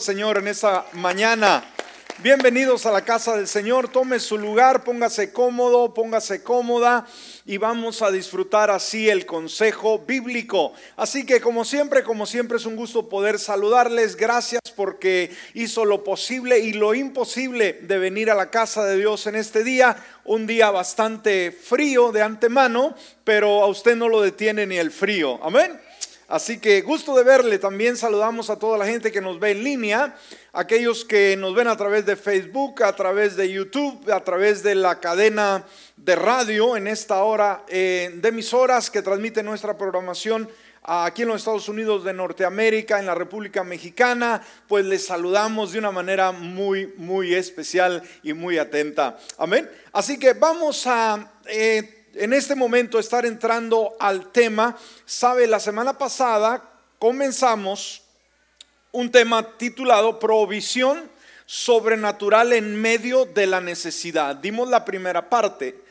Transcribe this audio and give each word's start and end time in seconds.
Señor 0.00 0.38
en 0.38 0.48
esta 0.48 0.86
mañana. 0.92 1.64
Bienvenidos 2.18 2.86
a 2.86 2.92
la 2.92 3.04
casa 3.04 3.36
del 3.36 3.46
Señor. 3.46 3.88
Tome 3.88 4.20
su 4.20 4.38
lugar, 4.38 4.84
póngase 4.84 5.32
cómodo, 5.32 5.92
póngase 5.92 6.42
cómoda 6.42 7.06
y 7.44 7.58
vamos 7.58 8.00
a 8.00 8.10
disfrutar 8.10 8.70
así 8.70 9.10
el 9.10 9.26
consejo 9.26 9.98
bíblico. 9.98 10.72
Así 10.96 11.26
que 11.26 11.40
como 11.40 11.64
siempre, 11.64 12.02
como 12.02 12.24
siempre 12.24 12.56
es 12.56 12.64
un 12.64 12.74
gusto 12.74 13.08
poder 13.08 13.38
saludarles. 13.38 14.16
Gracias 14.16 14.62
porque 14.74 15.30
hizo 15.52 15.84
lo 15.84 16.04
posible 16.04 16.58
y 16.58 16.72
lo 16.72 16.94
imposible 16.94 17.74
de 17.82 17.98
venir 17.98 18.30
a 18.30 18.34
la 18.34 18.50
casa 18.50 18.84
de 18.84 18.96
Dios 18.96 19.26
en 19.26 19.36
este 19.36 19.62
día. 19.62 19.96
Un 20.24 20.46
día 20.46 20.70
bastante 20.70 21.52
frío 21.52 22.12
de 22.12 22.22
antemano, 22.22 22.94
pero 23.24 23.62
a 23.62 23.66
usted 23.66 23.94
no 23.94 24.08
lo 24.08 24.22
detiene 24.22 24.66
ni 24.66 24.78
el 24.78 24.90
frío. 24.90 25.38
Amén. 25.42 25.85
Así 26.28 26.58
que 26.58 26.82
gusto 26.82 27.14
de 27.16 27.22
verle. 27.22 27.58
También 27.58 27.96
saludamos 27.96 28.50
a 28.50 28.58
toda 28.58 28.76
la 28.76 28.86
gente 28.86 29.12
que 29.12 29.20
nos 29.20 29.38
ve 29.38 29.52
en 29.52 29.62
línea, 29.62 30.16
aquellos 30.52 31.04
que 31.04 31.36
nos 31.36 31.54
ven 31.54 31.68
a 31.68 31.76
través 31.76 32.04
de 32.04 32.16
Facebook, 32.16 32.82
a 32.82 32.96
través 32.96 33.36
de 33.36 33.50
YouTube, 33.50 34.10
a 34.10 34.20
través 34.24 34.62
de 34.62 34.74
la 34.74 34.98
cadena 34.98 35.64
de 35.96 36.16
radio 36.16 36.76
en 36.76 36.88
esta 36.88 37.22
hora 37.22 37.64
eh, 37.68 38.10
de 38.14 38.28
emisoras 38.28 38.90
que 38.90 39.02
transmite 39.02 39.42
nuestra 39.42 39.78
programación 39.78 40.48
aquí 40.82 41.22
en 41.22 41.28
los 41.28 41.38
Estados 41.38 41.68
Unidos 41.68 42.04
de 42.04 42.12
Norteamérica, 42.12 42.98
en 42.98 43.06
la 43.06 43.14
República 43.14 43.64
Mexicana, 43.64 44.42
pues 44.68 44.84
les 44.84 45.06
saludamos 45.06 45.72
de 45.72 45.80
una 45.80 45.90
manera 45.90 46.32
muy, 46.32 46.94
muy 46.96 47.34
especial 47.34 48.02
y 48.22 48.32
muy 48.32 48.58
atenta. 48.58 49.18
Amén. 49.38 49.68
Así 49.92 50.18
que 50.18 50.32
vamos 50.32 50.86
a... 50.86 51.32
Eh, 51.46 51.95
en 52.18 52.32
este 52.32 52.54
momento 52.54 52.98
estar 52.98 53.26
entrando 53.26 53.94
al 53.98 54.32
tema. 54.32 54.76
Sabe, 55.04 55.46
la 55.46 55.60
semana 55.60 55.96
pasada 55.96 56.62
comenzamos 56.98 58.02
un 58.92 59.10
tema 59.10 59.56
titulado 59.58 60.18
Provisión 60.18 61.10
sobrenatural 61.44 62.52
en 62.52 62.80
medio 62.80 63.26
de 63.26 63.46
la 63.46 63.60
necesidad. 63.60 64.34
Dimos 64.36 64.68
la 64.68 64.84
primera 64.84 65.28
parte. 65.28 65.82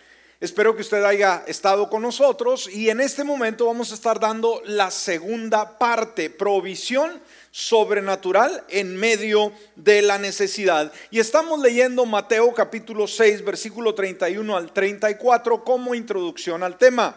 Espero 0.42 0.76
que 0.76 0.82
usted 0.82 1.04
haya 1.04 1.44
estado 1.48 1.90
con 1.90 2.02
nosotros 2.02 2.70
y 2.70 2.90
en 2.90 3.00
este 3.00 3.24
momento 3.24 3.68
vamos 3.68 3.92
a 3.92 3.96
estar 3.96 4.20
dando 4.20 4.62
la 4.66 4.92
segunda 4.92 5.78
parte, 5.78 6.30
provisión 6.30 7.22
sobrenatural 7.56 8.66
en 8.68 8.98
medio 8.98 9.54
de 9.78 10.02
la 10.02 10.18
necesidad. 10.18 10.92
Y 11.10 11.22
estamos 11.22 11.62
leyendo 11.62 12.06
Mateo 12.06 12.54
capítulo 12.54 13.08
6, 13.08 13.46
versículo 13.46 13.96
31 13.96 14.58
al 14.58 14.74
34 14.74 15.64
como 15.64 15.96
introducción 15.96 16.64
al 16.64 16.78
tema, 16.78 17.16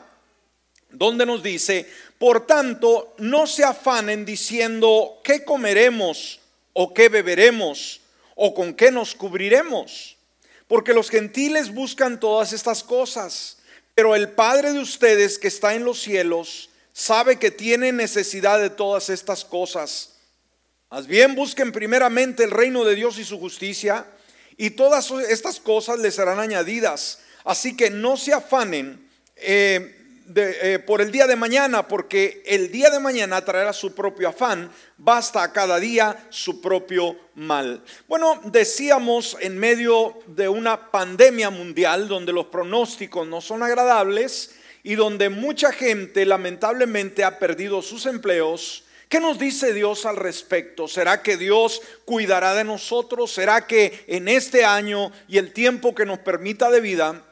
donde 0.90 1.26
nos 1.26 1.42
dice, 1.42 1.88
por 2.18 2.46
tanto, 2.46 3.16
no 3.18 3.48
se 3.48 3.64
afanen 3.64 4.24
diciendo, 4.24 5.18
¿qué 5.24 5.44
comeremos 5.44 6.38
o 6.72 6.94
qué 6.94 7.08
beberemos 7.08 8.00
o 8.36 8.54
con 8.54 8.74
qué 8.74 8.92
nos 8.92 9.16
cubriremos? 9.16 10.18
Porque 10.68 10.94
los 10.94 11.10
gentiles 11.10 11.74
buscan 11.74 12.20
todas 12.20 12.52
estas 12.52 12.84
cosas, 12.84 13.58
pero 13.96 14.14
el 14.14 14.28
Padre 14.28 14.72
de 14.72 14.78
ustedes 14.78 15.36
que 15.36 15.48
está 15.48 15.74
en 15.74 15.82
los 15.82 16.00
cielos 16.00 16.70
sabe 16.92 17.40
que 17.40 17.50
tiene 17.50 17.90
necesidad 17.90 18.60
de 18.60 18.70
todas 18.70 19.10
estas 19.10 19.44
cosas. 19.44 20.14
Más 20.90 21.06
bien 21.06 21.34
busquen 21.34 21.70
primeramente 21.70 22.44
el 22.44 22.50
reino 22.50 22.82
de 22.82 22.94
Dios 22.94 23.18
y 23.18 23.24
su 23.24 23.38
justicia, 23.38 24.06
y 24.56 24.70
todas 24.70 25.10
estas 25.10 25.60
cosas 25.60 25.98
les 25.98 26.14
serán 26.14 26.40
añadidas. 26.40 27.20
Así 27.44 27.76
que 27.76 27.90
no 27.90 28.16
se 28.16 28.32
afanen 28.32 29.06
eh, 29.36 29.94
eh, 30.34 30.78
por 30.86 31.02
el 31.02 31.12
día 31.12 31.26
de 31.26 31.36
mañana, 31.36 31.86
porque 31.88 32.42
el 32.46 32.72
día 32.72 32.88
de 32.88 33.00
mañana 33.00 33.44
traerá 33.44 33.74
su 33.74 33.94
propio 33.94 34.30
afán, 34.30 34.70
basta 34.96 35.42
a 35.42 35.52
cada 35.52 35.78
día 35.78 36.26
su 36.30 36.62
propio 36.62 37.16
mal. 37.34 37.82
Bueno, 38.08 38.40
decíamos 38.44 39.36
en 39.40 39.58
medio 39.58 40.18
de 40.26 40.48
una 40.48 40.90
pandemia 40.90 41.50
mundial 41.50 42.08
donde 42.08 42.32
los 42.32 42.46
pronósticos 42.46 43.26
no 43.26 43.42
son 43.42 43.62
agradables 43.62 44.54
y 44.82 44.94
donde 44.94 45.28
mucha 45.28 45.70
gente 45.70 46.24
lamentablemente 46.24 47.24
ha 47.24 47.38
perdido 47.38 47.82
sus 47.82 48.06
empleos, 48.06 48.84
¿Qué 49.08 49.20
nos 49.20 49.38
dice 49.38 49.72
Dios 49.72 50.04
al 50.04 50.16
respecto? 50.16 50.86
¿Será 50.86 51.22
que 51.22 51.38
Dios 51.38 51.80
cuidará 52.04 52.54
de 52.54 52.64
nosotros? 52.64 53.32
¿Será 53.32 53.66
que 53.66 54.04
en 54.06 54.28
este 54.28 54.66
año 54.66 55.10
y 55.28 55.38
el 55.38 55.54
tiempo 55.54 55.94
que 55.94 56.04
nos 56.04 56.18
permita 56.18 56.70
de 56.70 56.82
vida 56.82 57.24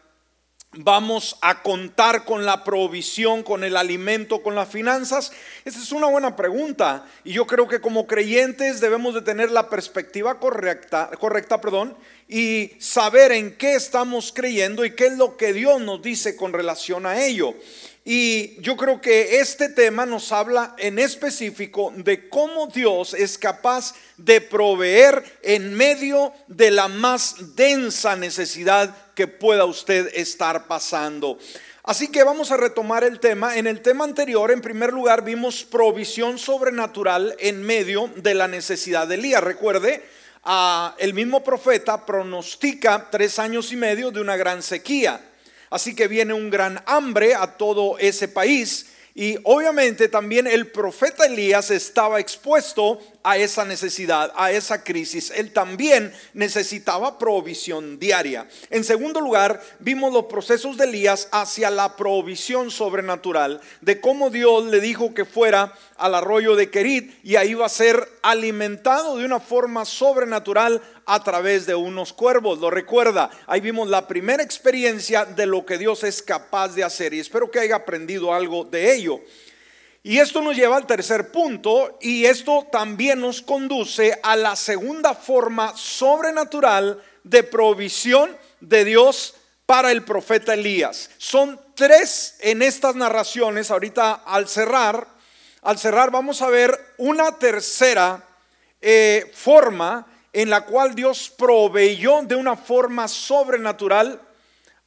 vamos 0.79 1.37
a 1.43 1.63
contar 1.63 2.25
con 2.25 2.47
la 2.47 2.65
provisión, 2.65 3.43
con 3.43 3.63
el 3.63 3.77
alimento, 3.77 4.43
con 4.43 4.55
las 4.55 4.71
finanzas? 4.71 5.33
Esa 5.67 5.83
es 5.83 5.93
una 5.93 6.07
buena 6.07 6.35
pregunta 6.35 7.07
y 7.25 7.35
yo 7.35 7.47
creo 7.47 7.69
que 7.69 7.83
como 7.83 8.07
creyentes 8.07 8.81
debemos 8.81 9.13
de 9.13 9.21
tener 9.21 9.51
la 9.51 9.69
perspectiva 9.69 10.41
correcta, 10.41 11.11
correcta, 11.21 11.61
perdón, 11.61 11.95
y 12.27 12.73
saber 12.79 13.33
en 13.33 13.55
qué 13.55 13.75
estamos 13.75 14.33
creyendo 14.35 14.87
y 14.87 14.95
qué 14.95 15.09
es 15.09 15.19
lo 15.19 15.37
que 15.37 15.53
Dios 15.53 15.79
nos 15.83 16.01
dice 16.01 16.37
con 16.37 16.55
relación 16.55 17.05
a 17.05 17.23
ello. 17.23 17.55
Y 18.09 18.63
yo 18.63 18.77
creo 18.77 19.01
que 19.01 19.41
este 19.41 19.69
tema 19.69 20.07
nos 20.07 20.31
habla 20.31 20.77
en 20.79 21.01
específico 21.01 21.93
de 21.97 22.29
cómo 22.29 22.69
Dios 22.69 23.15
es 23.15 23.37
capaz 23.37 23.97
de 24.17 24.41
proveer 24.41 25.25
en 25.43 25.75
medio 25.75 26.33
de 26.47 26.71
la 26.71 26.87
más 26.87 27.57
densa 27.57 28.15
necesidad 28.15 28.95
que 29.17 29.27
pueda 29.27 29.65
usted 29.65 30.09
estar 30.15 30.69
pasando. 30.69 31.37
Así 31.83 32.07
que 32.07 32.23
vamos 32.23 32.53
a 32.53 32.57
retomar 32.57 33.03
el 33.03 33.19
tema. 33.19 33.57
En 33.57 33.67
el 33.67 33.83
tema 33.83 34.05
anterior, 34.05 34.53
en 34.53 34.61
primer 34.61 34.93
lugar, 34.93 35.25
vimos 35.25 35.65
provisión 35.65 36.39
sobrenatural 36.39 37.35
en 37.41 37.61
medio 37.61 38.09
de 38.15 38.35
la 38.35 38.47
necesidad 38.47 39.09
de 39.09 39.17
Elías. 39.17 39.43
Recuerde, 39.43 40.05
el 40.99 41.13
mismo 41.13 41.43
profeta 41.43 42.07
pronostica 42.07 43.09
tres 43.11 43.41
años 43.41 43.73
y 43.73 43.77
medio 43.77 44.13
de 44.13 44.21
una 44.21 44.37
gran 44.37 44.63
sequía. 44.63 45.21
Así 45.71 45.95
que 45.95 46.09
viene 46.09 46.33
un 46.33 46.51
gran 46.51 46.83
hambre 46.87 47.35
a 47.35 47.57
todo 47.57 47.99
ese 47.99 48.29
país. 48.29 48.87
Y 49.19 49.39
obviamente 49.45 50.11
también 50.11 50.47
el 50.47 50.67
profeta 50.67 51.25
Elías 51.25 51.71
estaba 51.71 52.21
expuesto 52.21 53.01
a 53.23 53.39
esa 53.39 53.65
necesidad, 53.65 54.31
a 54.37 54.53
esa 54.53 54.85
crisis. 54.85 55.33
Él 55.35 55.55
también 55.55 56.13
necesitaba 56.35 57.19
provisión 57.19 57.99
diaria. 57.99 58.47
En 58.69 58.85
segundo 58.85 59.23
lugar, 59.23 59.63
vimos 59.79 60.13
los 60.13 60.27
procesos 60.27 60.77
de 60.77 60.85
Elías 60.85 61.29
hacia 61.33 61.71
la 61.71 61.97
provisión 61.97 62.71
sobrenatural, 62.71 63.63
de 63.81 64.03
cómo 64.03 64.29
Dios 64.29 64.67
le 64.67 64.81
dijo 64.81 65.15
que 65.15 65.25
fuera 65.25 65.73
al 65.97 66.15
arroyo 66.15 66.55
de 66.55 66.69
Kerit 66.69 67.19
y 67.25 67.37
ahí 67.37 67.55
va 67.55 67.67
a 67.67 67.71
ser 67.71 68.07
alimentado 68.21 69.17
de 69.17 69.25
una 69.25 69.41
forma 69.41 69.87
sobrenatural 69.87 70.83
a 71.07 71.23
través 71.23 71.65
de 71.65 71.75
unos 71.75 72.13
cuervos. 72.13 72.59
Lo 72.59 72.69
recuerda, 72.69 73.31
ahí 73.47 73.61
vimos 73.61 73.89
la 73.89 74.07
primera 74.07 74.43
experiencia 74.43 75.25
de 75.25 75.47
lo 75.47 75.65
que 75.65 75.79
Dios 75.79 76.05
es 76.05 76.21
capaz 76.21 76.75
de 76.75 76.85
hacer 76.85 77.15
y 77.15 77.21
espero 77.21 77.51
que 77.51 77.61
haya 77.61 77.77
aprendido 77.77 78.35
algo 78.35 78.65
de 78.65 78.95
ello. 78.95 79.21
Y 80.03 80.19
esto 80.19 80.41
nos 80.41 80.55
lleva 80.55 80.77
al 80.77 80.87
tercer 80.87 81.33
punto 81.33 81.99
y 82.01 82.27
esto 82.27 82.67
también 82.71 83.21
nos 83.21 83.43
conduce 83.43 84.19
a 84.23 84.37
la 84.37 84.55
segunda 84.55 85.15
forma 85.15 85.77
sobrenatural 85.77 87.03
de 87.25 87.43
provisión 87.43 88.37
de 88.61 88.85
Dios 88.85 89.35
para 89.65 89.91
el 89.91 90.05
profeta 90.05 90.55
Elías. 90.55 91.11
Son 91.19 91.61
tres 91.75 92.37
en 92.41 92.63
estas 92.63 92.95
narraciones. 92.95 93.73
Ahorita 93.73 94.23
al 94.25 94.49
cerrar, 94.49 95.09
al 95.63 95.77
cerrar 95.77 96.13
vamos 96.13 96.41
a 96.41 96.51
ver 96.51 96.79
una 96.99 97.37
tercera 97.39 98.25
eh, 98.81 99.33
forma 99.35 100.07
en 100.37 100.51
la 100.51 100.67
cual 100.67 100.95
Dios 100.95 101.33
proveyó 101.35 102.21
de 102.21 102.35
una 102.35 102.57
forma 102.57 103.09
sobrenatural 103.09 104.21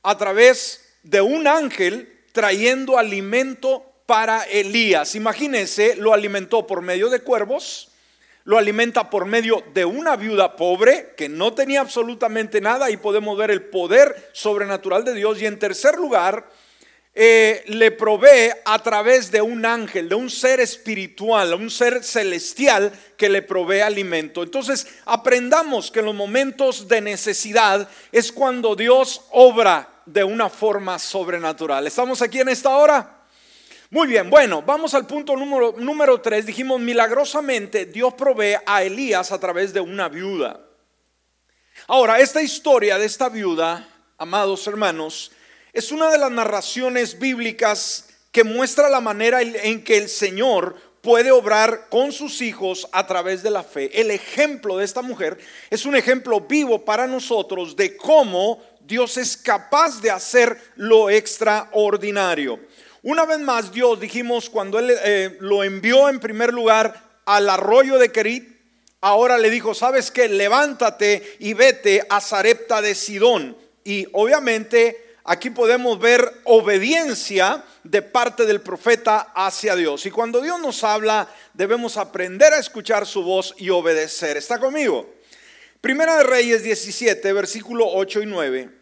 a 0.03 0.15
través 0.15 0.93
de 1.01 1.21
un 1.21 1.47
ángel 1.47 2.21
trayendo 2.33 2.99
alimento 2.99 3.83
para 4.05 4.43
Elías. 4.43 5.15
Imagínense, 5.15 5.95
lo 5.95 6.13
alimentó 6.13 6.67
por 6.67 6.83
medio 6.83 7.09
de 7.09 7.21
cuervos, 7.21 7.89
lo 8.43 8.59
alimenta 8.59 9.09
por 9.09 9.25
medio 9.25 9.63
de 9.73 9.85
una 9.85 10.15
viuda 10.15 10.55
pobre 10.55 11.15
que 11.17 11.29
no 11.29 11.51
tenía 11.55 11.81
absolutamente 11.81 12.61
nada 12.61 12.91
y 12.91 12.97
podemos 12.97 13.35
ver 13.35 13.49
el 13.49 13.63
poder 13.63 14.29
sobrenatural 14.33 15.03
de 15.03 15.15
Dios. 15.15 15.41
Y 15.41 15.47
en 15.47 15.57
tercer 15.57 15.95
lugar, 15.95 16.47
eh, 17.13 17.63
le 17.67 17.91
provee 17.91 18.51
a 18.63 18.79
través 18.79 19.31
de 19.31 19.41
un 19.41 19.65
ángel, 19.65 20.07
de 20.07 20.15
un 20.15 20.29
ser 20.29 20.59
espiritual, 20.59 21.53
un 21.53 21.69
ser 21.69 22.03
celestial 22.03 22.93
que 23.17 23.29
le 23.29 23.41
provee 23.41 23.81
alimento. 23.81 24.43
Entonces, 24.43 24.87
aprendamos 25.05 25.91
que 25.91 25.99
en 25.99 26.05
los 26.05 26.15
momentos 26.15 26.87
de 26.87 27.01
necesidad 27.01 27.89
es 28.11 28.31
cuando 28.31 28.75
Dios 28.75 29.21
obra 29.31 30.01
de 30.05 30.23
una 30.23 30.49
forma 30.49 30.97
sobrenatural. 30.99 31.87
¿Estamos 31.87 32.21
aquí 32.21 32.39
en 32.39 32.49
esta 32.49 32.69
hora? 32.69 33.17
Muy 33.91 34.07
bien, 34.07 34.29
bueno, 34.29 34.61
vamos 34.61 34.93
al 34.93 35.07
punto 35.07 35.35
número, 35.35 35.73
número 35.77 36.21
3. 36.21 36.45
Dijimos, 36.45 36.79
milagrosamente 36.79 37.87
Dios 37.87 38.13
provee 38.13 38.55
a 38.65 38.83
Elías 38.83 39.31
a 39.31 39.39
través 39.39 39.73
de 39.73 39.81
una 39.81 40.09
viuda. 40.09 40.59
Ahora, 41.87 42.19
esta 42.19 42.41
historia 42.41 42.99
de 42.99 43.05
esta 43.05 43.29
viuda, 43.29 43.87
amados 44.19 44.67
hermanos, 44.67 45.31
es 45.73 45.91
una 45.91 46.11
de 46.11 46.17
las 46.17 46.31
narraciones 46.31 47.19
bíblicas 47.19 48.05
que 48.31 48.43
muestra 48.43 48.89
la 48.89 49.01
manera 49.01 49.41
en 49.41 49.83
que 49.83 49.97
el 49.97 50.09
Señor 50.09 50.75
puede 51.01 51.31
obrar 51.31 51.87
con 51.89 52.11
sus 52.11 52.41
hijos 52.41 52.87
a 52.91 53.07
través 53.07 53.41
de 53.43 53.49
la 53.49 53.63
fe. 53.63 53.99
El 53.99 54.11
ejemplo 54.11 54.77
de 54.77 54.85
esta 54.85 55.01
mujer 55.01 55.37
es 55.69 55.85
un 55.85 55.95
ejemplo 55.95 56.41
vivo 56.41 56.83
para 56.83 57.07
nosotros 57.07 57.75
de 57.75 57.95
cómo 57.95 58.61
Dios 58.81 59.17
es 59.17 59.37
capaz 59.37 60.01
de 60.01 60.11
hacer 60.11 60.59
lo 60.75 61.09
extraordinario. 61.09 62.59
Una 63.01 63.25
vez 63.25 63.39
más, 63.39 63.71
Dios, 63.71 63.99
dijimos, 63.99 64.49
cuando 64.49 64.77
Él 64.77 64.91
eh, 65.03 65.37
lo 65.39 65.63
envió 65.63 66.09
en 66.09 66.19
primer 66.19 66.53
lugar 66.53 67.21
al 67.25 67.49
arroyo 67.49 67.97
de 67.97 68.11
Kerit, 68.11 68.59
ahora 68.99 69.37
le 69.37 69.49
dijo, 69.49 69.73
¿sabes 69.73 70.11
qué? 70.11 70.27
Levántate 70.27 71.37
y 71.39 71.53
vete 71.53 72.05
a 72.09 72.19
Zarepta 72.19 72.81
de 72.81 72.95
Sidón. 72.95 73.55
Y 73.85 74.07
obviamente 74.11 75.08
aquí 75.23 75.49
podemos 75.49 75.99
ver 75.99 76.41
obediencia 76.43 77.63
de 77.83 78.01
parte 78.01 78.45
del 78.45 78.61
profeta 78.61 79.31
hacia 79.35 79.75
Dios. 79.75 80.05
Y 80.05 80.11
cuando 80.11 80.41
Dios 80.41 80.59
nos 80.59 80.83
habla, 80.83 81.27
debemos 81.53 81.97
aprender 81.97 82.53
a 82.53 82.59
escuchar 82.59 83.05
su 83.05 83.23
voz 83.23 83.53
y 83.57 83.69
obedecer. 83.69 84.37
¿Está 84.37 84.59
conmigo? 84.59 85.09
Primera 85.81 86.17
de 86.17 86.23
Reyes 86.23 86.63
17, 86.63 87.31
versículo 87.33 87.87
8 87.87 88.21
y 88.23 88.25
9. 88.25 88.79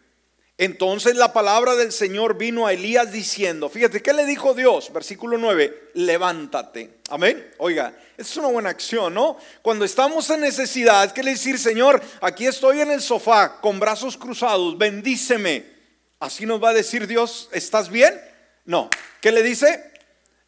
Entonces 0.60 1.14
la 1.14 1.32
palabra 1.32 1.76
del 1.76 1.92
Señor 1.92 2.36
vino 2.36 2.66
a 2.66 2.72
Elías 2.72 3.12
diciendo, 3.12 3.68
fíjate, 3.68 4.02
¿qué 4.02 4.12
le 4.12 4.26
dijo 4.26 4.54
Dios? 4.54 4.92
Versículo 4.92 5.38
9, 5.38 5.90
levántate. 5.94 6.98
Amén. 7.10 7.48
Oiga, 7.58 7.96
es 8.16 8.36
una 8.36 8.48
buena 8.48 8.70
acción, 8.70 9.14
¿no? 9.14 9.38
Cuando 9.62 9.84
estamos 9.84 10.28
en 10.30 10.40
necesidad, 10.40 11.12
¿qué 11.12 11.22
le 11.22 11.30
decir, 11.30 11.60
Señor? 11.60 12.02
Aquí 12.20 12.44
estoy 12.46 12.80
en 12.80 12.90
el 12.90 13.00
sofá 13.00 13.60
con 13.60 13.78
brazos 13.78 14.16
cruzados, 14.16 14.76
bendíceme. 14.76 15.77
Así 16.20 16.46
nos 16.46 16.62
va 16.62 16.70
a 16.70 16.74
decir 16.74 17.06
Dios, 17.06 17.48
¿estás 17.52 17.90
bien? 17.90 18.20
No. 18.64 18.90
¿Qué 19.20 19.32
le 19.32 19.42
dice? 19.42 19.92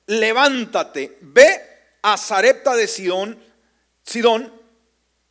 Levántate, 0.06 1.18
ve 1.20 1.62
a 2.02 2.16
Zarepta 2.16 2.74
de 2.74 2.88
Sidón, 2.88 3.38
Sidón 4.02 4.52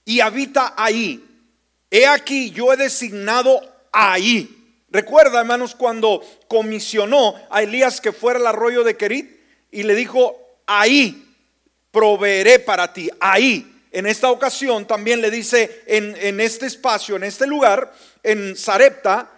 y 0.05 0.21
habita 0.21 0.73
ahí. 0.77 1.25
He 1.91 2.07
aquí, 2.07 2.51
yo 2.51 2.71
he 2.71 2.77
designado 2.77 3.59
ahí 3.91 4.59
Recuerda, 4.91 5.39
hermanos, 5.39 5.75
cuando 5.75 6.23
comisionó 6.47 7.35
a 7.51 7.61
Elías 7.61 8.01
que 8.01 8.11
fuera 8.11 8.39
al 8.39 8.47
arroyo 8.47 8.83
de 8.83 8.97
Kerit 8.97 9.39
y 9.71 9.83
le 9.83 9.93
dijo, 9.93 10.35
ahí 10.65 11.35
proveeré 11.91 12.59
para 12.59 12.91
ti, 12.91 13.09
ahí. 13.19 13.83
En 13.91 14.07
esta 14.07 14.31
ocasión 14.31 14.87
también 14.87 15.21
le 15.21 15.29
dice, 15.29 15.83
en, 15.85 16.15
en 16.19 16.39
este 16.39 16.65
espacio, 16.65 17.15
en 17.15 17.23
este 17.23 17.45
lugar, 17.45 17.93
en 18.23 18.55
Sarepta, 18.55 19.29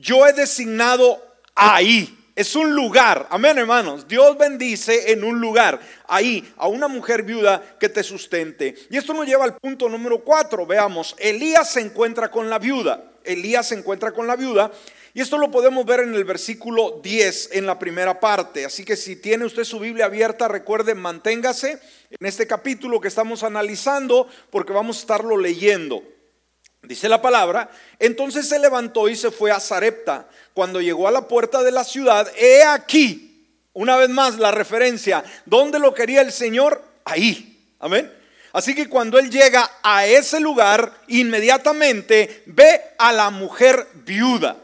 yo 0.00 0.26
he 0.26 0.32
designado 0.32 1.22
ahí. 1.54 2.16
Es 2.34 2.56
un 2.56 2.74
lugar, 2.74 3.26
amén 3.30 3.58
hermanos. 3.58 4.08
Dios 4.08 4.38
bendice 4.38 5.12
en 5.12 5.24
un 5.24 5.40
lugar, 5.40 5.78
ahí, 6.08 6.50
a 6.56 6.68
una 6.68 6.88
mujer 6.88 7.22
viuda 7.22 7.76
que 7.78 7.90
te 7.90 8.02
sustente. 8.02 8.74
Y 8.88 8.96
esto 8.96 9.12
nos 9.12 9.26
lleva 9.26 9.44
al 9.44 9.56
punto 9.58 9.88
número 9.90 10.24
cuatro. 10.24 10.64
Veamos, 10.64 11.14
Elías 11.18 11.70
se 11.72 11.80
encuentra 11.80 12.30
con 12.30 12.48
la 12.48 12.58
viuda. 12.58 13.04
Elías 13.24 13.68
se 13.68 13.74
encuentra 13.74 14.12
con 14.12 14.26
la 14.26 14.36
viuda. 14.36 14.70
Y 15.12 15.20
esto 15.20 15.36
lo 15.36 15.50
podemos 15.50 15.84
ver 15.84 16.00
en 16.00 16.14
el 16.14 16.24
versículo 16.24 17.00
10 17.02 17.50
en 17.52 17.66
la 17.66 17.78
primera 17.78 18.20
parte. 18.20 18.64
Así 18.64 18.84
que 18.84 18.96
si 18.96 19.16
tiene 19.16 19.44
usted 19.44 19.64
su 19.64 19.80
Biblia 19.80 20.06
abierta, 20.06 20.48
recuerde, 20.48 20.94
manténgase 20.94 21.72
en 21.72 22.26
este 22.26 22.46
capítulo 22.46 23.00
que 23.00 23.08
estamos 23.08 23.42
analizando 23.42 24.28
porque 24.50 24.72
vamos 24.72 24.96
a 24.96 25.00
estarlo 25.00 25.36
leyendo. 25.36 26.02
Dice 26.82 27.08
la 27.08 27.20
palabra, 27.20 27.70
entonces 27.98 28.48
se 28.48 28.58
levantó 28.58 29.08
y 29.08 29.16
se 29.16 29.30
fue 29.30 29.50
a 29.50 29.60
Zarepta. 29.60 30.26
Cuando 30.54 30.80
llegó 30.80 31.08
a 31.08 31.12
la 31.12 31.28
puerta 31.28 31.62
de 31.62 31.72
la 31.72 31.84
ciudad, 31.84 32.30
he 32.36 32.62
aquí, 32.62 33.46
una 33.74 33.96
vez 33.96 34.08
más 34.08 34.38
la 34.38 34.50
referencia, 34.50 35.22
¿dónde 35.44 35.78
lo 35.78 35.92
quería 35.92 36.22
el 36.22 36.32
Señor? 36.32 36.82
Ahí. 37.04 37.74
Amén. 37.78 38.10
Así 38.52 38.74
que 38.74 38.88
cuando 38.88 39.18
él 39.18 39.30
llega 39.30 39.70
a 39.82 40.06
ese 40.06 40.40
lugar, 40.40 40.92
inmediatamente 41.08 42.42
ve 42.46 42.80
a 42.98 43.12
la 43.12 43.30
mujer 43.30 43.86
viuda. 43.94 44.56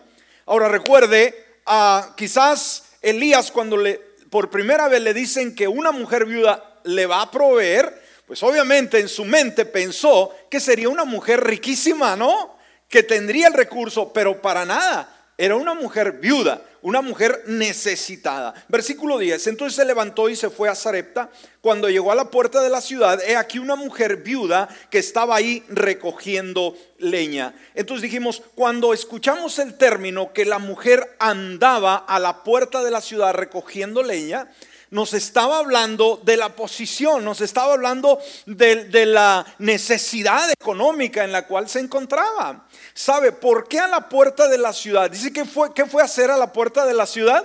Ahora 0.46 0.68
recuerde, 0.68 1.46
a 1.66 2.14
quizás 2.16 2.84
Elías 3.02 3.50
cuando 3.50 3.76
le, 3.76 4.00
por 4.30 4.50
primera 4.50 4.88
vez 4.88 5.02
le 5.02 5.14
dicen 5.14 5.54
que 5.54 5.68
una 5.68 5.92
mujer 5.92 6.24
viuda 6.24 6.80
le 6.84 7.06
va 7.06 7.22
a 7.22 7.30
proveer, 7.30 8.05
pues 8.26 8.42
obviamente 8.42 8.98
en 8.98 9.08
su 9.08 9.24
mente 9.24 9.64
pensó 9.64 10.34
que 10.50 10.60
sería 10.60 10.88
una 10.88 11.04
mujer 11.04 11.44
riquísima, 11.44 12.16
¿no? 12.16 12.56
Que 12.88 13.02
tendría 13.02 13.48
el 13.48 13.54
recurso, 13.54 14.12
pero 14.12 14.42
para 14.42 14.64
nada. 14.64 15.12
Era 15.38 15.54
una 15.54 15.74
mujer 15.74 16.12
viuda, 16.12 16.62
una 16.80 17.02
mujer 17.02 17.42
necesitada. 17.46 18.54
Versículo 18.68 19.18
10. 19.18 19.48
Entonces 19.48 19.76
se 19.76 19.84
levantó 19.84 20.30
y 20.30 20.34
se 20.34 20.48
fue 20.48 20.70
a 20.70 20.74
Zarepta. 20.74 21.28
Cuando 21.60 21.90
llegó 21.90 22.10
a 22.10 22.14
la 22.14 22.30
puerta 22.30 22.62
de 22.62 22.70
la 22.70 22.80
ciudad, 22.80 23.20
he 23.22 23.36
aquí 23.36 23.58
una 23.58 23.76
mujer 23.76 24.16
viuda 24.18 24.68
que 24.90 24.98
estaba 24.98 25.36
ahí 25.36 25.62
recogiendo 25.68 26.74
leña. 26.98 27.54
Entonces 27.74 28.02
dijimos, 28.02 28.42
cuando 28.54 28.94
escuchamos 28.94 29.58
el 29.58 29.76
término 29.76 30.32
que 30.32 30.46
la 30.46 30.58
mujer 30.58 31.16
andaba 31.18 31.96
a 31.96 32.18
la 32.18 32.42
puerta 32.42 32.82
de 32.82 32.90
la 32.90 33.02
ciudad 33.02 33.34
recogiendo 33.34 34.02
leña, 34.02 34.48
nos 34.90 35.14
estaba 35.14 35.58
hablando 35.58 36.20
de 36.22 36.36
la 36.36 36.50
posición, 36.50 37.24
nos 37.24 37.40
estaba 37.40 37.72
hablando 37.72 38.20
de, 38.46 39.06
la 39.06 39.44
necesidad 39.58 40.50
económica 40.50 41.24
en 41.24 41.32
la 41.32 41.46
cual 41.46 41.68
se 41.68 41.80
encontraba. 41.80 42.66
¿Sabe 42.94 43.32
por 43.32 43.68
qué 43.68 43.80
a 43.80 43.88
la 43.88 44.08
puerta 44.08 44.48
de 44.48 44.58
la 44.58 44.72
ciudad? 44.72 45.10
Dice 45.10 45.32
que 45.32 45.44
fue, 45.44 45.72
¿qué 45.74 45.86
fue 45.86 46.02
a 46.02 46.06
hacer 46.06 46.30
a 46.30 46.36
la 46.36 46.52
puerta 46.52 46.86
de 46.86 46.94
la 46.94 47.06
ciudad? 47.06 47.44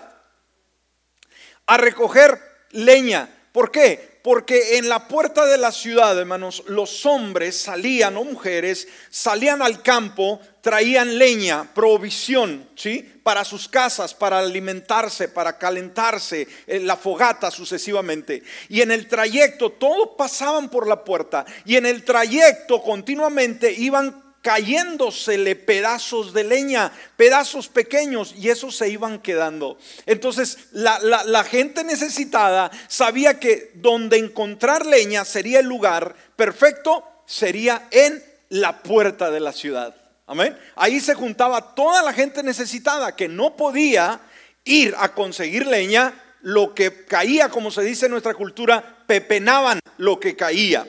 A 1.66 1.78
recoger 1.78 2.40
leña. 2.72 3.30
¿Por 3.52 3.72
qué? 3.72 4.11
Porque 4.24 4.78
en 4.78 4.88
la 4.88 5.08
puerta 5.08 5.46
de 5.46 5.58
la 5.58 5.72
ciudad, 5.72 6.18
hermanos, 6.18 6.64
los 6.68 7.06
hombres 7.06 7.58
salían 7.58 8.18
o 8.18 8.24
mujeres 8.24 8.88
salían 9.10 9.64
al 9.64 9.82
campo, 9.82 10.40
traían 10.62 11.18
leña, 11.18 11.74
provisión, 11.74 12.70
¿sí? 12.76 13.00
Para 13.24 13.44
sus 13.44 13.68
casas, 13.68 14.14
para 14.14 14.40
alimentarse, 14.40 15.28
para 15.28 15.58
calentarse, 15.58 16.48
en 16.68 16.86
la 16.86 16.98
fogata 16.98 17.50
sucesivamente. 17.50 18.44
Y 18.70 18.82
en 18.82 18.92
el 18.92 19.08
trayecto, 19.08 19.72
todos 19.72 20.10
pasaban 20.18 20.70
por 20.70 20.88
la 20.88 21.04
puerta 21.04 21.46
y 21.66 21.78
en 21.78 21.88
el 21.88 22.04
trayecto 22.04 22.82
continuamente 22.84 23.72
iban 23.72 24.31
cayéndosele 24.42 25.56
pedazos 25.56 26.34
de 26.34 26.44
leña, 26.44 26.92
pedazos 27.16 27.68
pequeños, 27.68 28.34
y 28.38 28.50
esos 28.50 28.76
se 28.76 28.90
iban 28.90 29.20
quedando. 29.20 29.78
Entonces 30.06 30.58
la, 30.72 31.44
gente 31.44 31.84
necesitada 31.84 32.72
sabía 32.88 33.40
que 33.40 33.72
donde 33.76 34.18
encontrar 34.18 34.86
leña 34.86 35.26
sería 35.26 35.60
el 35.60 35.68
lugar 35.68 36.16
perfecto, 36.36 37.06
sería 37.26 37.88
en 37.92 38.24
la 38.50 38.82
puerta 38.82 39.32
de 39.32 39.40
la 39.40 39.54
ciudad. 39.54 39.96
Amén. 40.28 40.58
Ahí 40.76 41.00
se 41.00 41.14
juntaba 41.14 41.76
toda 41.76 42.02
la 42.04 42.14
gente 42.14 42.42
necesitada 42.42 43.16
que 43.16 43.28
no 43.28 43.56
podía 43.56 44.22
ir 44.64 44.96
a 44.98 45.14
conseguir 45.14 45.68
leña, 45.68 46.14
lo 46.42 46.74
que 46.74 47.06
caía, 47.06 47.50
como 47.50 47.70
se 47.70 47.84
dice 47.84 48.06
en 48.06 48.14
nuestra 48.14 48.34
cultura, 48.34 49.04
pepenaban 49.06 49.80
lo 49.98 50.20
que 50.20 50.36
caía. 50.36 50.88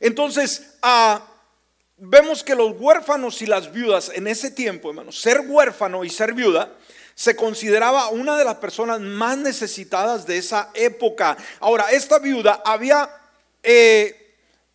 Entonces, 0.00 0.76
a 0.80 1.33
vemos 1.96 2.42
que 2.42 2.54
los 2.54 2.72
huérfanos 2.78 3.40
y 3.42 3.46
las 3.46 3.72
viudas 3.72 4.10
en 4.14 4.26
ese 4.26 4.50
tiempo, 4.50 4.90
hermanos, 4.90 5.20
ser 5.20 5.40
huérfano 5.40 6.04
y 6.04 6.10
ser 6.10 6.32
viuda, 6.32 6.72
se 7.14 7.36
consideraba 7.36 8.08
una 8.08 8.36
de 8.36 8.44
las 8.44 8.56
personas 8.56 9.00
más 9.00 9.36
necesitadas 9.38 10.26
de 10.26 10.38
esa 10.38 10.70
época. 10.74 11.36
Ahora, 11.60 11.90
esta 11.92 12.18
viuda 12.18 12.62
había 12.64 13.08
eh, 13.62 14.34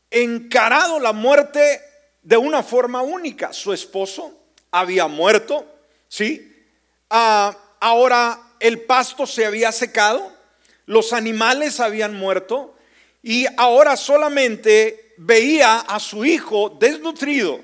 encarado 0.10 1.00
la 1.00 1.12
muerte 1.12 1.82
de 2.24 2.38
una 2.38 2.64
forma 2.64 3.02
única. 3.02 3.52
Su 3.52 3.74
esposo 3.74 4.34
había 4.72 5.08
muerto, 5.08 5.66
¿sí? 6.08 6.46
Ah, 7.10 7.58
ahora 7.80 8.40
el 8.60 8.82
pasto 8.82 9.26
se 9.26 9.46
había 9.46 9.72
secado, 9.72 10.32
los 10.86 11.12
animales 11.14 11.80
habían 11.80 12.16
muerto 12.16 12.76
y 13.22 13.46
ahora 13.58 13.98
solamente 13.98 15.09
veía 15.20 15.80
a 15.80 16.00
su 16.00 16.24
hijo 16.24 16.70
desnutrido 16.80 17.60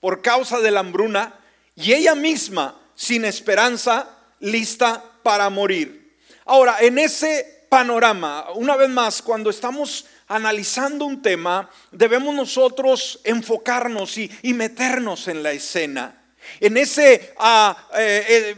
por 0.00 0.22
causa 0.22 0.60
de 0.60 0.70
la 0.70 0.80
hambruna 0.80 1.34
y 1.74 1.92
ella 1.92 2.14
misma 2.14 2.80
sin 2.94 3.24
esperanza, 3.24 4.08
lista 4.38 5.02
para 5.22 5.50
morir. 5.50 6.16
Ahora, 6.44 6.76
en 6.80 6.98
ese 6.98 7.66
panorama, 7.68 8.46
una 8.54 8.76
vez 8.76 8.88
más, 8.88 9.20
cuando 9.20 9.50
estamos 9.50 10.06
analizando 10.28 11.04
un 11.04 11.20
tema, 11.20 11.68
debemos 11.90 12.34
nosotros 12.34 13.20
enfocarnos 13.24 14.16
y, 14.18 14.30
meternos 14.54 15.26
en 15.26 15.42
la 15.42 15.52
escena. 15.52 16.24
En 16.60 16.76
ese 16.76 17.34
ah, 17.38 17.88
eh, 17.96 18.24
eh, 18.28 18.56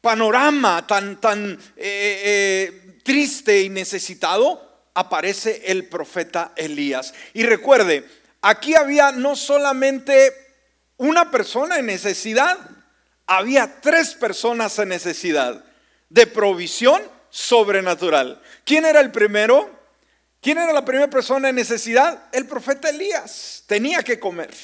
panorama 0.00 0.86
tan, 0.86 1.20
tan 1.20 1.58
eh, 1.76 2.98
triste 3.02 3.62
y 3.62 3.68
necesitado, 3.68 4.73
aparece 4.94 5.62
el 5.66 5.88
profeta 5.88 6.52
Elías. 6.56 7.12
Y 7.32 7.42
recuerde, 7.44 8.08
aquí 8.40 8.74
había 8.74 9.12
no 9.12 9.36
solamente 9.36 10.32
una 10.96 11.30
persona 11.30 11.78
en 11.78 11.86
necesidad, 11.86 12.56
había 13.26 13.80
tres 13.80 14.14
personas 14.14 14.78
en 14.78 14.88
necesidad 14.88 15.64
de 16.08 16.26
provisión 16.26 17.02
sobrenatural. 17.30 18.40
¿Quién 18.64 18.84
era 18.84 19.00
el 19.00 19.10
primero? 19.10 19.70
¿Quién 20.40 20.58
era 20.58 20.72
la 20.72 20.84
primera 20.84 21.10
persona 21.10 21.48
en 21.48 21.56
necesidad? 21.56 22.28
El 22.32 22.46
profeta 22.46 22.90
Elías. 22.90 23.64
Tenía 23.66 24.02
que 24.02 24.20
comer. 24.20 24.54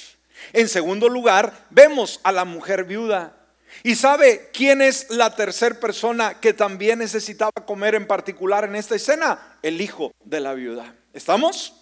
En 0.53 0.69
segundo 0.69 1.09
lugar, 1.09 1.67
vemos 1.71 2.21
a 2.23 2.33
la 2.33 2.45
mujer 2.45 2.85
viuda. 2.85 3.40
¿Y 3.83 3.95
sabe 3.95 4.51
quién 4.53 4.83
es 4.83 5.11
la 5.11 5.35
tercera 5.35 5.79
persona 5.79 6.41
que 6.41 6.53
también 6.53 6.99
necesitaba 6.99 7.53
comer 7.67 7.95
en 7.95 8.07
particular 8.07 8.65
en 8.65 8.77
esta 8.77 8.95
escena? 8.95 9.59
El 9.63 9.81
hijo 9.81 10.13
de 10.25 10.41
la 10.41 10.55
viuda. 10.55 10.95
¿Estamos? 11.13 11.75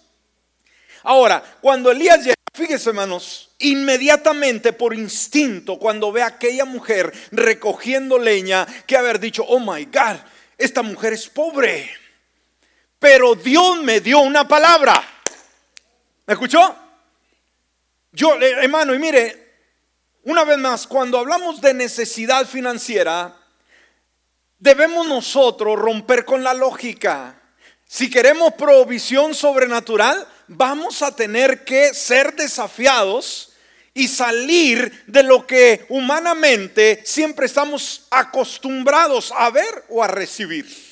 Ahora, 1.03 1.43
cuando 1.61 1.91
Elías 1.91 2.25
llega, 2.25 2.35
fíjese 2.55 2.91
hermanos, 2.91 3.51
inmediatamente 3.59 4.73
por 4.73 4.95
instinto, 4.95 5.79
cuando 5.79 6.13
ve 6.13 6.23
a 6.23 6.27
aquella 6.27 6.65
mujer 6.65 7.13
recogiendo 7.31 8.19
leña, 8.19 8.67
que 8.87 8.97
haber 8.97 9.19
dicho, 9.21 9.45
oh 9.47 9.61
my 9.61 9.85
God, 9.87 10.17
esta 10.57 10.83
mujer 10.83 11.13
es 11.13 11.29
pobre 11.29 11.91
pero 12.99 13.35
Dios 13.35 13.83
me 13.83 14.01
dio 14.01 14.21
una 14.21 14.47
palabra. 14.47 15.03
¿Me 16.27 16.35
escuchó? 16.35 16.77
Yo, 18.13 18.41
eh, 18.41 18.51
hermano, 18.63 18.95
y 18.95 18.99
mire, 18.99 19.48
una 20.29 20.45
vez 20.45 20.59
más, 20.59 20.87
cuando 20.87 21.19
hablamos 21.19 21.63
de 21.63 21.73
necesidad 21.73 22.47
financiera, 22.47 23.35
debemos 24.59 25.09
nosotros 25.09 25.79
romper 25.79 26.27
con 26.27 26.45
la 26.45 26.53
lógica. 26.53 27.41
Si 27.87 28.11
queremos 28.11 28.53
provisión 28.53 29.35
sobrenatural, 29.35 30.29
vamos 30.47 31.01
a 31.01 31.17
tener 31.17 31.65
que 31.65 31.95
ser 31.95 32.37
desafiados 32.37 33.55
y 33.95 34.07
salir 34.07 35.03
de 35.07 35.23
lo 35.23 35.47
que 35.47 35.87
humanamente 35.89 37.01
siempre 37.07 37.47
estamos 37.47 38.07
acostumbrados 38.11 39.33
a 39.35 39.49
ver 39.49 39.87
o 39.89 40.05
a 40.05 40.09
recibir. 40.09 40.88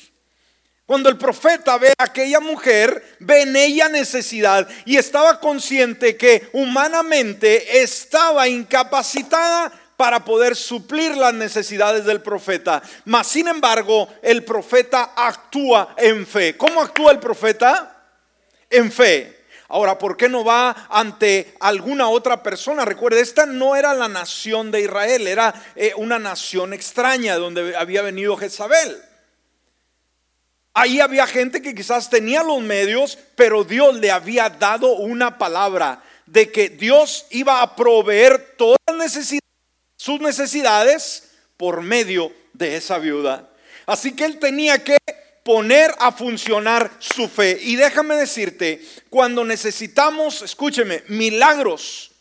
Cuando 0.87 1.09
el 1.09 1.17
profeta 1.17 1.77
ve 1.77 1.93
a 1.97 2.05
aquella 2.05 2.39
mujer, 2.39 3.17
ve 3.19 3.41
en 3.41 3.57
ella 3.57 3.89
necesidad 3.89 4.65
y 4.85 4.95
estaba 4.95 5.41
consciente 5.41 6.15
que 6.15 6.47
humanamente 6.53 7.81
estaba 7.81 8.47
incapacitada 8.47 9.69
para 9.97 10.23
poder 10.23 10.55
suplir 10.55 11.17
las 11.17 11.33
necesidades 11.33 12.05
del 12.05 12.21
profeta. 12.21 12.81
Mas, 13.03 13.27
sin 13.27 13.49
embargo, 13.49 14.07
el 14.21 14.45
profeta 14.45 15.11
actúa 15.13 15.93
en 15.97 16.25
fe. 16.25 16.55
¿Cómo 16.55 16.81
actúa 16.81 17.11
el 17.11 17.19
profeta? 17.19 18.05
En 18.69 18.89
fe. 18.89 19.45
Ahora, 19.67 19.99
¿por 19.99 20.15
qué 20.15 20.29
no 20.29 20.45
va 20.45 20.87
ante 20.89 21.53
alguna 21.59 22.07
otra 22.07 22.41
persona? 22.41 22.85
Recuerde, 22.85 23.19
esta 23.19 23.45
no 23.45 23.75
era 23.75 23.93
la 23.93 24.07
nación 24.07 24.71
de 24.71 24.83
Israel, 24.83 25.27
era 25.27 25.53
eh, 25.75 25.91
una 25.97 26.17
nación 26.17 26.71
extraña 26.71 27.35
donde 27.35 27.75
había 27.75 28.01
venido 28.01 28.37
Jezabel. 28.37 29.03
Ahí 30.79 30.99
había 30.99 31.25
gente 31.25 31.59
que 31.59 31.73
quizás 31.73 32.07
tenía 32.07 32.43
los 32.43 32.61
medios, 32.61 33.17
pero 33.35 33.63
Dios 33.63 33.95
le 33.95 34.11
había 34.11 34.47
dado 34.47 34.93
una 34.93 35.39
palabra 35.39 36.03
de 36.27 36.51
que 36.51 36.69
Dios 36.69 37.25
iba 37.31 37.63
a 37.63 37.75
proveer 37.75 38.53
todas 38.55 38.77
sus 39.95 40.19
necesidades 40.21 41.31
por 41.57 41.81
medio 41.81 42.31
de 42.53 42.75
esa 42.75 42.99
viuda. 42.99 43.49
Así 43.87 44.15
que 44.15 44.25
él 44.25 44.37
tenía 44.37 44.83
que 44.83 44.97
poner 45.43 45.95
a 45.97 46.11
funcionar 46.11 46.91
su 46.99 47.27
fe. 47.27 47.57
Y 47.59 47.75
déjame 47.75 48.15
decirte, 48.15 48.79
cuando 49.09 49.43
necesitamos, 49.43 50.43
escúcheme, 50.43 51.03
milagros 51.07 52.11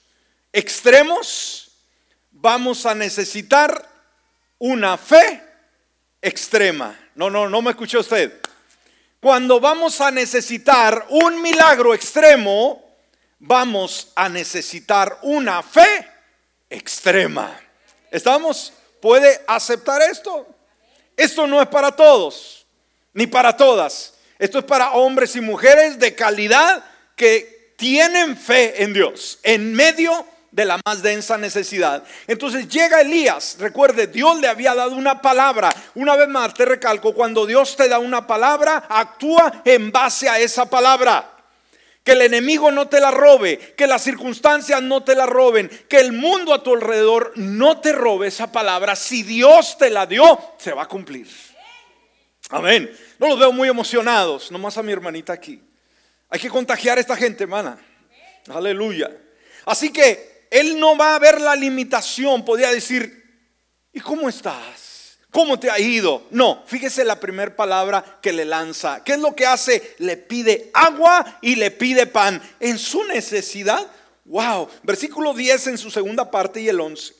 extremos, 0.50 1.72
vamos 2.30 2.86
a 2.86 2.94
necesitar 2.94 3.86
una 4.58 4.96
fe 4.96 5.42
extrema. 6.22 6.98
No, 7.14 7.28
no, 7.28 7.50
no 7.50 7.60
me 7.60 7.72
escuchó 7.72 8.00
usted. 8.00 8.45
Cuando 9.20 9.60
vamos 9.60 10.00
a 10.00 10.10
necesitar 10.10 11.06
un 11.08 11.40
milagro 11.40 11.94
extremo, 11.94 12.82
vamos 13.38 14.12
a 14.14 14.28
necesitar 14.28 15.18
una 15.22 15.62
fe 15.62 16.08
extrema. 16.68 17.58
¿Estamos? 18.10 18.72
¿Puede 19.00 19.42
aceptar 19.46 20.02
esto? 20.02 20.46
Esto 21.16 21.46
no 21.46 21.60
es 21.62 21.68
para 21.68 21.92
todos, 21.92 22.66
ni 23.14 23.26
para 23.26 23.56
todas. 23.56 24.14
Esto 24.38 24.58
es 24.58 24.64
para 24.64 24.92
hombres 24.92 25.34
y 25.36 25.40
mujeres 25.40 25.98
de 25.98 26.14
calidad 26.14 26.84
que 27.16 27.74
tienen 27.76 28.36
fe 28.36 28.82
en 28.82 28.92
Dios, 28.92 29.38
en 29.42 29.72
medio 29.72 30.26
de 30.56 30.64
la 30.64 30.80
más 30.86 31.02
densa 31.02 31.36
necesidad. 31.36 32.02
Entonces 32.26 32.66
llega 32.66 33.02
Elías, 33.02 33.58
recuerde, 33.60 34.06
Dios 34.06 34.40
le 34.40 34.48
había 34.48 34.74
dado 34.74 34.96
una 34.96 35.20
palabra. 35.20 35.74
Una 35.94 36.16
vez 36.16 36.28
más 36.28 36.54
te 36.54 36.64
recalco, 36.64 37.12
cuando 37.12 37.44
Dios 37.44 37.76
te 37.76 37.90
da 37.90 37.98
una 37.98 38.26
palabra, 38.26 38.86
actúa 38.88 39.60
en 39.66 39.92
base 39.92 40.30
a 40.30 40.38
esa 40.38 40.64
palabra. 40.64 41.30
Que 42.02 42.12
el 42.12 42.22
enemigo 42.22 42.70
no 42.70 42.88
te 42.88 43.00
la 43.00 43.10
robe, 43.10 43.74
que 43.76 43.86
las 43.86 44.02
circunstancias 44.02 44.80
no 44.80 45.04
te 45.04 45.14
la 45.14 45.26
roben, 45.26 45.68
que 45.90 45.98
el 45.98 46.12
mundo 46.12 46.54
a 46.54 46.62
tu 46.62 46.72
alrededor 46.72 47.34
no 47.36 47.80
te 47.80 47.92
robe 47.92 48.28
esa 48.28 48.50
palabra. 48.50 48.96
Si 48.96 49.24
Dios 49.24 49.76
te 49.76 49.90
la 49.90 50.06
dio, 50.06 50.54
se 50.56 50.72
va 50.72 50.84
a 50.84 50.88
cumplir. 50.88 51.28
Amén. 52.48 52.90
No 53.18 53.28
los 53.28 53.38
veo 53.38 53.52
muy 53.52 53.68
emocionados, 53.68 54.50
nomás 54.50 54.78
a 54.78 54.82
mi 54.82 54.92
hermanita 54.92 55.34
aquí. 55.34 55.62
Hay 56.30 56.40
que 56.40 56.48
contagiar 56.48 56.96
a 56.96 57.02
esta 57.02 57.16
gente, 57.16 57.44
hermana. 57.44 57.76
Aleluya. 58.48 59.10
Así 59.66 59.92
que 59.92 60.35
él 60.50 60.78
no 60.78 60.96
va 60.96 61.14
a 61.14 61.18
ver 61.18 61.40
la 61.40 61.56
limitación, 61.56 62.44
podría 62.44 62.70
decir, 62.70 63.24
¿y 63.92 64.00
cómo 64.00 64.28
estás? 64.28 64.86
¿Cómo 65.30 65.58
te 65.60 65.70
ha 65.70 65.78
ido? 65.78 66.22
No, 66.30 66.62
fíjese 66.66 67.04
la 67.04 67.20
primera 67.20 67.54
palabra 67.54 68.18
que 68.22 68.32
le 68.32 68.46
lanza. 68.46 69.04
¿Qué 69.04 69.12
es 69.12 69.18
lo 69.18 69.34
que 69.34 69.44
hace? 69.44 69.94
Le 69.98 70.16
pide 70.16 70.70
agua 70.72 71.38
y 71.42 71.56
le 71.56 71.70
pide 71.70 72.06
pan. 72.06 72.40
En 72.58 72.78
su 72.78 73.04
necesidad, 73.04 73.86
wow, 74.24 74.66
versículo 74.82 75.34
10 75.34 75.66
en 75.66 75.78
su 75.78 75.90
segunda 75.90 76.30
parte 76.30 76.62
y 76.62 76.68
el 76.70 76.80
11. 76.80 77.12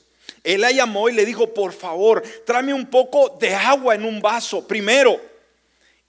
Él 0.43 0.61
la 0.61 0.71
llamó 0.71 1.09
y 1.09 1.13
le 1.13 1.25
dijo, 1.25 1.53
por 1.53 1.73
favor, 1.73 2.23
tráeme 2.45 2.73
un 2.73 2.87
poco 2.87 3.37
de 3.39 3.53
agua 3.53 3.93
en 3.93 4.03
un 4.03 4.19
vaso 4.21 4.67
primero. 4.67 5.21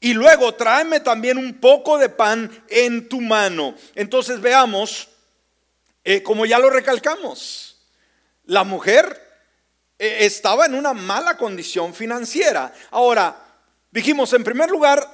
Y 0.00 0.14
luego 0.14 0.54
tráeme 0.54 1.00
también 1.00 1.37
un 1.37 1.60
poco 1.60 1.98
de 1.98 2.08
pan 2.08 2.50
en 2.68 3.08
tu 3.08 3.20
mano. 3.20 3.75
Entonces 3.94 4.40
veamos 4.40 5.08
eh, 6.10 6.22
como 6.22 6.46
ya 6.46 6.58
lo 6.58 6.70
recalcamos, 6.70 7.76
la 8.46 8.64
mujer 8.64 9.28
eh, 9.98 10.20
estaba 10.20 10.64
en 10.64 10.74
una 10.74 10.94
mala 10.94 11.36
condición 11.36 11.92
financiera. 11.92 12.72
Ahora, 12.92 13.36
dijimos, 13.90 14.32
en 14.32 14.42
primer 14.42 14.70
lugar, 14.70 15.06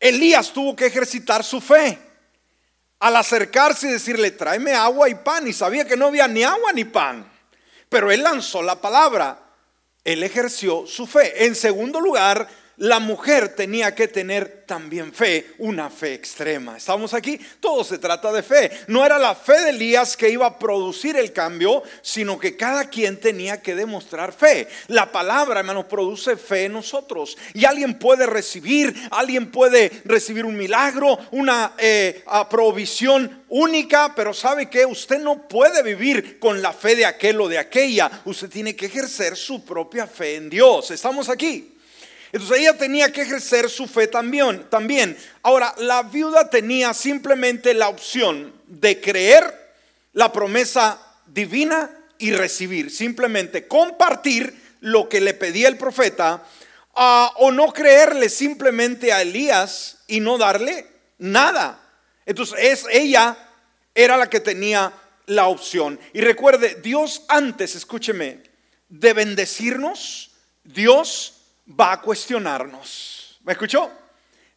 Elías 0.00 0.50
tuvo 0.50 0.74
que 0.74 0.86
ejercitar 0.86 1.44
su 1.44 1.60
fe. 1.60 1.98
Al 3.00 3.16
acercarse 3.16 3.88
y 3.88 3.90
decirle, 3.90 4.30
tráeme 4.30 4.72
agua 4.72 5.10
y 5.10 5.14
pan, 5.14 5.46
y 5.46 5.52
sabía 5.52 5.86
que 5.86 5.94
no 5.94 6.06
había 6.06 6.26
ni 6.26 6.42
agua 6.42 6.72
ni 6.72 6.86
pan. 6.86 7.30
Pero 7.90 8.10
él 8.10 8.22
lanzó 8.22 8.62
la 8.62 8.80
palabra, 8.80 9.38
él 10.04 10.22
ejerció 10.22 10.86
su 10.86 11.06
fe. 11.06 11.44
En 11.44 11.54
segundo 11.54 12.00
lugar, 12.00 12.48
la 12.78 13.00
mujer 13.00 13.50
tenía 13.50 13.94
que 13.94 14.08
tener 14.08 14.64
también 14.64 15.12
fe, 15.12 15.54
una 15.58 15.90
fe 15.90 16.14
extrema. 16.14 16.76
¿Estamos 16.76 17.12
aquí? 17.12 17.40
Todo 17.60 17.82
se 17.82 17.98
trata 17.98 18.32
de 18.32 18.42
fe. 18.42 18.70
No 18.86 19.04
era 19.04 19.18
la 19.18 19.34
fe 19.34 19.60
de 19.60 19.70
Elías 19.70 20.16
que 20.16 20.30
iba 20.30 20.46
a 20.46 20.58
producir 20.58 21.16
el 21.16 21.32
cambio, 21.32 21.82
sino 22.02 22.38
que 22.38 22.56
cada 22.56 22.88
quien 22.88 23.18
tenía 23.18 23.60
que 23.62 23.74
demostrar 23.74 24.32
fe. 24.32 24.68
La 24.86 25.10
palabra, 25.10 25.60
hermanos, 25.60 25.86
produce 25.86 26.36
fe 26.36 26.64
en 26.64 26.74
nosotros. 26.74 27.36
Y 27.52 27.64
alguien 27.64 27.98
puede 27.98 28.26
recibir, 28.26 28.94
alguien 29.10 29.50
puede 29.50 29.90
recibir 30.04 30.44
un 30.44 30.56
milagro, 30.56 31.18
una 31.32 31.72
eh, 31.78 32.22
provisión 32.48 33.42
única, 33.48 34.14
pero 34.14 34.32
sabe 34.32 34.70
que 34.70 34.86
usted 34.86 35.18
no 35.18 35.48
puede 35.48 35.82
vivir 35.82 36.38
con 36.38 36.62
la 36.62 36.72
fe 36.72 36.94
de 36.94 37.06
aquel 37.06 37.40
o 37.40 37.48
de 37.48 37.58
aquella. 37.58 38.22
Usted 38.24 38.48
tiene 38.48 38.76
que 38.76 38.86
ejercer 38.86 39.36
su 39.36 39.64
propia 39.64 40.06
fe 40.06 40.36
en 40.36 40.48
Dios. 40.48 40.92
¿Estamos 40.92 41.28
aquí? 41.28 41.77
Entonces 42.32 42.60
ella 42.60 42.76
tenía 42.76 43.10
que 43.10 43.22
ejercer 43.22 43.70
su 43.70 43.86
fe 43.86 44.06
también, 44.06 44.68
también. 44.68 45.16
Ahora, 45.42 45.74
la 45.78 46.02
viuda 46.02 46.50
tenía 46.50 46.92
simplemente 46.92 47.72
la 47.74 47.88
opción 47.88 48.52
de 48.66 49.00
creer 49.00 49.72
la 50.12 50.32
promesa 50.32 51.00
divina 51.26 51.90
y 52.18 52.32
recibir, 52.32 52.90
simplemente 52.90 53.66
compartir 53.66 54.60
lo 54.80 55.08
que 55.08 55.20
le 55.20 55.34
pedía 55.34 55.68
el 55.68 55.76
profeta 55.76 56.44
ah, 56.94 57.32
o 57.36 57.50
no 57.50 57.72
creerle 57.72 58.28
simplemente 58.28 59.12
a 59.12 59.22
Elías 59.22 59.98
y 60.06 60.20
no 60.20 60.36
darle 60.36 60.86
nada. 61.18 61.80
Entonces 62.26 62.58
es, 62.60 62.86
ella 62.90 63.36
era 63.94 64.16
la 64.16 64.28
que 64.28 64.40
tenía 64.40 64.92
la 65.26 65.46
opción. 65.46 65.98
Y 66.12 66.20
recuerde, 66.20 66.78
Dios 66.82 67.22
antes, 67.28 67.74
escúcheme, 67.74 68.42
de 68.88 69.12
bendecirnos, 69.12 70.30
Dios 70.64 71.37
va 71.68 71.92
a 71.92 72.00
cuestionarnos. 72.00 73.40
¿Me 73.44 73.52
escuchó? 73.52 73.90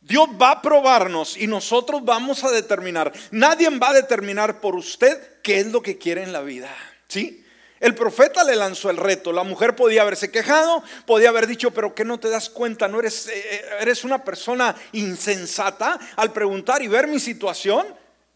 Dios 0.01 0.29
va 0.41 0.51
a 0.51 0.61
probarnos 0.61 1.37
y 1.37 1.45
nosotros 1.45 2.03
vamos 2.03 2.43
a 2.43 2.51
determinar. 2.51 3.11
Nadie 3.29 3.69
va 3.77 3.89
a 3.89 3.93
determinar 3.93 4.59
por 4.59 4.75
usted 4.75 5.41
qué 5.43 5.59
es 5.59 5.67
lo 5.67 5.81
que 5.81 5.97
quiere 5.97 6.23
en 6.23 6.33
la 6.33 6.41
vida. 6.41 6.75
¿Sí? 7.07 7.45
El 7.79 7.95
profeta 7.95 8.43
le 8.43 8.55
lanzó 8.55 8.89
el 8.89 8.97
reto. 8.97 9.31
La 9.31 9.43
mujer 9.43 9.75
podía 9.75 10.03
haberse 10.03 10.31
quejado, 10.31 10.83
podía 11.05 11.29
haber 11.29 11.47
dicho, 11.47 11.71
pero 11.71 11.93
que 11.95 12.05
no 12.05 12.19
te 12.19 12.29
das 12.29 12.49
cuenta, 12.49 12.87
no 12.87 12.99
eres, 12.99 13.27
eh, 13.27 13.33
eh, 13.35 13.65
eres 13.81 14.03
una 14.03 14.23
persona 14.23 14.75
insensata 14.91 15.99
al 16.15 16.31
preguntar 16.31 16.81
y 16.81 16.87
ver 16.87 17.07
mi 17.07 17.19
situación. 17.19 17.87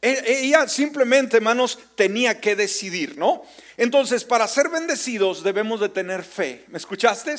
E, 0.02 0.42
ella 0.46 0.68
simplemente, 0.68 1.38
hermanos, 1.38 1.80
tenía 1.96 2.42
que 2.42 2.56
decidir, 2.56 3.18
¿no? 3.18 3.44
Entonces, 3.78 4.24
para 4.24 4.48
ser 4.48 4.70
bendecidos 4.70 5.44
debemos 5.44 5.80
de 5.80 5.90
tener 5.90 6.24
fe. 6.24 6.66
¿Me 6.68 6.78
escuchaste? 6.78 7.36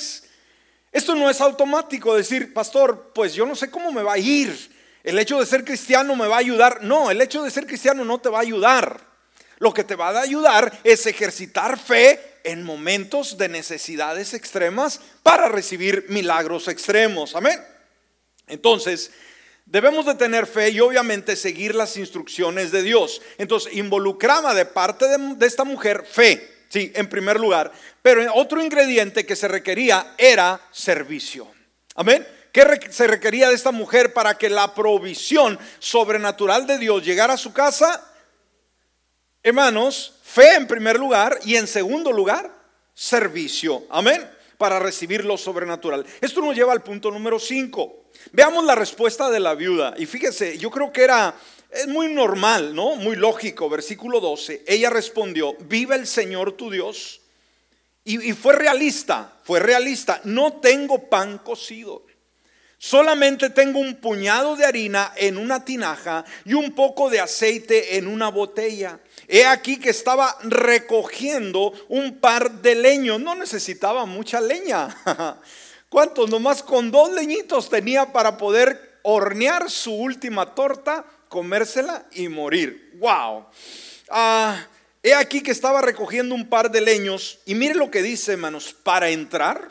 Esto 0.96 1.14
no 1.14 1.28
es 1.28 1.42
automático 1.42 2.16
decir, 2.16 2.54
pastor, 2.54 3.10
pues 3.14 3.34
yo 3.34 3.44
no 3.44 3.54
sé 3.54 3.70
cómo 3.70 3.92
me 3.92 4.02
va 4.02 4.14
a 4.14 4.18
ir. 4.18 4.74
El 5.04 5.18
hecho 5.18 5.38
de 5.38 5.44
ser 5.44 5.62
cristiano 5.62 6.16
me 6.16 6.26
va 6.26 6.36
a 6.36 6.38
ayudar. 6.38 6.82
No, 6.84 7.10
el 7.10 7.20
hecho 7.20 7.42
de 7.42 7.50
ser 7.50 7.66
cristiano 7.66 8.02
no 8.02 8.18
te 8.18 8.30
va 8.30 8.38
a 8.38 8.40
ayudar. 8.40 8.98
Lo 9.58 9.74
que 9.74 9.84
te 9.84 9.94
va 9.94 10.08
a 10.08 10.22
ayudar 10.22 10.80
es 10.84 11.04
ejercitar 11.04 11.78
fe 11.78 12.38
en 12.44 12.64
momentos 12.64 13.36
de 13.36 13.50
necesidades 13.50 14.32
extremas 14.32 15.02
para 15.22 15.50
recibir 15.50 16.06
milagros 16.08 16.66
extremos. 16.66 17.36
Amén. 17.36 17.62
Entonces, 18.46 19.10
debemos 19.66 20.06
de 20.06 20.14
tener 20.14 20.46
fe 20.46 20.70
y 20.70 20.80
obviamente 20.80 21.36
seguir 21.36 21.74
las 21.74 21.98
instrucciones 21.98 22.72
de 22.72 22.82
Dios. 22.82 23.20
Entonces, 23.36 23.74
involucraba 23.74 24.54
de 24.54 24.64
parte 24.64 25.04
de, 25.06 25.46
esta 25.46 25.64
mujer 25.64 26.06
fe, 26.10 26.55
sí, 26.68 26.92
en 26.94 27.08
primer 27.08 27.38
lugar. 27.38 27.72
Pero 28.02 28.34
otro 28.34 28.62
ingrediente 28.62 29.26
que 29.26 29.36
se 29.36 29.48
requería 29.48 30.14
era 30.18 30.60
servicio. 30.70 31.48
Amén. 31.94 32.26
¿Qué 32.52 32.64
se 32.90 33.06
requería 33.06 33.48
de 33.50 33.54
esta 33.54 33.70
mujer 33.70 34.14
para 34.14 34.38
que 34.38 34.48
la 34.48 34.74
provisión 34.74 35.58
sobrenatural 35.78 36.66
de 36.66 36.78
Dios 36.78 37.04
llegara 37.04 37.34
a 37.34 37.36
su 37.36 37.52
casa? 37.52 38.02
Hermanos, 39.42 40.14
fe 40.22 40.54
en 40.54 40.66
primer 40.66 40.98
lugar 40.98 41.38
y 41.44 41.56
en 41.56 41.66
segundo 41.66 42.10
lugar, 42.10 42.50
servicio. 42.94 43.84
Amén. 43.90 44.26
Para 44.56 44.78
recibir 44.78 45.24
lo 45.24 45.36
sobrenatural. 45.36 46.06
Esto 46.20 46.40
nos 46.40 46.56
lleva 46.56 46.72
al 46.72 46.82
punto 46.82 47.10
número 47.10 47.38
5. 47.38 48.06
Veamos 48.32 48.64
la 48.64 48.74
respuesta 48.74 49.30
de 49.30 49.38
la 49.38 49.54
viuda. 49.54 49.94
Y 49.98 50.06
fíjese, 50.06 50.56
yo 50.56 50.70
creo 50.70 50.90
que 50.90 51.04
era, 51.04 51.34
es 51.80 51.86
muy 51.86 52.12
normal, 52.12 52.74
¿no? 52.74 52.96
Muy 52.96 53.16
lógico. 53.16 53.68
Versículo 53.68 54.20
12. 54.20 54.64
Ella 54.66 54.90
respondió, 54.90 55.54
vive 55.60 55.94
el 55.96 56.06
Señor 56.06 56.52
tu 56.52 56.70
Dios. 56.70 57.20
Y, 58.04 58.30
y 58.30 58.32
fue 58.32 58.54
realista, 58.54 59.32
fue 59.44 59.60
realista. 59.60 60.20
No 60.24 60.54
tengo 60.54 61.08
pan 61.08 61.38
cocido. 61.38 62.04
Solamente 62.78 63.50
tengo 63.50 63.80
un 63.80 63.96
puñado 63.96 64.54
de 64.54 64.66
harina 64.66 65.12
en 65.16 65.38
una 65.38 65.64
tinaja 65.64 66.24
y 66.44 66.52
un 66.52 66.72
poco 66.72 67.08
de 67.08 67.20
aceite 67.20 67.96
en 67.96 68.06
una 68.06 68.28
botella. 68.28 69.00
He 69.26 69.46
aquí 69.46 69.78
que 69.78 69.90
estaba 69.90 70.36
recogiendo 70.42 71.72
un 71.88 72.18
par 72.18 72.50
de 72.60 72.74
leños. 72.74 73.18
No 73.20 73.34
necesitaba 73.34 74.04
mucha 74.04 74.40
leña. 74.40 74.94
¿Cuántos? 75.88 76.28
Nomás 76.28 76.62
con 76.62 76.90
dos 76.90 77.10
leñitos 77.12 77.70
tenía 77.70 78.12
para 78.12 78.36
poder 78.36 78.98
hornear 79.02 79.70
su 79.70 79.94
última 79.94 80.54
torta, 80.54 81.04
comérsela 81.36 82.06
y 82.12 82.30
morir. 82.30 82.92
¡Wow! 82.94 83.44
Ah, 84.08 84.66
he 85.02 85.12
aquí 85.12 85.42
que 85.42 85.50
estaba 85.50 85.82
recogiendo 85.82 86.34
un 86.34 86.48
par 86.48 86.70
de 86.70 86.80
leños. 86.80 87.40
Y 87.44 87.54
mire 87.54 87.74
lo 87.74 87.90
que 87.90 88.00
dice, 88.00 88.32
hermanos, 88.32 88.74
para 88.82 89.10
entrar, 89.10 89.68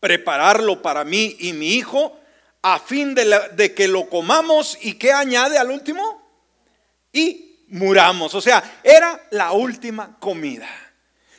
prepararlo 0.00 0.80
para 0.80 1.04
mí 1.04 1.36
y 1.38 1.52
mi 1.52 1.74
hijo, 1.74 2.18
a 2.62 2.78
fin 2.78 3.14
de, 3.14 3.38
de 3.52 3.74
que 3.74 3.88
lo 3.88 4.08
comamos. 4.08 4.78
¿Y 4.80 4.94
qué 4.94 5.12
añade 5.12 5.58
al 5.58 5.70
último? 5.70 6.02
Y 7.12 7.66
muramos. 7.68 8.34
O 8.34 8.40
sea, 8.40 8.80
era 8.82 9.20
la 9.32 9.52
última 9.52 10.18
comida. 10.18 10.83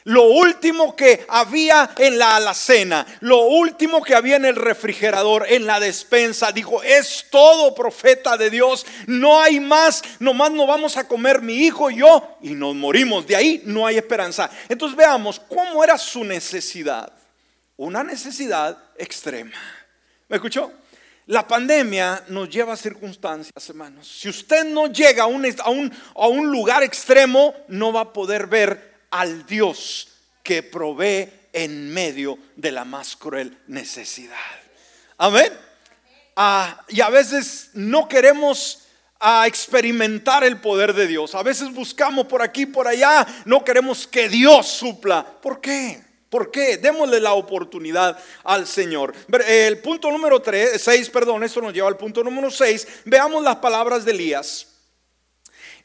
Lo 0.06 0.22
último 0.26 0.96
que 0.96 1.26
había 1.28 1.90
en 1.98 2.20
la 2.20 2.36
alacena, 2.36 3.08
lo 3.22 3.40
último 3.40 4.04
que 4.04 4.14
había 4.14 4.36
en 4.36 4.46
el 4.46 4.56
refrigerador, 4.56 5.48
en 5.50 5.66
la 5.66 5.80
despensa, 5.80 6.52
dijo, 6.52 6.84
es 6.84 7.26
todo 7.32 7.74
profeta 7.74 8.38
de 8.38 8.52
Dios, 8.52 8.86
no 9.08 9.42
hay 9.42 9.60
más, 9.60 10.04
nomás 10.20 10.52
no 10.52 10.68
vamos 10.68 10.96
a 10.98 11.08
comer 11.08 11.42
mi 11.42 11.56
hijo 11.56 11.90
y 11.90 11.98
yo 11.98 12.38
y 12.42 12.52
nos 12.52 12.76
morimos, 12.76 13.26
de 13.26 13.36
ahí 13.36 13.64
no 13.66 13.88
hay 13.88 13.98
esperanza. 13.98 14.52
Entonces 14.70 14.96
veamos 14.96 15.40
cómo 15.40 15.84
era 15.84 15.98
su 15.98 16.24
necesidad, 16.24 17.12
una 17.76 18.04
necesidad 18.04 18.78
extrema. 19.00 19.58
¿Me 20.28 20.36
escuchó? 20.36 20.72
La 21.26 21.48
pandemia 21.48 22.26
nos 22.28 22.48
lleva 22.48 22.74
a 22.74 22.78
circunstancias, 22.78 23.70
hermanos. 23.70 24.08
Si 24.08 24.30
usted 24.30 24.66
no 24.66 24.86
llega 24.86 25.24
a 25.24 25.26
un, 25.26 25.92
a, 26.14 26.28
un, 26.28 26.52
lugar 26.52 26.84
extremo, 26.84 27.56
no 27.70 27.92
va 27.92 28.02
a 28.02 28.14
poder 28.14 28.46
ver 28.46 28.95
al 29.12 29.46
Dios 29.46 30.10
que 30.44 30.64
provee 30.64 31.30
en 31.54 31.94
medio 31.94 32.38
de 32.56 32.72
la 32.72 32.86
más 32.86 33.16
cruel 33.16 33.58
necesidad. 33.68 34.36
Amén. 35.18 35.52
Ah, 36.36 36.84
y 36.90 37.00
a 37.00 37.10
veces 37.10 37.70
no 37.74 38.10
queremos 38.10 38.84
ah, 39.20 39.48
experimentar 39.48 40.44
el 40.44 40.60
poder 40.60 40.94
de 40.94 41.08
Dios. 41.08 41.34
A 41.34 41.44
veces 41.44 41.74
buscamos 41.74 42.28
por 42.28 42.42
aquí, 42.42 42.66
por 42.66 42.88
allá, 42.88 43.26
no 43.46 43.64
queremos 43.64 44.06
que 44.06 44.28
Dios 44.28 44.68
supla. 44.68 45.26
¿Por 45.42 45.62
qué? 45.62 46.04
¿Por 46.30 46.52
qué? 46.52 46.76
Démosle 46.76 47.22
la 47.22 47.34
oportunidad 47.34 48.18
al 48.44 48.68
Señor. 48.68 49.14
El 49.48 49.78
punto 49.80 50.12
número 50.12 50.42
3, 50.42 50.82
6, 50.82 51.10
perdón, 51.10 51.44
esto 51.46 51.62
nos 51.62 51.74
lleva 51.74 51.88
al 51.88 51.96
punto 51.96 52.22
número 52.22 52.52
6. 52.52 52.88
Veamos 53.06 53.42
las 53.42 53.56
palabras 53.58 54.04
de 54.04 54.12
Elías. 54.12 54.75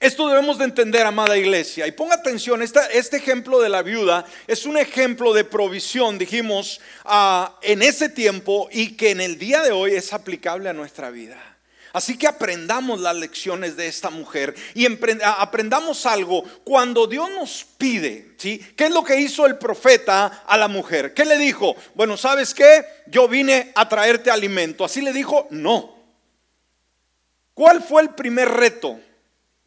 Esto 0.01 0.29
debemos 0.29 0.57
de 0.57 0.65
entender, 0.65 1.05
amada 1.05 1.37
iglesia. 1.37 1.87
Y 1.87 1.93
ponga 1.93 2.15
atención, 2.15 2.63
este 2.63 3.17
ejemplo 3.19 3.61
de 3.61 3.69
la 3.69 3.83
viuda 3.83 4.25
es 4.47 4.65
un 4.65 4.79
ejemplo 4.79 5.35
de 5.35 5.45
provisión, 5.45 6.17
dijimos, 6.17 6.81
ah, 7.05 7.59
en 7.61 7.83
ese 7.83 8.09
tiempo 8.09 8.71
y 8.73 8.97
que 8.97 9.11
en 9.11 9.21
el 9.21 9.39
día 9.39 9.61
de 9.61 9.73
hoy 9.73 9.95
es 9.95 10.15
aplicable 10.15 10.71
a 10.71 10.73
nuestra 10.73 11.11
vida. 11.11 11.39
Así 11.93 12.17
que 12.17 12.27
aprendamos 12.27 13.01
las 13.01 13.15
lecciones 13.15 13.77
de 13.77 13.89
esta 13.89 14.09
mujer 14.09 14.55
y 14.75 14.87
aprendamos 14.87 16.07
algo 16.07 16.45
cuando 16.65 17.07
Dios 17.07 17.29
nos 17.31 17.67
pide, 17.77 18.33
¿sí? 18.39 18.59
¿Qué 18.77 18.85
es 18.85 18.91
lo 18.93 19.05
que 19.05 19.21
hizo 19.21 19.45
el 19.45 19.59
profeta 19.59 20.45
a 20.47 20.57
la 20.57 20.69
mujer? 20.69 21.13
¿Qué 21.13 21.27
le 21.27 21.37
dijo? 21.37 21.77
Bueno, 21.95 22.17
¿sabes 22.17 22.55
qué? 22.55 22.87
Yo 23.09 23.29
vine 23.29 23.73
a 23.75 23.87
traerte 23.87 24.31
alimento. 24.31 24.83
Así 24.83 25.03
le 25.03 25.13
dijo, 25.13 25.47
no. 25.51 25.95
¿Cuál 27.53 27.83
fue 27.83 28.01
el 28.01 28.11
primer 28.11 28.49
reto? 28.49 28.99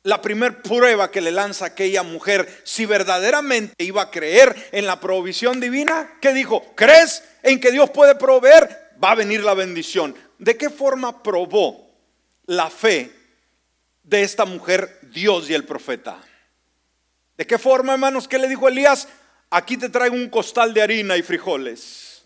La 0.03 0.21
primera 0.21 0.61
prueba 0.61 1.09
que 1.09 1.21
le 1.21 1.31
lanza 1.31 1.65
aquella 1.65 2.03
mujer, 2.03 2.61
si 2.63 2.85
verdaderamente 2.85 3.83
iba 3.83 4.01
a 4.01 4.11
creer 4.11 4.69
en 4.71 4.85
la 4.85 4.99
provisión 4.99 5.59
divina, 5.59 6.17
¿qué 6.21 6.33
dijo? 6.33 6.73
¿Crees 6.75 7.23
en 7.41 7.59
que 7.59 7.71
Dios 7.71 7.89
puede 7.89 8.15
proveer? 8.15 8.91
Va 9.01 9.11
a 9.11 9.15
venir 9.15 9.43
la 9.43 9.53
bendición. 9.53 10.15
¿De 10.37 10.57
qué 10.57 10.69
forma 10.69 11.23
probó 11.23 11.89
la 12.45 12.69
fe 12.69 13.23
de 14.03 14.21
esta 14.21 14.45
mujer, 14.45 14.99
Dios 15.01 15.49
y 15.49 15.53
el 15.53 15.63
profeta. 15.63 16.21
¿De 17.37 17.47
qué 17.47 17.57
forma, 17.57 17.93
hermanos? 17.93 18.27
¿Qué 18.27 18.37
le 18.37 18.49
dijo 18.49 18.67
Elías? 18.67 19.07
Aquí 19.49 19.77
te 19.77 19.89
traigo 19.89 20.15
un 20.15 20.29
costal 20.29 20.73
de 20.73 20.81
harina 20.81 21.17
y 21.17 21.23
frijoles. 21.23 22.23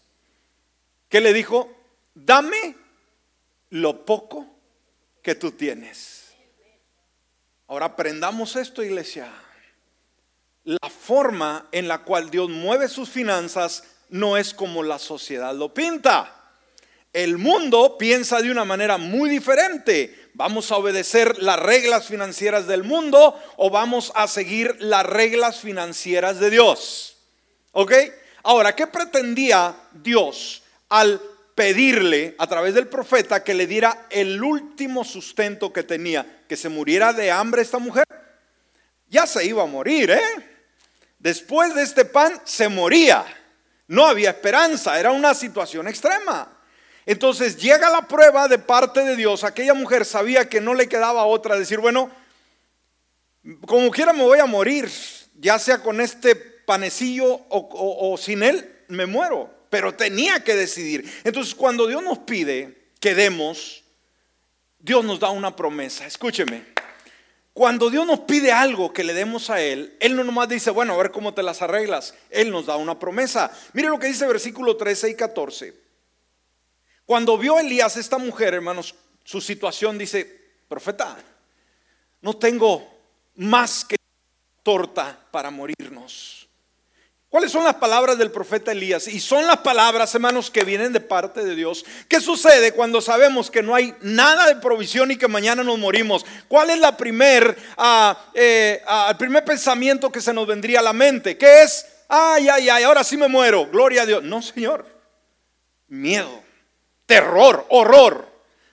¿Qué 1.07 1.21
le 1.21 1.33
dijo? 1.33 1.71
Dame 2.13 2.75
lo 3.69 4.05
poco 4.05 4.47
que 5.21 5.35
tú 5.35 5.51
tienes. 5.51 6.16
Ahora 7.67 7.87
aprendamos 7.87 8.55
esto, 8.55 8.81
iglesia. 8.81 9.29
La 10.63 10.89
forma 10.89 11.67
en 11.71 11.87
la 11.87 11.99
cual 11.99 12.29
Dios 12.29 12.49
mueve 12.49 12.87
sus 12.87 13.09
finanzas 13.09 13.83
no 14.09 14.37
es 14.37 14.53
como 14.53 14.83
la 14.83 14.99
sociedad 14.99 15.53
lo 15.53 15.73
pinta. 15.73 16.33
El 17.11 17.37
mundo 17.37 17.97
piensa 17.97 18.41
de 18.41 18.51
una 18.51 18.63
manera 18.63 18.97
muy 18.97 19.29
diferente. 19.29 20.29
¿Vamos 20.33 20.71
a 20.71 20.77
obedecer 20.77 21.41
las 21.41 21.59
reglas 21.59 22.05
financieras 22.05 22.67
del 22.67 22.83
mundo 22.83 23.37
o 23.57 23.69
vamos 23.69 24.13
a 24.15 24.27
seguir 24.27 24.75
las 24.79 25.05
reglas 25.05 25.59
financieras 25.59 26.39
de 26.39 26.49
Dios? 26.49 27.17
¿Ok? 27.71 27.93
Ahora, 28.43 28.75
¿qué 28.75 28.87
pretendía 28.87 29.75
Dios 29.91 30.63
al 30.87 31.19
pedirle 31.57 32.35
a 32.37 32.45
través 32.45 32.75
del 32.75 32.87
profeta 32.87 33.43
que 33.43 33.55
le 33.55 33.65
diera 33.65 34.05
el 34.11 34.43
último 34.43 35.03
sustento 35.03 35.73
que 35.73 35.81
tenía? 35.81 36.43
Que 36.47 36.55
se 36.55 36.69
muriera 36.69 37.13
de 37.13 37.31
hambre 37.31 37.63
esta 37.63 37.79
mujer. 37.79 38.05
Ya 39.09 39.25
se 39.25 39.43
iba 39.43 39.63
a 39.63 39.65
morir, 39.65 40.11
¿eh? 40.11 40.21
Después 41.17 41.73
de 41.73 41.81
este 41.81 42.05
pan 42.05 42.39
se 42.43 42.69
moría. 42.69 43.25
No 43.87 44.05
había 44.05 44.29
esperanza, 44.29 44.99
era 44.99 45.11
una 45.11 45.33
situación 45.33 45.87
extrema. 45.87 46.47
Entonces 47.07 47.57
llega 47.57 47.89
la 47.89 48.07
prueba 48.07 48.47
de 48.47 48.59
parte 48.59 49.03
de 49.03 49.15
Dios. 49.15 49.43
Aquella 49.43 49.73
mujer 49.73 50.05
sabía 50.05 50.47
que 50.47 50.61
no 50.61 50.75
le 50.75 50.87
quedaba 50.87 51.25
otra. 51.25 51.57
Decir, 51.57 51.79
bueno, 51.79 52.11
como 53.65 53.89
quiera 53.89 54.13
me 54.13 54.21
voy 54.21 54.37
a 54.37 54.45
morir, 54.45 54.91
ya 55.33 55.57
sea 55.57 55.79
con 55.79 56.01
este 56.01 56.35
panecillo 56.35 57.47
o, 57.49 58.15
sin 58.19 58.43
él, 58.43 58.83
me 58.89 59.07
muero. 59.07 59.56
Pero 59.69 59.93
tenía 59.93 60.43
que 60.43 60.55
decidir. 60.55 61.11
Entonces 61.23 61.55
cuando 61.55 61.87
Dios 61.87 62.01
nos 62.03 62.19
pide 62.19 62.89
que 62.99 63.13
demos, 63.13 63.83
Dios 64.79 65.03
nos 65.03 65.19
da 65.19 65.29
una 65.29 65.55
promesa. 65.55 66.05
Escúcheme. 66.05 66.63
cuando 67.53 67.89
Dios 67.89 68.05
nos 68.05 68.19
pide 68.19 68.51
algo 68.51 68.93
que 68.93 69.03
le 69.03 69.15
demos 69.15 69.49
a 69.49 69.59
Él, 69.59 69.97
Él 69.99 70.15
no 70.15 70.23
nomás 70.23 70.47
dice, 70.47 70.69
bueno, 70.69 70.93
a 70.93 70.97
ver 70.97 71.11
cómo 71.11 71.33
te 71.33 71.41
las 71.41 71.63
arreglas. 71.63 72.13
Él 72.29 72.51
nos 72.51 72.67
da 72.67 72.75
una 72.75 72.99
promesa. 72.99 73.51
Mire 73.73 73.87
lo 73.87 73.97
que 73.97 74.05
dice 74.05 74.27
versículo 74.27 74.77
13 74.77 75.09
y 75.09 75.15
14. 75.15 75.73
Cuando 77.05 77.37
vio 77.37 77.57
Elías 77.57 77.97
esta 77.97 78.19
mujer, 78.19 78.53
hermanos, 78.53 78.93
su 79.23 79.41
situación 79.41 79.97
dice, 79.97 80.23
profeta, 80.67 81.17
no 82.21 82.35
tengo 82.35 82.87
más 83.35 83.85
que 83.85 83.95
torta 84.61 85.19
para 85.31 85.49
morirnos. 85.49 86.46
¿Cuáles 87.29 87.51
son 87.51 87.65
las 87.65 87.75
palabras 87.75 88.17
del 88.17 88.31
profeta 88.31 88.71
Elías? 88.71 89.07
Y 89.09 89.19
son 89.19 89.45
las 89.47 89.57
palabras, 89.57 90.15
hermanos, 90.15 90.49
que 90.49 90.63
vienen 90.63 90.93
de 90.93 91.01
parte 91.01 91.43
de 91.43 91.55
Dios. 91.55 91.83
¿Qué 92.07 92.21
sucede 92.21 92.71
cuando 92.71 93.01
sabemos 93.01 93.51
que 93.51 93.61
no 93.61 93.75
hay 93.75 93.93
nada 93.99 94.47
de 94.47 94.55
provisión 94.55 95.11
y 95.11 95.17
que 95.17 95.27
mañana 95.27 95.61
nos 95.61 95.77
morimos? 95.77 96.25
¿Cuál 96.47 96.69
es 96.69 96.79
la 96.79 96.95
primer, 96.95 97.57
ah, 97.75 98.17
eh, 98.33 98.81
ah, 98.87 99.07
el 99.11 99.17
primer 99.17 99.43
pensamiento 99.43 100.09
que 100.09 100.21
se 100.21 100.33
nos 100.33 100.47
vendría 100.47 100.79
a 100.79 100.83
la 100.83 100.93
mente? 100.93 101.37
¿Qué 101.37 101.63
es? 101.63 101.85
Ay, 102.07 102.47
ay, 102.47 102.69
ay, 102.69 102.83
ahora 102.83 103.03
sí 103.03 103.17
me 103.17 103.27
muero. 103.27 103.67
Gloria 103.67 104.03
a 104.03 104.05
Dios. 104.05 104.23
No, 104.23 104.41
Señor. 104.41 104.85
Miedo, 105.89 106.43
terror, 107.05 107.65
horror. 107.69 108.25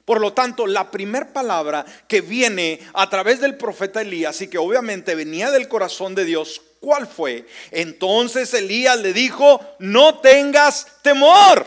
Por 0.05 0.21
lo 0.21 0.33
tanto, 0.33 0.67
la 0.67 0.91
primera 0.91 1.33
palabra 1.33 1.85
que 2.07 2.21
viene 2.21 2.81
a 2.93 3.09
través 3.09 3.41
del 3.41 3.57
profeta 3.57 4.03
Elías 4.03 4.41
y 4.43 4.49
que 4.49 4.59
obviamente 4.59 5.15
venía 5.15 5.51
del 5.51 5.67
corazón 5.67 6.15
de 6.15 6.25
Dios, 6.25 6.61
¿cuál 6.85 7.07
fue? 7.07 7.47
Entonces 7.71 8.53
Elías 8.53 8.99
le 8.99 9.15
dijo, 9.15 9.59
no 9.79 10.19
tengas 10.19 10.87
temor. 11.01 11.67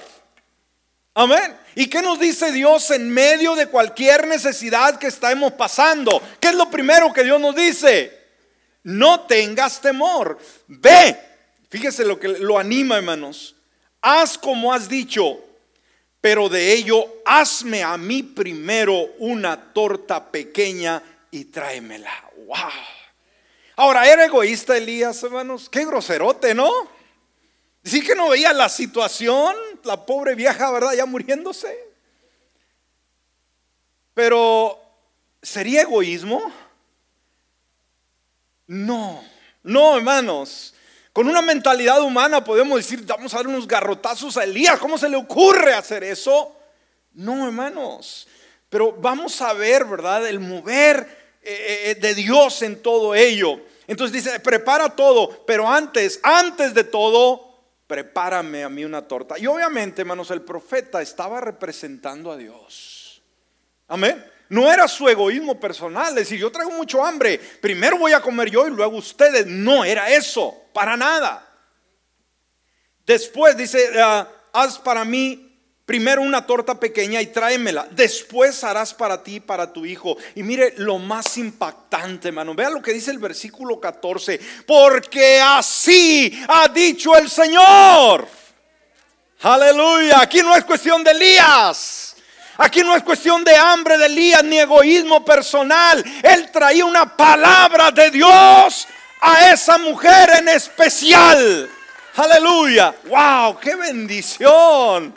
Amén. 1.16 1.58
¿Y 1.74 1.88
qué 1.88 2.04
nos 2.04 2.20
dice 2.20 2.52
Dios 2.52 2.92
en 2.92 3.10
medio 3.10 3.56
de 3.56 3.68
cualquier 3.68 4.28
necesidad 4.28 5.00
que 5.00 5.08
estemos 5.08 5.54
pasando? 5.54 6.22
¿Qué 6.40 6.50
es 6.50 6.56
lo 6.56 6.70
primero 6.70 7.12
que 7.12 7.24
Dios 7.24 7.42
nos 7.42 7.56
dice? 7.56 8.16
No 8.84 9.22
tengas 9.22 9.82
temor. 9.82 10.38
Ve. 10.68 11.18
Fíjese 11.70 12.06
lo 12.06 12.20
que 12.20 12.28
lo 12.28 12.60
anima, 12.60 12.98
hermanos. 12.98 13.56
Haz 14.02 14.38
como 14.38 14.72
has 14.72 14.88
dicho 14.88 15.42
pero 16.20 16.50
de 16.50 16.74
ello 16.74 17.22
hazme 17.26 17.84
a 17.84 17.96
mí 17.98 18.22
primero 18.22 19.14
una 19.20 19.72
torta 19.72 20.30
pequeña 20.30 21.02
y 21.32 21.46
tráemela. 21.46 22.12
Wow. 22.46 22.97
Ahora, 23.80 24.12
¿era 24.12 24.26
egoísta 24.26 24.76
Elías, 24.76 25.22
hermanos? 25.22 25.70
Qué 25.70 25.86
groserote, 25.86 26.56
¿no? 26.56 26.72
Sí 27.84 28.02
que 28.02 28.16
no 28.16 28.30
veía 28.30 28.52
la 28.52 28.70
situación, 28.70 29.56
la 29.84 30.04
pobre 30.04 30.34
vieja, 30.34 30.72
¿verdad? 30.72 30.94
Ya 30.94 31.06
muriéndose. 31.06 31.78
Pero, 34.16 34.82
¿sería 35.44 35.84
egoísmo? 35.84 36.52
No, 38.66 39.24
no, 39.62 39.96
hermanos. 39.96 40.74
Con 41.14 41.28
una 41.28 41.44
mentalidad 41.44 42.02
humana 42.02 42.44
podemos 42.44 42.78
decir, 42.78 43.06
vamos 43.06 43.32
a 43.36 43.38
dar 43.38 43.48
unos 43.48 43.68
garrotazos 43.68 44.38
a 44.38 44.44
Elías. 44.44 44.80
¿Cómo 44.80 44.98
se 44.98 45.08
le 45.08 45.18
ocurre 45.18 45.76
hacer 45.76 46.04
eso? 46.04 46.52
No, 47.14 47.46
hermanos. 47.46 48.28
Pero 48.70 48.92
vamos 48.94 49.40
a 49.40 49.54
ver, 49.54 49.86
¿verdad? 49.86 50.28
El 50.28 50.40
mover 50.40 51.17
eh, 51.50 51.92
eh, 51.92 51.96
de 51.96 52.14
Dios 52.14 52.62
en 52.62 52.82
todo 52.82 53.16
ello. 53.16 53.62
Entonces 53.88 54.22
dice, 54.22 54.40
prepara 54.42 54.90
todo, 54.90 55.46
pero 55.46 55.66
antes, 55.66 56.20
antes 56.22 56.74
de 56.74 56.84
todo, 56.84 57.62
prepárame 57.88 58.66
a 58.66 58.70
mí 58.70 58.84
una 58.84 59.08
torta. 59.08 59.40
Y 59.40 59.48
obviamente, 59.48 60.02
hermanos, 60.02 60.30
el 60.32 60.42
profeta 60.42 61.02
estaba 61.02 61.40
representando 61.40 62.34
a 62.34 62.36
Dios. 62.36 63.22
Amén. 63.88 64.30
No 64.50 64.70
era 64.70 64.90
su 64.90 65.08
egoísmo 65.08 65.58
personal, 65.58 66.14
decir, 66.14 66.38
yo 66.38 66.52
traigo 66.52 66.72
mucho 66.72 67.06
hambre, 67.06 67.40
primero 67.62 67.98
voy 67.98 68.12
a 68.12 68.22
comer 68.22 68.50
yo 68.50 68.68
y 68.68 68.72
luego 68.72 68.98
ustedes. 68.98 69.48
No 69.48 69.86
era 69.86 70.10
eso, 70.10 70.54
para 70.74 70.98
nada. 70.98 71.48
Después 73.06 73.56
dice, 73.56 73.90
ah, 74.02 74.30
haz 74.52 74.80
para 74.80 75.06
mí 75.06 75.47
primero 75.88 76.22
una 76.22 76.46
torta 76.46 76.78
pequeña 76.78 77.22
y 77.22 77.28
tráemela. 77.28 77.88
Después 77.92 78.62
harás 78.66 78.94
para 78.94 79.24
ti 79.24 79.36
y 79.36 79.40
para 79.40 79.72
tu 79.72 79.86
hijo. 79.86 80.18
Y 80.36 80.44
mire 80.44 80.74
lo 80.76 81.00
más 81.00 81.38
impactante, 81.38 82.28
hermano. 82.28 82.54
Vea 82.54 82.70
lo 82.70 82.82
que 82.82 82.92
dice 82.92 83.10
el 83.10 83.20
versículo 83.20 83.80
14. 83.80 84.38
Porque 84.68 85.40
así 85.40 86.46
ha 86.50 86.68
dicho 86.68 87.16
el 87.16 87.30
Señor. 87.30 88.28
Aleluya. 89.42 90.20
Aquí 90.20 90.42
no 90.42 90.54
es 90.58 90.66
cuestión 90.66 91.06
de 91.06 91.12
Elías. 91.12 92.18
Aquí 92.58 92.82
no 92.82 92.94
es 92.94 93.02
cuestión 93.04 93.46
de 93.46 93.56
hambre 93.56 93.98
de 93.98 94.08
Elías 94.08 94.44
ni 94.44 94.60
egoísmo 94.60 95.24
personal. 95.24 96.04
Él 96.22 96.52
traía 96.52 96.84
una 96.84 97.16
palabra 97.16 97.92
de 97.92 98.12
Dios 98.12 98.90
a 99.22 99.52
esa 99.54 99.78
mujer 99.78 100.32
en 100.40 100.50
especial. 100.50 101.70
Aleluya. 102.18 102.94
Wow, 103.06 103.58
qué 103.58 103.74
bendición. 103.76 105.14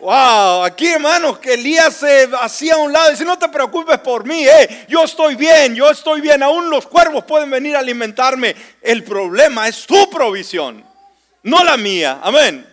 Wow, 0.00 0.62
aquí 0.62 0.86
hermanos, 0.86 1.40
que 1.40 1.54
Elías 1.54 1.94
se 1.94 2.28
hacía 2.40 2.74
a 2.74 2.78
un 2.78 2.92
lado 2.92 3.08
y 3.08 3.12
dice, 3.12 3.24
no 3.24 3.36
te 3.36 3.48
preocupes 3.48 3.98
por 3.98 4.24
mí, 4.24 4.46
eh, 4.46 4.86
yo 4.88 5.02
estoy 5.02 5.34
bien, 5.34 5.74
yo 5.74 5.90
estoy 5.90 6.20
bien, 6.20 6.40
aún 6.42 6.70
los 6.70 6.86
cuervos 6.86 7.24
pueden 7.24 7.50
venir 7.50 7.74
a 7.74 7.80
alimentarme. 7.80 8.54
El 8.80 9.02
problema 9.02 9.66
es 9.66 9.86
tu 9.86 10.08
provisión, 10.08 10.84
no 11.42 11.64
la 11.64 11.76
mía. 11.76 12.20
Amén. 12.22 12.64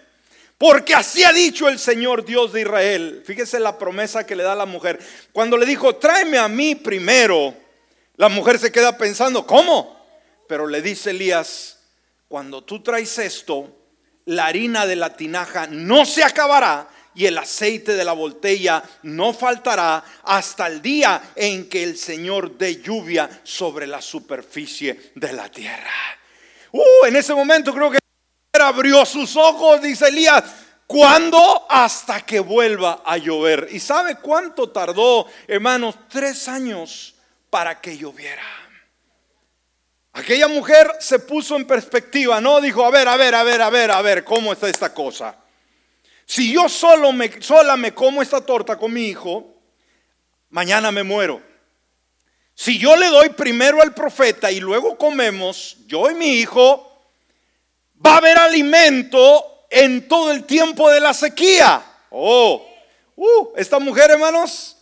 Porque 0.57 0.93
así 0.93 1.23
ha 1.23 1.33
dicho 1.33 1.67
el 1.67 1.79
Señor 1.79 2.25
Dios 2.25 2.53
de 2.53 2.61
Israel. 2.61 3.23
Fíjese 3.25 3.59
la 3.59 3.77
promesa 3.77 4.25
que 4.25 4.35
le 4.35 4.43
da 4.43 4.55
la 4.55 4.65
mujer. 4.65 4.99
Cuando 5.33 5.57
le 5.57 5.65
dijo, 5.65 5.95
tráeme 5.95 6.37
a 6.37 6.47
mí 6.47 6.75
primero, 6.75 7.53
la 8.17 8.29
mujer 8.29 8.59
se 8.59 8.71
queda 8.71 8.97
pensando, 8.97 9.45
¿cómo? 9.47 9.99
Pero 10.47 10.67
le 10.67 10.81
dice 10.81 11.09
Elías, 11.09 11.79
cuando 12.27 12.63
tú 12.63 12.83
traes 12.83 13.17
esto, 13.17 13.75
la 14.25 14.45
harina 14.45 14.85
de 14.85 14.95
la 14.95 15.15
tinaja 15.15 15.67
no 15.67 16.05
se 16.05 16.23
acabará 16.23 16.87
y 17.15 17.25
el 17.25 17.37
aceite 17.37 17.95
de 17.95 18.03
la 18.03 18.13
botella 18.13 18.83
no 19.03 19.33
faltará 19.33 20.03
hasta 20.23 20.67
el 20.67 20.81
día 20.81 21.31
en 21.35 21.69
que 21.69 21.81
el 21.81 21.97
Señor 21.97 22.57
dé 22.57 22.81
lluvia 22.81 23.29
sobre 23.43 23.87
la 23.87 24.01
superficie 24.01 25.11
de 25.15 25.33
la 25.33 25.49
tierra. 25.49 25.91
Uh, 26.71 27.05
en 27.07 27.15
ese 27.15 27.33
momento 27.33 27.73
creo 27.73 27.89
que 27.89 27.99
abrió 28.53 29.05
sus 29.05 29.35
ojos, 29.37 29.81
dice 29.81 30.09
Elías, 30.09 30.43
¿cuándo? 30.85 31.65
Hasta 31.69 32.21
que 32.25 32.41
vuelva 32.41 33.01
a 33.05 33.17
llover. 33.17 33.69
¿Y 33.71 33.79
sabe 33.79 34.17
cuánto 34.17 34.69
tardó, 34.69 35.25
hermanos? 35.47 35.95
Tres 36.09 36.47
años 36.49 37.15
para 37.49 37.79
que 37.79 37.97
lloviera. 37.97 38.43
Aquella 40.11 40.47
mujer 40.47 40.91
se 40.99 41.19
puso 41.19 41.55
en 41.55 41.65
perspectiva, 41.65 42.39
¿no? 42.39 42.61
Dijo, 42.61 42.85
a 42.85 42.89
ver, 42.89 43.07
a 43.07 43.17
ver, 43.17 43.35
a 43.35 43.43
ver, 43.43 43.61
a 43.61 43.69
ver, 43.69 43.91
a 43.91 44.01
ver, 44.01 44.23
¿cómo 44.23 44.53
está 44.53 44.69
esta 44.69 44.93
cosa? 44.93 45.35
Si 46.25 46.51
yo 46.53 46.67
solo 46.69 47.11
me, 47.11 47.41
sola 47.41 47.77
me 47.77 47.93
como 47.93 48.21
esta 48.21 48.41
torta 48.41 48.77
con 48.77 48.91
mi 48.91 49.07
hijo, 49.07 49.53
mañana 50.49 50.91
me 50.91 51.03
muero. 51.03 51.41
Si 52.55 52.79
yo 52.79 52.95
le 52.95 53.07
doy 53.07 53.29
primero 53.29 53.81
al 53.81 53.93
profeta 53.93 54.51
y 54.51 54.59
luego 54.59 54.97
comemos, 54.97 55.77
yo 55.87 56.09
y 56.09 56.15
mi 56.15 56.39
hijo, 56.39 57.03
va 58.03 58.13
a 58.13 58.17
haber 58.17 58.37
alimento 58.37 59.67
en 59.69 60.07
todo 60.07 60.31
el 60.31 60.45
tiempo 60.45 60.89
de 60.89 61.01
la 61.01 61.13
sequía. 61.13 61.83
Oh, 62.09 62.65
uh, 63.15 63.49
esta 63.57 63.77
mujer, 63.77 64.11
hermanos, 64.11 64.77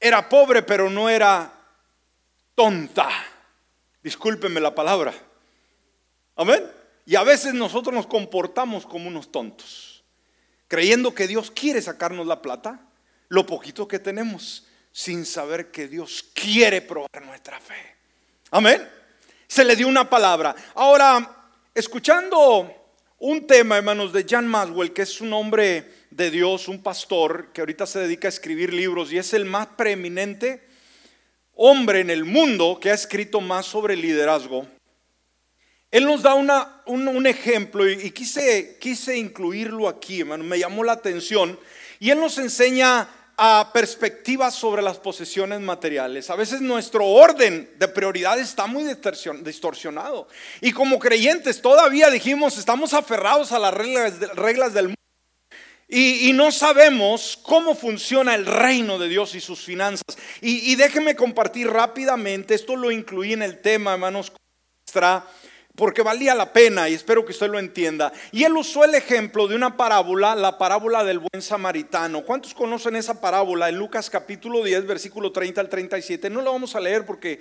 era 0.00 0.28
pobre, 0.28 0.62
pero 0.62 0.90
no 0.90 1.08
era 1.08 1.52
tonta. 2.56 3.08
Discúlpenme 4.02 4.60
la 4.60 4.74
palabra. 4.74 5.14
Amén. 6.36 6.68
Y 7.06 7.14
a 7.14 7.22
veces 7.22 7.54
nosotros 7.54 7.94
nos 7.94 8.06
comportamos 8.06 8.84
como 8.84 9.08
unos 9.08 9.30
tontos, 9.30 9.93
creyendo 10.74 11.14
que 11.14 11.28
Dios 11.28 11.50
quiere 11.50 11.80
sacarnos 11.80 12.26
la 12.26 12.42
plata, 12.42 12.80
lo 13.28 13.46
poquito 13.46 13.86
que 13.86 13.98
tenemos, 13.98 14.66
sin 14.92 15.24
saber 15.24 15.70
que 15.70 15.88
Dios 15.88 16.24
quiere 16.34 16.82
probar 16.82 17.24
nuestra 17.24 17.60
fe. 17.60 17.96
Amén. 18.50 18.88
Se 19.46 19.64
le 19.64 19.76
dio 19.76 19.86
una 19.86 20.08
palabra. 20.10 20.54
Ahora, 20.74 21.44
Escuchando 21.74 22.72
un 23.18 23.48
tema, 23.48 23.78
hermanos, 23.78 24.12
de 24.12 24.24
Jan 24.24 24.46
Maswell, 24.46 24.92
que 24.92 25.02
es 25.02 25.20
un 25.20 25.32
hombre 25.32 25.90
de 26.08 26.30
Dios, 26.30 26.68
un 26.68 26.80
pastor 26.80 27.48
que 27.52 27.62
ahorita 27.62 27.84
se 27.84 27.98
dedica 27.98 28.28
a 28.28 28.30
escribir 28.30 28.72
libros 28.72 29.12
y 29.12 29.18
es 29.18 29.34
el 29.34 29.44
más 29.44 29.66
preeminente 29.76 30.62
hombre 31.56 31.98
en 31.98 32.10
el 32.10 32.24
mundo 32.24 32.78
que 32.80 32.92
ha 32.92 32.94
escrito 32.94 33.40
más 33.40 33.66
sobre 33.66 33.96
liderazgo. 33.96 34.68
Él 35.94 36.06
nos 36.06 36.22
da 36.22 36.34
una, 36.34 36.82
un, 36.86 37.24
ejemplo 37.24 37.88
y, 37.88 37.92
y, 37.92 38.10
quise, 38.10 38.78
quise 38.80 39.16
incluirlo 39.16 39.86
aquí, 39.86 40.22
hermano, 40.22 40.42
me 40.42 40.58
llamó 40.58 40.82
la 40.82 40.90
atención. 40.90 41.56
Y 42.00 42.10
él 42.10 42.18
nos 42.18 42.36
enseña 42.38 43.08
a 43.36 43.70
perspectivas 43.72 44.56
sobre 44.56 44.82
las 44.82 44.98
posesiones 44.98 45.60
materiales. 45.60 46.30
A 46.30 46.34
veces 46.34 46.60
nuestro 46.60 47.06
orden 47.06 47.70
de 47.78 47.86
prioridad 47.86 48.40
está 48.40 48.66
muy 48.66 48.82
distorsionado. 48.82 50.26
Y 50.60 50.72
como 50.72 50.98
creyentes 50.98 51.62
todavía 51.62 52.10
dijimos, 52.10 52.58
estamos 52.58 52.92
aferrados 52.92 53.52
a 53.52 53.60
las 53.60 53.72
reglas, 53.72 54.18
reglas 54.34 54.74
del 54.74 54.86
mundo. 54.86 55.00
Y, 55.86 56.32
no 56.32 56.50
sabemos 56.50 57.38
cómo 57.40 57.76
funciona 57.76 58.34
el 58.34 58.46
reino 58.46 58.98
de 58.98 59.08
Dios 59.08 59.36
y 59.36 59.40
sus 59.40 59.60
finanzas. 59.60 60.18
Y, 60.40 60.72
y 60.72 60.74
déjenme 60.74 61.14
compartir 61.14 61.70
rápidamente, 61.70 62.56
esto 62.56 62.74
lo 62.74 62.90
incluí 62.90 63.32
en 63.32 63.42
el 63.42 63.60
tema, 63.60 63.92
hermanos, 63.92 64.32
porque 65.76 66.02
valía 66.02 66.34
la 66.34 66.52
pena 66.52 66.88
y 66.88 66.94
espero 66.94 67.24
que 67.24 67.32
usted 67.32 67.48
lo 67.48 67.58
entienda. 67.58 68.12
Y 68.30 68.44
él 68.44 68.56
usó 68.56 68.84
el 68.84 68.94
ejemplo 68.94 69.48
de 69.48 69.56
una 69.56 69.76
parábola, 69.76 70.34
la 70.34 70.56
parábola 70.56 71.02
del 71.02 71.18
buen 71.18 71.42
samaritano. 71.42 72.22
¿Cuántos 72.24 72.54
conocen 72.54 72.96
esa 72.96 73.20
parábola 73.20 73.68
en 73.68 73.76
Lucas 73.76 74.08
capítulo 74.08 74.62
10, 74.62 74.86
versículo 74.86 75.32
30 75.32 75.60
al 75.60 75.68
37? 75.68 76.30
No 76.30 76.42
la 76.42 76.52
vamos 76.52 76.76
a 76.76 76.80
leer 76.80 77.04
porque 77.04 77.40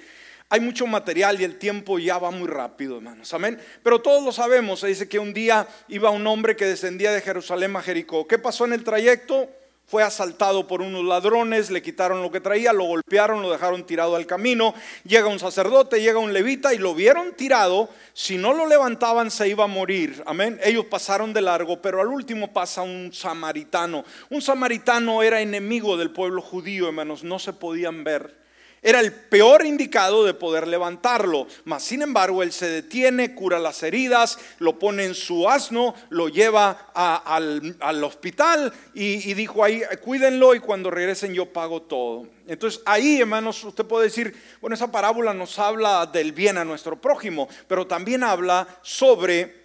hay 0.50 0.60
mucho 0.60 0.88
material 0.88 1.40
y 1.40 1.44
el 1.44 1.58
tiempo 1.58 2.00
ya 2.00 2.18
va 2.18 2.32
muy 2.32 2.48
rápido, 2.48 2.98
hermanos. 2.98 3.34
Amén. 3.34 3.60
Pero 3.84 4.02
todos 4.02 4.24
lo 4.24 4.32
sabemos. 4.32 4.80
Se 4.80 4.88
dice 4.88 5.08
que 5.08 5.20
un 5.20 5.34
día 5.34 5.68
iba 5.88 6.10
un 6.10 6.26
hombre 6.26 6.56
que 6.56 6.66
descendía 6.66 7.12
de 7.12 7.22
Jerusalén 7.22 7.76
a 7.76 7.82
Jericó. 7.82 8.28
¿Qué 8.28 8.40
pasó 8.40 8.66
en 8.66 8.74
el 8.74 8.84
trayecto? 8.84 9.50
Fue 9.86 10.02
asaltado 10.02 10.66
por 10.66 10.82
unos 10.82 11.04
ladrones, 11.04 11.70
le 11.70 11.82
quitaron 11.82 12.22
lo 12.22 12.32
que 12.32 12.40
traía, 12.40 12.74
lo 12.74 12.86
golpearon, 12.86 13.42
lo 13.42 13.52
dejaron 13.52 13.86
tirado 13.86 14.16
al 14.16 14.26
camino. 14.26 14.74
Llega 15.04 15.28
un 15.28 15.40
sacerdote, 15.40 16.02
llega 16.02 16.20
un 16.20 16.34
levita 16.34 16.74
y 16.74 16.78
lo 16.78 16.96
vieron 16.96 17.34
tirado. 17.34 17.90
Si 18.14 18.38
no 18.38 18.54
lo 18.54 18.66
levantaban 18.66 19.30
se 19.30 19.50
iba 19.50 19.66
a 19.66 19.68
morir. 19.68 20.24
Amén. 20.26 20.60
Ellos 20.64 20.86
pasaron 20.86 21.34
de 21.34 21.42
largo, 21.42 21.82
pero 21.82 22.02
al 22.02 22.08
último 22.08 22.52
pasa 22.52 22.82
un 22.82 23.12
samaritano. 23.14 24.04
Un 24.30 24.42
samaritano 24.42 25.22
era 25.22 25.42
enemigo 25.42 25.96
del 25.98 26.12
pueblo 26.12 26.42
judío, 26.42 26.88
hermanos, 26.88 27.24
no 27.24 27.38
se 27.38 27.54
podían 27.54 28.04
ver. 28.04 28.43
Era 28.84 29.00
el 29.00 29.14
peor 29.14 29.66
indicado 29.66 30.26
de 30.26 30.34
poder 30.34 30.68
levantarlo. 30.68 31.48
Mas, 31.64 31.84
sin 31.84 32.02
embargo, 32.02 32.44
él 32.44 32.52
se 32.52 32.68
detiene, 32.68 33.34
cura 33.34 33.58
las 33.58 33.82
heridas, 33.82 34.38
lo 34.60 34.78
pone 34.78 35.06
en 35.06 35.16
su 35.16 35.50
asno, 35.50 35.96
lo 36.10 36.28
lleva 36.28 36.92
al, 36.94 38.04
hospital 38.04 38.74
y, 38.94 39.34
dijo 39.34 39.64
ahí, 39.64 39.82
cuídenlo 40.02 40.54
y 40.54 40.60
cuando 40.60 40.92
regresen 40.92 41.34
yo 41.34 41.54
pago 41.54 41.82
todo. 41.82 42.28
Entonces 42.46 42.82
ahí, 42.86 43.22
hermanos, 43.22 43.64
usted 43.64 43.86
puede 43.86 44.06
decir, 44.06 44.36
bueno, 44.60 44.76
esa 44.76 44.92
parábola 44.92 45.34
nos 45.34 45.58
habla 45.60 46.06
del 46.06 46.34
bien 46.34 46.58
a 46.58 46.66
nuestro 46.66 47.00
prójimo, 47.00 47.48
pero 47.70 47.88
también 47.88 48.22
habla 48.22 48.68
sobre 48.82 49.64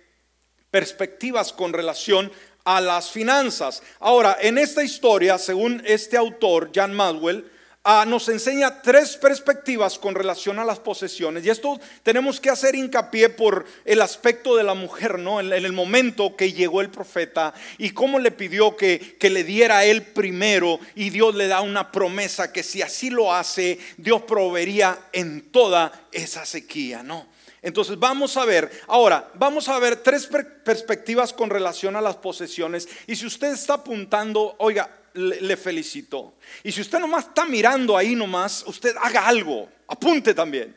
perspectivas 0.70 1.52
con 1.52 1.72
relación 1.72 2.30
a 2.64 2.80
las 2.80 3.10
finanzas. 3.10 3.82
Ahora, 3.98 4.36
en 4.40 4.58
esta 4.58 4.84
historia, 4.84 5.38
según 5.38 5.82
este 5.84 6.16
autor, 6.16 6.70
Jan 6.72 6.94
Madwell, 6.94 7.50
Ah, 7.90 8.04
nos 8.06 8.28
enseña 8.28 8.82
tres 8.82 9.16
perspectivas 9.16 9.98
con 9.98 10.14
relación 10.14 10.58
a 10.58 10.64
las 10.66 10.78
posesiones. 10.78 11.46
Y 11.46 11.48
esto 11.48 11.80
tenemos 12.02 12.38
que 12.38 12.50
hacer 12.50 12.74
hincapié 12.74 13.30
por 13.30 13.64
el 13.86 14.02
aspecto 14.02 14.54
de 14.56 14.62
la 14.62 14.74
mujer, 14.74 15.18
¿no? 15.18 15.40
En, 15.40 15.50
el 15.54 15.72
momento 15.72 16.36
que 16.36 16.52
llegó 16.52 16.82
el 16.82 16.90
profeta 16.90 17.54
y 17.78 17.92
cómo 17.92 18.18
le 18.18 18.30
pidió 18.30 18.76
que, 18.76 19.16
que 19.18 19.30
le 19.30 19.42
diera 19.42 19.86
él 19.86 20.02
primero. 20.02 20.78
Y 20.96 21.08
Dios 21.08 21.34
le 21.34 21.46
da 21.46 21.62
una 21.62 21.90
promesa 21.90 22.52
que 22.52 22.62
si 22.62 22.82
así 22.82 23.08
lo 23.08 23.32
hace, 23.32 23.78
Dios 23.96 24.20
proveería 24.20 25.06
en 25.14 25.50
toda 25.50 26.08
esa 26.12 26.44
sequía, 26.44 27.02
¿no? 27.02 27.26
Entonces 27.62 27.98
vamos 27.98 28.36
a 28.36 28.44
ver, 28.44 28.70
ahora 28.86 29.30
vamos 29.32 29.66
a 29.70 29.78
ver 29.78 29.96
tres 29.96 30.28
perspectivas 30.62 31.32
con 31.32 31.48
relación 31.48 31.96
a 31.96 32.02
las 32.02 32.16
posesiones. 32.16 32.86
Y 33.06 33.16
si 33.16 33.24
usted 33.24 33.50
está 33.54 33.74
apuntando, 33.74 34.56
oiga, 34.58 34.90
le, 35.14 35.56
felicito. 35.56 36.34
Y 36.62 36.72
si 36.72 36.80
usted 36.80 36.98
nomás 36.98 37.26
está 37.26 37.44
mirando 37.44 37.96
ahí 37.96 38.14
nomás, 38.14 38.64
usted 38.66 38.94
haga 39.00 39.26
algo, 39.26 39.68
apunte 39.86 40.34
también. 40.34 40.76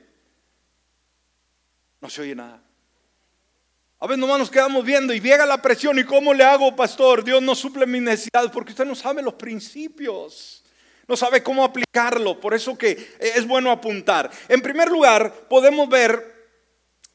No 2.00 2.10
se 2.10 2.22
oye 2.22 2.36
nada. 2.36 2.62
A 4.00 4.08
veces 4.08 4.20
nomás 4.20 4.40
nos 4.40 4.50
quedamos 4.50 4.84
viendo 4.84 5.14
y 5.14 5.20
llega 5.20 5.46
la 5.46 5.62
presión. 5.62 6.00
¿Y 6.00 6.04
cómo 6.04 6.34
le 6.34 6.44
hago, 6.44 6.76
pastor? 6.76 7.24
Dios 7.24 7.40
no 7.40 7.54
suple 7.54 7.86
mis 7.86 8.02
necesidades 8.02 8.50
porque 8.52 8.72
usted 8.72 8.86
no 8.86 8.96
sabe 8.96 9.22
los 9.22 9.36
principios. 9.36 10.64
No 11.08 11.16
sabe 11.16 11.44
cómo 11.44 11.64
aplicarlo. 11.64 12.40
Por 12.40 12.56
eso 12.56 12.76
que 12.76 13.16
es 13.20 13.46
bueno 13.46 13.70
apuntar. 13.70 14.32
En 14.48 14.62
primer 14.64 14.90
lugar, 14.90 15.48
podemos 15.48 15.88
ver 15.88 16.50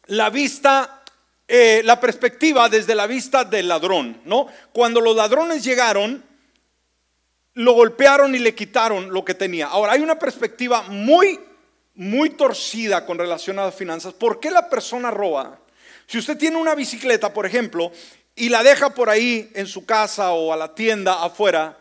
la 0.06 0.30
vista, 0.30 1.02
eh, 1.48 1.82
la 1.84 1.98
perspectiva 1.98 2.68
desde 2.68 2.94
la 2.94 3.08
vista 3.08 3.44
del 3.44 3.66
ladrón. 3.66 4.20
¿no? 4.24 4.46
Cuando 4.72 5.00
los 5.00 5.16
ladrones 5.16 5.64
llegaron, 5.64 6.24
lo 7.56 7.72
golpearon 7.72 8.34
y 8.34 8.38
le 8.38 8.54
quitaron 8.54 9.10
lo 9.12 9.24
que 9.24 9.34
tenía. 9.34 9.68
Ahora, 9.68 9.92
hay 9.92 10.02
una 10.02 10.18
perspectiva 10.18 10.82
muy, 10.82 11.40
muy 11.94 12.30
torcida 12.30 13.06
con 13.06 13.18
relación 13.18 13.58
a 13.58 13.64
las 13.64 13.74
finanzas. 13.74 14.12
¿Por 14.12 14.40
qué 14.40 14.50
la 14.50 14.68
persona 14.68 15.10
roba? 15.10 15.58
Si 16.06 16.18
usted 16.18 16.36
tiene 16.36 16.58
una 16.58 16.74
bicicleta, 16.74 17.32
por 17.32 17.46
ejemplo, 17.46 17.90
y 18.34 18.50
la 18.50 18.62
deja 18.62 18.90
por 18.90 19.08
ahí 19.08 19.50
en 19.54 19.66
su 19.66 19.86
casa 19.86 20.32
o 20.32 20.52
a 20.52 20.56
la 20.56 20.74
tienda 20.74 21.24
afuera, 21.24 21.78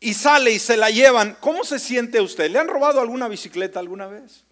y 0.00 0.14
sale 0.14 0.52
y 0.52 0.58
se 0.58 0.78
la 0.78 0.88
llevan, 0.88 1.36
¿cómo 1.38 1.64
se 1.64 1.78
siente 1.78 2.18
usted? 2.22 2.50
¿Le 2.50 2.58
han 2.58 2.68
robado 2.68 2.98
alguna 2.98 3.28
bicicleta 3.28 3.78
alguna 3.78 4.06
vez? 4.06 4.44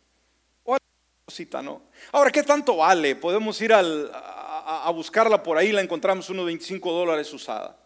O 0.64 0.76
cosita, 1.24 1.62
¿no? 1.62 1.80
Ahora, 2.12 2.30
¿qué 2.30 2.42
tanto 2.42 2.76
vale? 2.76 3.16
Podemos 3.16 3.58
ir 3.62 3.72
a, 3.72 3.80
a, 3.80 4.90
buscarla 4.90 5.42
por 5.42 5.56
ahí, 5.56 5.72
la 5.72 5.80
encontramos 5.80 6.28
unos 6.28 6.44
25 6.44 6.92
dólares 6.92 7.32
usada. 7.32 7.78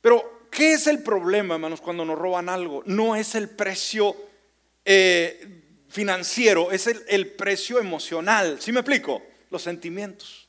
Pero 0.00 0.35
¿Qué 0.50 0.72
es 0.72 0.86
el 0.86 1.02
problema, 1.02 1.54
hermanos, 1.54 1.80
cuando 1.80 2.04
nos 2.04 2.18
roban 2.18 2.48
algo? 2.48 2.82
No 2.86 3.16
es 3.16 3.34
el 3.34 3.48
precio 3.48 4.16
eh, 4.84 5.62
financiero, 5.88 6.70
es 6.72 6.86
el, 6.86 7.26
precio 7.32 7.78
emocional. 7.78 8.58
¿Sí 8.60 8.72
me 8.72 8.80
explico? 8.80 9.22
Los 9.50 9.62
sentimientos. 9.62 10.48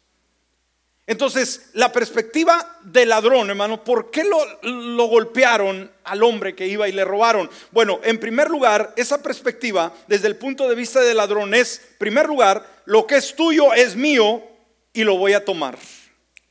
Entonces, 1.05 1.69
la 1.73 1.91
perspectiva 1.91 2.79
del 2.83 3.09
ladrón, 3.09 3.49
hermano, 3.49 3.83
¿por 3.83 4.11
qué 4.11 4.25
lo, 4.25 4.37
lo, 4.63 5.05
golpearon 5.05 5.89
al 6.03 6.21
hombre 6.21 6.53
que 6.53 6.67
iba 6.67 6.89
y 6.89 6.91
le 6.91 7.05
robaron? 7.05 7.49
Bueno, 7.71 8.01
en 8.03 8.19
primer 8.19 8.49
lugar, 8.49 8.93
esa 8.97 9.23
perspectiva, 9.23 9.93
desde 10.07 10.27
el 10.27 10.35
punto 10.35 10.67
de 10.67 10.75
vista 10.75 10.99
del 10.99 11.17
ladrón, 11.17 11.53
es, 11.53 11.81
primer 11.97 12.27
lugar, 12.27 12.81
lo 12.85 13.07
que 13.07 13.15
es 13.15 13.35
tuyo 13.35 13.73
es 13.73 13.95
mío 13.95 14.43
y 14.91 15.03
lo 15.03 15.17
voy 15.17 15.33
a 15.33 15.45
tomar. 15.45 15.77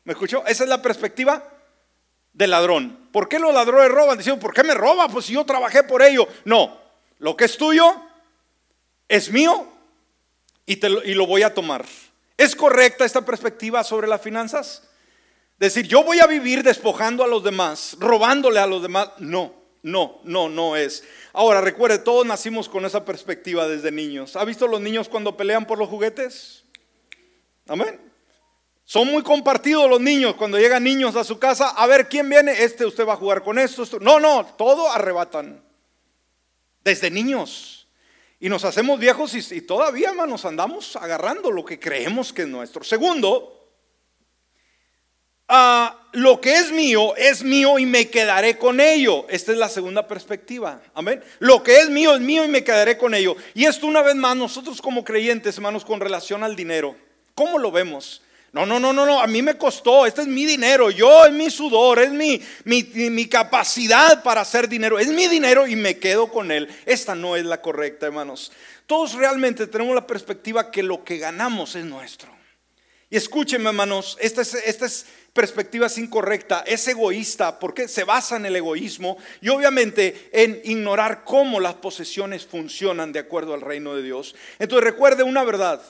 ¿Me 0.04 0.12
escuchó? 0.12 0.44
Esa 0.46 0.64
es 0.64 0.70
la 0.70 0.80
perspectiva 0.80 1.52
del 2.32 2.50
ladrón. 2.50 3.05
¿Por 3.16 3.30
qué 3.30 3.38
los 3.38 3.54
ladrones 3.54 3.90
roban? 3.90 4.18
Dicen, 4.18 4.38
¿por 4.38 4.52
qué 4.52 4.62
me 4.62 4.74
roba? 4.74 5.08
Pues 5.08 5.24
si 5.24 5.32
yo 5.32 5.42
trabajé 5.46 5.82
por 5.82 6.02
ello. 6.02 6.28
No, 6.44 6.78
lo 7.18 7.34
que 7.34 7.46
es 7.46 7.56
tuyo 7.56 7.98
es 9.08 9.32
mío 9.32 9.66
y, 10.66 10.76
te 10.76 10.90
lo, 10.90 11.02
y 11.02 11.14
lo 11.14 11.26
voy 11.26 11.42
a 11.42 11.54
tomar. 11.54 11.86
¿Es 12.36 12.54
correcta 12.54 13.06
esta 13.06 13.24
perspectiva 13.24 13.82
sobre 13.84 14.06
las 14.06 14.20
finanzas? 14.20 14.82
Decir, 15.58 15.86
yo 15.86 16.04
voy 16.04 16.20
a 16.20 16.26
vivir 16.26 16.62
despojando 16.62 17.24
a 17.24 17.26
los 17.26 17.42
demás, 17.42 17.96
robándole 17.98 18.60
a 18.60 18.66
los 18.66 18.82
demás. 18.82 19.08
No, 19.16 19.54
no, 19.82 20.20
no, 20.24 20.50
no 20.50 20.76
es. 20.76 21.02
Ahora, 21.32 21.62
recuerde, 21.62 21.98
todos 21.98 22.26
nacimos 22.26 22.68
con 22.68 22.84
esa 22.84 23.06
perspectiva 23.06 23.66
desde 23.66 23.90
niños. 23.90 24.36
¿Ha 24.36 24.44
visto 24.44 24.68
los 24.68 24.82
niños 24.82 25.08
cuando 25.08 25.38
pelean 25.38 25.66
por 25.66 25.78
los 25.78 25.88
juguetes? 25.88 26.64
Amén. 27.66 28.05
Son 28.88 29.08
muy 29.08 29.24
compartidos 29.24 29.90
los 29.90 30.00
niños 30.00 30.36
cuando 30.36 30.58
llegan 30.58 30.84
niños 30.84 31.16
a 31.16 31.24
su 31.24 31.40
casa. 31.40 31.70
A 31.70 31.88
ver, 31.88 32.08
¿quién 32.08 32.28
viene? 32.28 32.52
Este 32.62 32.86
usted 32.86 33.04
va 33.04 33.14
a 33.14 33.16
jugar 33.16 33.42
con 33.42 33.58
esto. 33.58 33.84
No, 34.00 34.20
no, 34.20 34.46
todo 34.56 34.88
arrebatan. 34.88 35.60
Desde 36.84 37.10
niños. 37.10 37.88
Y 38.38 38.48
nos 38.48 38.64
hacemos 38.64 39.00
viejos 39.00 39.34
y, 39.34 39.60
todavía, 39.62 40.10
hermanos, 40.10 40.44
andamos 40.44 40.94
agarrando 40.94 41.50
lo 41.50 41.64
que 41.64 41.80
creemos 41.80 42.32
que 42.32 42.42
es 42.42 42.48
nuestro. 42.48 42.84
Segundo, 42.84 43.72
ah, 45.48 46.08
lo 46.12 46.40
que 46.40 46.54
es 46.54 46.70
mío 46.70 47.16
es 47.16 47.42
mío 47.42 47.80
y 47.80 47.86
me 47.86 48.08
quedaré 48.08 48.56
con 48.56 48.78
ello. 48.78 49.26
Esta 49.28 49.50
es 49.50 49.58
la 49.58 49.68
segunda 49.68 50.06
perspectiva. 50.06 50.80
Amén. 50.94 51.24
Lo 51.40 51.64
que 51.64 51.78
es 51.78 51.90
mío 51.90 52.14
es 52.14 52.20
mío 52.20 52.44
y 52.44 52.48
me 52.48 52.62
quedaré 52.62 52.96
con 52.96 53.14
ello. 53.14 53.34
Y 53.52 53.64
esto 53.64 53.88
una 53.88 54.02
vez 54.02 54.14
más, 54.14 54.36
nosotros 54.36 54.80
como 54.80 55.02
creyentes, 55.02 55.56
hermanos, 55.56 55.84
con 55.84 55.98
relación 55.98 56.44
al 56.44 56.54
dinero, 56.54 56.94
¿cómo 57.34 57.58
lo 57.58 57.72
vemos? 57.72 58.22
No, 58.56 58.64
no, 58.64 58.80
no, 58.80 58.90
no, 58.90 59.04
no, 59.04 59.20
a 59.20 59.26
mí 59.26 59.42
me 59.42 59.58
costó, 59.58 60.06
este 60.06 60.22
es 60.22 60.26
mi 60.26 60.46
dinero, 60.46 60.90
yo 60.90 61.26
es 61.26 61.32
mi 61.34 61.50
sudor, 61.50 61.98
es 61.98 62.10
mi, 62.10 62.40
mi, 62.64 62.82
mi, 63.10 63.26
capacidad 63.26 64.22
para 64.22 64.40
hacer 64.40 64.66
dinero, 64.66 64.98
es 64.98 65.08
mi 65.08 65.28
dinero 65.28 65.66
y 65.66 65.76
me 65.76 65.98
quedo 65.98 66.28
con 66.28 66.50
él. 66.50 66.66
Esta 66.86 67.14
no 67.14 67.36
es 67.36 67.44
la 67.44 67.60
correcta, 67.60 68.06
hermanos. 68.06 68.50
Todos 68.86 69.12
realmente 69.12 69.66
tenemos 69.66 69.94
la 69.94 70.06
perspectiva 70.06 70.70
que 70.70 70.82
lo 70.82 71.04
que 71.04 71.18
ganamos 71.18 71.74
es 71.76 71.84
nuestro. 71.84 72.34
Y 73.10 73.18
escúchenme, 73.18 73.68
hermanos, 73.68 74.16
esta 74.22 74.40
es, 74.40 74.54
esta 74.54 74.86
es 74.86 75.04
perspectiva 75.34 75.88
es 75.88 75.98
incorrecta, 75.98 76.64
es 76.66 76.88
egoísta, 76.88 77.58
porque 77.58 77.88
se 77.88 78.04
basa 78.04 78.36
en 78.36 78.46
el 78.46 78.56
egoísmo 78.56 79.18
y 79.42 79.50
obviamente 79.50 80.30
en 80.32 80.62
ignorar 80.64 81.24
cómo 81.24 81.60
las 81.60 81.74
posesiones 81.74 82.46
funcionan 82.46 83.12
de 83.12 83.18
acuerdo 83.18 83.52
al 83.52 83.60
reino 83.60 83.94
de 83.94 84.02
Dios. 84.02 84.34
Entonces 84.58 84.84
recuerde 84.84 85.24
una 85.24 85.44
verdad. 85.44 85.82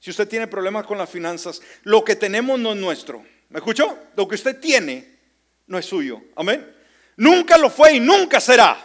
Si 0.00 0.10
usted 0.10 0.28
tiene 0.28 0.46
problemas 0.46 0.86
con 0.86 0.96
las 0.96 1.10
finanzas, 1.10 1.60
lo 1.82 2.04
que 2.04 2.16
tenemos 2.16 2.58
no 2.58 2.72
es 2.72 2.78
nuestro. 2.78 3.24
¿Me 3.48 3.58
escuchó? 3.58 3.98
Lo 4.14 4.28
que 4.28 4.36
usted 4.36 4.60
tiene 4.60 5.18
no 5.66 5.78
es 5.78 5.86
suyo. 5.86 6.20
Amén. 6.36 6.74
Nunca 7.16 7.58
lo 7.58 7.68
fue 7.68 7.94
y 7.94 8.00
nunca 8.00 8.40
será. 8.40 8.78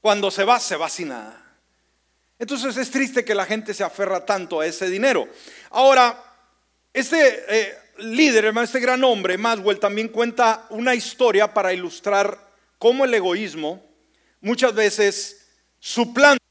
Cuando 0.00 0.30
se 0.30 0.44
va, 0.44 0.60
se 0.60 0.76
va 0.76 0.88
sin 0.88 1.08
nada. 1.08 1.42
Entonces 2.38 2.76
es 2.76 2.90
triste 2.90 3.24
que 3.24 3.34
la 3.34 3.46
gente 3.46 3.74
se 3.74 3.82
aferra 3.82 4.24
tanto 4.24 4.60
a 4.60 4.66
ese 4.66 4.88
dinero. 4.88 5.28
Ahora, 5.70 6.22
este, 6.92 7.44
eh, 7.48 7.78
líder, 7.98 8.52
este 8.62 8.78
gran 8.78 9.02
hombre, 9.02 9.36
Maswell, 9.38 9.80
también 9.80 10.08
cuenta 10.08 10.66
una 10.70 10.94
historia 10.94 11.52
para 11.52 11.72
ilustrar 11.72 12.38
cómo 12.78 13.04
el 13.04 13.14
egoísmo 13.14 13.82
muchas 14.40 14.74
veces 14.74 15.48
suplanta 15.80 16.44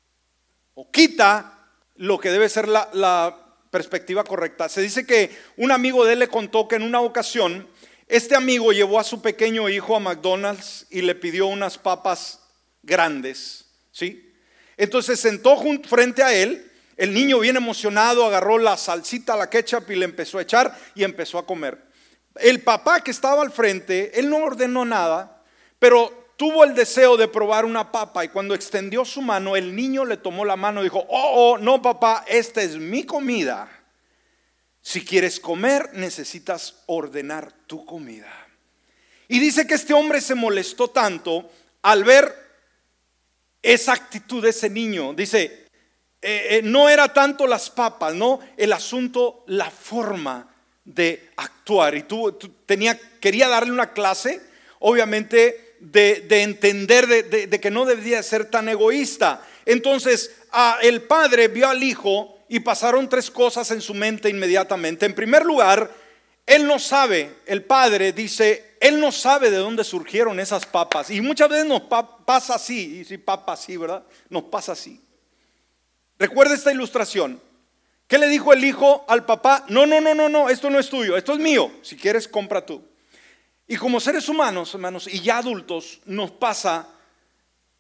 o 0.74 0.92
quita 0.92 1.70
lo 1.96 2.20
que 2.20 2.32
debe 2.32 2.50
ser 2.50 2.68
la 2.68 3.45
perspectiva 3.76 4.24
correcta. 4.24 4.70
Se 4.70 4.80
dice 4.80 5.06
que 5.06 5.38
un 5.58 5.70
amigo 5.70 6.06
de 6.06 6.14
él 6.14 6.20
le 6.20 6.30
contó 6.30 6.66
que 6.66 6.78
en 6.78 6.84
una 6.84 7.02
ocasión 7.02 7.68
este 8.08 8.34
amigo 8.34 8.72
llevó 8.72 9.02
a 9.02 9.04
su 9.04 9.22
pequeño 9.22 9.68
hijo 9.68 9.98
a 9.98 10.00
McDonald's 10.00 10.88
y 10.90 11.02
le 11.02 11.14
pidió 11.14 11.48
unas 11.48 11.78
papas 11.78 12.40
grandes, 12.84 13.66
¿sí? 13.92 14.34
Entonces 14.78 15.20
sentó 15.20 15.62
frente 15.84 16.24
a 16.24 16.34
él, 16.34 16.72
el 16.96 17.14
niño 17.14 17.38
bien 17.40 17.58
emocionado 17.58 18.26
agarró 18.26 18.60
la 18.60 18.78
salsita, 18.78 19.36
la 19.36 19.50
ketchup 19.50 19.92
y 19.92 19.98
le 19.98 20.06
empezó 20.06 20.38
a 20.38 20.44
echar 20.44 20.74
y 20.96 21.04
empezó 21.04 21.38
a 21.38 21.46
comer. 21.46 21.78
El 22.36 22.62
papá 22.62 23.02
que 23.02 23.12
estaba 23.12 23.42
al 23.42 23.52
frente, 23.52 24.18
él 24.18 24.30
no 24.30 24.38
ordenó 24.38 24.86
nada, 24.86 25.44
pero 25.80 26.25
tuvo 26.38 26.64
el 26.64 26.76
deseo 26.76 27.18
de 27.18 27.28
probar 27.28 27.66
una 27.66 27.92
papa 27.92 28.26
y 28.26 28.30
cuando 28.30 28.54
extendió 28.54 29.06
su 29.06 29.22
mano, 29.22 29.56
el 29.56 29.76
niño 29.76 30.06
le 30.06 30.18
tomó 30.18 30.46
la 30.46 30.56
mano 30.56 30.82
y 30.82 30.86
dijo, 30.86 31.06
oh, 31.10 31.54
oh, 31.54 31.58
no 31.58 31.82
papá, 31.82 32.26
esta 32.28 32.62
es 32.62 32.78
mi 32.78 33.04
comida. 33.04 33.70
Si 34.82 35.04
quieres 35.04 35.40
comer, 35.40 35.92
necesitas 35.94 36.84
ordenar 36.86 37.52
tu 37.66 37.86
comida. 37.86 38.32
Y 39.28 39.40
dice 39.40 39.66
que 39.66 39.74
este 39.74 39.94
hombre 39.94 40.22
se 40.22 40.36
molestó 40.36 40.90
tanto 40.90 41.50
al 41.82 42.04
ver 42.04 42.34
esa 43.64 43.94
actitud 43.94 44.44
de 44.44 44.50
ese 44.50 44.70
niño. 44.70 45.14
Dice, 45.14 45.66
eh, 46.22 46.58
eh, 46.58 46.62
no 46.64 46.90
era 46.90 47.12
tanto 47.12 47.48
las 47.48 47.70
papas, 47.70 48.14
no, 48.14 48.40
el 48.58 48.74
asunto, 48.74 49.44
la 49.48 49.72
forma 49.72 50.54
de 50.84 51.32
actuar. 51.38 51.96
Y 51.96 52.04
tú, 52.04 52.32
tenía, 52.68 53.00
quería 53.20 53.48
darle 53.48 53.72
una 53.72 53.92
clase, 53.94 54.42
obviamente, 54.80 55.65
de, 55.80 56.26
entender 56.42 57.08
de, 57.08 57.60
que 57.60 57.72
no 57.72 57.86
debía 57.86 58.22
ser 58.24 58.46
tan 58.46 58.70
egoísta. 58.70 59.46
Entonces, 59.66 60.32
el 60.82 61.04
padre 61.04 61.48
vio 61.48 61.68
al 61.68 61.84
hijo 61.84 62.40
y 62.48 62.60
pasaron 62.60 63.10
tres 63.10 63.30
cosas 63.32 63.72
en 63.72 63.82
su 63.82 63.94
mente 63.94 64.30
inmediatamente. 64.30 65.06
En 65.06 65.16
primer 65.16 65.46
lugar, 65.46 65.92
él 66.46 66.68
no 66.68 66.78
sabe, 66.78 67.38
el 67.46 67.64
padre 67.64 68.14
dice, 68.14 68.76
él 68.80 69.00
no 69.00 69.12
sabe 69.12 69.50
de 69.50 69.58
dónde 69.58 69.84
surgieron 69.84 70.40
esas 70.40 70.66
papas. 70.66 71.10
Y 71.10 71.22
muchas 71.22 71.50
veces 71.50 71.66
nos 71.66 71.82
pasa 71.82 72.56
así, 72.56 73.00
y 73.00 73.06
si 73.06 73.18
papa 73.18 73.54
así, 73.54 73.78
¿verdad? 73.78 74.04
Nos 74.30 74.44
pasa 74.44 74.74
así. 74.74 75.02
Recuerda 76.20 76.54
esta 76.54 76.72
ilustración. 76.72 77.42
¿Qué 78.08 78.20
le 78.20 78.28
dijo 78.28 78.54
el 78.54 78.64
hijo 78.64 79.04
al 79.08 79.26
papá? 79.26 79.66
No, 79.70 79.86
no, 79.88 80.00
no, 80.00 80.14
no, 80.14 80.30
no, 80.30 80.50
esto 80.50 80.70
no 80.70 80.78
es 80.78 80.90
tuyo, 80.90 81.18
esto 81.18 81.34
es 81.34 81.40
mío. 81.40 81.72
Si 81.82 81.98
quieres, 81.98 82.28
compra 82.28 82.64
tú. 82.64 82.84
Y 83.68 83.78
como 83.78 84.00
seres 84.00 84.30
humanos, 84.30 84.74
hermanos, 84.74 85.08
y 85.08 85.22
ya 85.22 85.40
adultos, 85.40 86.00
nos 86.06 86.32
pasa 86.32 86.88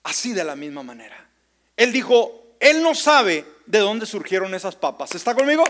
así 0.03 0.33
de 0.33 0.43
la 0.43 0.55
misma 0.55 0.83
manera. 0.83 1.29
Él 1.77 1.91
dijo, 1.91 2.55
él 2.59 2.81
no 2.81 2.95
sabe 2.95 3.45
de 3.65 3.79
dónde 3.79 4.05
surgieron 4.05 4.53
esas 4.55 4.75
papas. 4.75 5.13
¿Está 5.13 5.35
conmigo? 5.35 5.63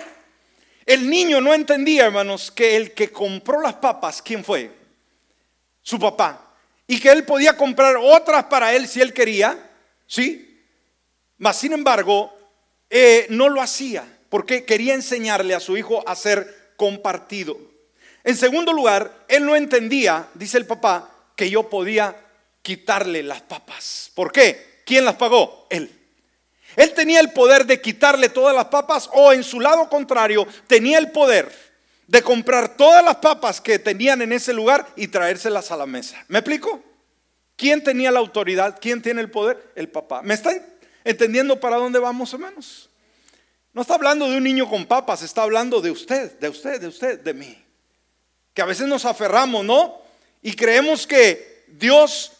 El 0.86 1.10
niño 1.10 1.42
no 1.42 1.54
entendía, 1.54 2.06
hermanos, 2.06 2.52
que 2.52 2.78
el 2.78 2.94
que 2.94 3.12
compró 3.12 3.60
las 3.62 3.76
papas, 3.76 4.22
¿quién 4.22 4.44
fue? 4.44 4.72
Su 5.82 6.00
papá. 6.00 6.54
Y 6.88 7.00
que 7.00 7.10
él 7.10 7.26
podía 7.26 7.58
comprar 7.58 7.98
otras 7.98 8.46
para 8.46 8.74
él 8.74 8.88
si 8.88 9.02
él 9.02 9.14
quería, 9.14 9.72
¿sí? 10.06 10.62
Mas, 11.38 11.58
sin 11.58 11.74
embargo, 11.74 12.32
eh, 12.90 13.26
no 13.30 13.50
lo 13.50 13.62
hacía 13.62 14.06
porque 14.30 14.66
quería 14.66 14.94
enseñarle 14.94 15.56
a 15.56 15.60
su 15.60 15.78
hijo 15.78 16.08
a 16.08 16.16
ser 16.16 16.74
compartido. 16.78 17.58
En 18.26 18.36
segundo 18.36 18.74
lugar, 18.74 19.26
él 19.28 19.46
no 19.46 19.56
entendía, 19.56 20.28
dice 20.34 20.58
el 20.58 20.66
papá, 20.66 21.12
que 21.36 21.48
yo 21.48 21.70
podía 21.70 22.16
quitarle 22.64 23.22
las 23.22 23.42
papas. 23.42 24.12
¿Por 24.16 24.32
qué? 24.32 24.82
¿Quién 24.84 25.06
las 25.06 25.16
pagó? 25.16 25.68
Él. 25.70 25.92
Él 26.76 26.92
tenía 26.94 27.20
el 27.20 27.32
poder 27.32 27.68
de 27.68 27.80
quitarle 27.80 28.30
todas 28.30 28.56
las 28.56 28.66
papas 28.66 29.08
o 29.14 29.32
en 29.32 29.44
su 29.44 29.60
lado 29.60 29.88
contrario 29.88 30.48
tenía 30.66 30.98
el 30.98 31.12
poder 31.12 31.52
de 32.08 32.24
comprar 32.24 32.76
todas 32.76 33.04
las 33.04 33.18
papas 33.18 33.62
que 33.62 33.78
tenían 33.78 34.24
en 34.24 34.34
ese 34.34 34.54
lugar 34.54 34.88
y 34.96 35.08
traérselas 35.08 35.70
a 35.70 35.78
la 35.78 35.86
mesa. 35.86 36.26
¿Me 36.28 36.40
explico? 36.40 36.84
¿Quién 37.56 37.84
tenía 37.84 38.10
la 38.10 38.20
autoridad? 38.20 38.80
¿Quién 38.82 39.04
tiene 39.04 39.22
el 39.22 39.30
poder? 39.30 39.72
El 39.76 39.88
papá. 39.90 40.24
¿Me 40.24 40.34
está 40.34 40.52
entendiendo 41.04 41.60
para 41.60 41.78
dónde 41.78 42.00
vamos, 42.00 42.34
hermanos? 42.34 42.90
No 43.72 43.82
está 43.84 43.94
hablando 43.94 44.28
de 44.28 44.38
un 44.38 44.44
niño 44.44 44.68
con 44.68 44.88
papas, 44.88 45.22
está 45.22 45.44
hablando 45.44 45.80
de 45.80 45.92
usted, 45.92 46.40
de 46.40 46.50
usted, 46.50 46.82
de 46.82 46.88
usted, 46.88 47.20
de 47.20 47.34
mí. 47.36 47.65
Que 48.56 48.64
a 48.64 48.66
veces 48.66 48.88
nos 48.88 49.06
aferramos, 49.06 49.64
¿no? 49.64 50.02
Y 50.42 50.56
creemos 50.56 51.06
que 51.06 51.66
Dios 51.68 52.32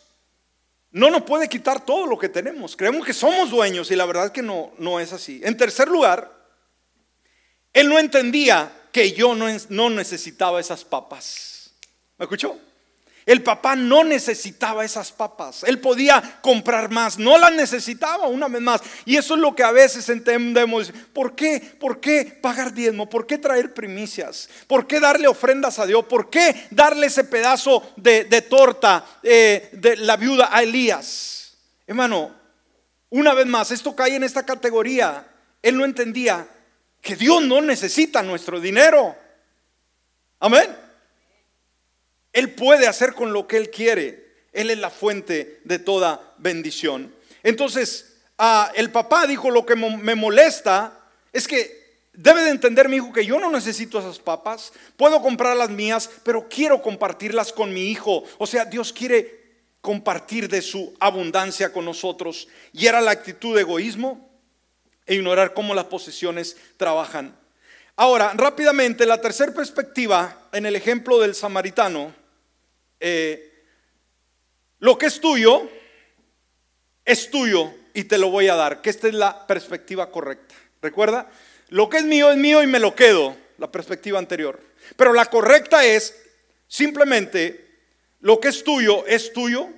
no 0.92 1.12
nos 1.12 1.24
puede 1.24 1.48
quitar 1.50 1.86
todo 1.86 2.08
lo 2.08 2.18
que 2.18 2.30
tenemos. 2.30 2.76
Creemos 2.76 3.06
que 3.06 3.14
somos 3.14 3.52
dueños 3.52 3.92
y 3.92 3.96
la 3.96 4.06
verdad 4.06 4.26
es 4.26 4.32
que 4.32 4.42
no, 4.42 4.72
no 4.80 5.00
es 5.00 5.14
así. 5.14 5.42
En 5.44 5.58
tercer 5.58 5.90
lugar, 5.90 6.32
él 7.74 7.90
no 7.90 8.00
entendía 8.00 8.72
que 8.94 9.12
yo 9.12 9.36
no, 9.36 9.46
no 9.70 9.90
necesitaba 9.90 10.60
esas 10.60 10.86
papas. 10.86 11.72
¿Me 12.18 12.24
escuchó? 12.24 12.58
El 13.26 13.42
papá 13.42 13.76
no 13.76 14.04
necesitaba 14.04 14.86
esas 14.86 15.12
papas. 15.12 15.64
Él 15.64 15.80
podía 15.80 16.40
comprar 16.42 16.92
más. 16.92 17.18
No 17.18 17.40
las 17.40 17.54
necesitaba 17.54 18.28
una 18.28 18.48
vez 18.48 18.62
más. 18.62 18.82
Y 19.04 19.18
eso 19.18 19.34
es 19.34 19.40
lo 19.40 19.56
que 19.56 19.64
a 19.64 19.72
veces 19.72 20.08
entendemos. 20.10 20.94
¿Por 21.12 21.36
qué? 21.36 21.60
¿Por 21.80 22.00
qué 22.00 22.38
pagar 22.40 22.72
diezmo? 22.72 23.10
¿Por 23.10 23.26
qué 23.26 23.40
traer 23.40 23.74
primicias? 23.74 24.48
¿Por 24.68 24.86
qué 24.86 25.00
darle 25.00 25.28
ofrendas 25.28 25.80
a 25.80 25.88
Dios? 25.88 26.06
¿Por 26.06 26.30
qué 26.30 26.68
darle 26.70 27.08
ese 27.08 27.24
pedazo 27.24 27.82
de, 27.96 28.26
torta 28.48 29.04
eh, 29.24 29.70
de 29.74 29.98
la 29.98 30.18
viuda 30.18 30.50
a 30.52 30.62
Elías? 30.62 31.58
Hermano, 31.88 32.32
una 33.10 33.34
vez 33.34 33.48
más, 33.48 33.72
esto 33.72 33.96
cae 33.96 34.16
en 34.16 34.24
esta 34.24 34.46
categoría. 34.46 35.28
Él 35.64 35.78
no 35.78 35.86
entendía 35.86 36.48
que 37.02 37.16
Dios 37.16 37.42
no 37.42 37.60
necesita 37.60 38.22
nuestro 38.22 38.60
dinero. 38.60 39.16
Amén. 40.40 40.85
Él 42.36 42.52
puede 42.52 42.86
hacer 42.86 43.14
con 43.14 43.32
lo 43.32 43.48
que 43.48 43.56
Él 43.56 43.70
quiere. 43.70 44.26
Él 44.52 44.70
es 44.70 44.78
la 44.78 44.90
fuente 44.90 45.62
de 45.64 45.80
toda 45.80 46.34
bendición. 46.38 47.16
Entonces, 47.44 48.18
ah, 48.38 48.74
el 48.76 48.92
papá 48.92 49.26
dijo, 49.26 49.50
lo 49.50 49.66
que 49.66 49.78
me 49.78 50.16
molesta 50.16 51.00
es 51.32 51.48
que 51.48 52.10
debe 52.12 52.44
de 52.44 52.50
entender 52.50 52.90
mi 52.90 52.98
hijo 52.98 53.14
que 53.14 53.26
yo 53.26 53.40
no 53.40 53.50
necesito 53.50 54.00
esas 54.00 54.20
papas, 54.20 54.74
puedo 54.98 55.22
comprar 55.22 55.56
las 55.56 55.70
mías, 55.70 56.10
pero 56.24 56.50
quiero 56.50 56.82
compartirlas 56.82 57.54
con 57.54 57.74
mi 57.74 57.90
hijo. 57.90 58.26
O 58.38 58.46
sea, 58.46 58.66
Dios 58.66 58.92
quiere 58.92 59.46
compartir 59.80 60.50
de 60.50 60.62
su 60.62 60.94
abundancia 61.00 61.72
con 61.72 61.86
nosotros. 61.86 62.50
Y 62.74 62.88
era 62.88 63.00
la 63.00 63.12
actitud 63.12 63.56
de 63.56 63.62
egoísmo 63.62 64.30
e 65.06 65.16
ignorar 65.16 65.54
cómo 65.54 65.74
las 65.74 65.86
posesiones 65.86 66.58
trabajan. 66.76 67.34
Ahora, 67.96 68.34
rápidamente, 68.36 69.06
la 69.06 69.22
tercera 69.22 69.54
perspectiva 69.54 70.50
en 70.52 70.66
el 70.66 70.76
ejemplo 70.76 71.18
del 71.18 71.34
samaritano 71.34 72.25
eh, 73.00 73.64
lo 74.80 74.98
que 74.98 75.08
es 75.08 75.20
tuyo, 75.20 75.70
es 77.04 77.30
tuyo 77.30 77.74
y 77.94 78.04
te 78.04 78.18
lo 78.18 78.30
voy 78.30 78.48
a 78.50 78.56
dar, 78.56 78.82
que 78.82 78.90
esta 78.90 79.08
es 79.08 79.14
la 79.14 79.48
perspectiva 79.48 80.12
correcta. 80.12 80.56
¿Recuerda? 80.82 81.30
Lo 81.70 81.90
que 81.90 81.98
es 81.98 82.04
mío 82.04 82.32
es 82.32 82.38
mío 82.38 82.62
y 82.62 82.68
me 82.68 82.80
lo 82.80 82.94
quedo, 82.94 83.36
la 83.58 83.72
perspectiva 83.72 84.20
anterior. 84.20 84.60
Pero 84.96 85.14
la 85.14 85.26
correcta 85.26 85.86
es 85.86 86.16
simplemente, 86.68 87.66
lo 88.20 88.40
que 88.40 88.50
es 88.50 88.64
tuyo 88.64 89.06
es 89.08 89.34
tuyo 89.34 89.70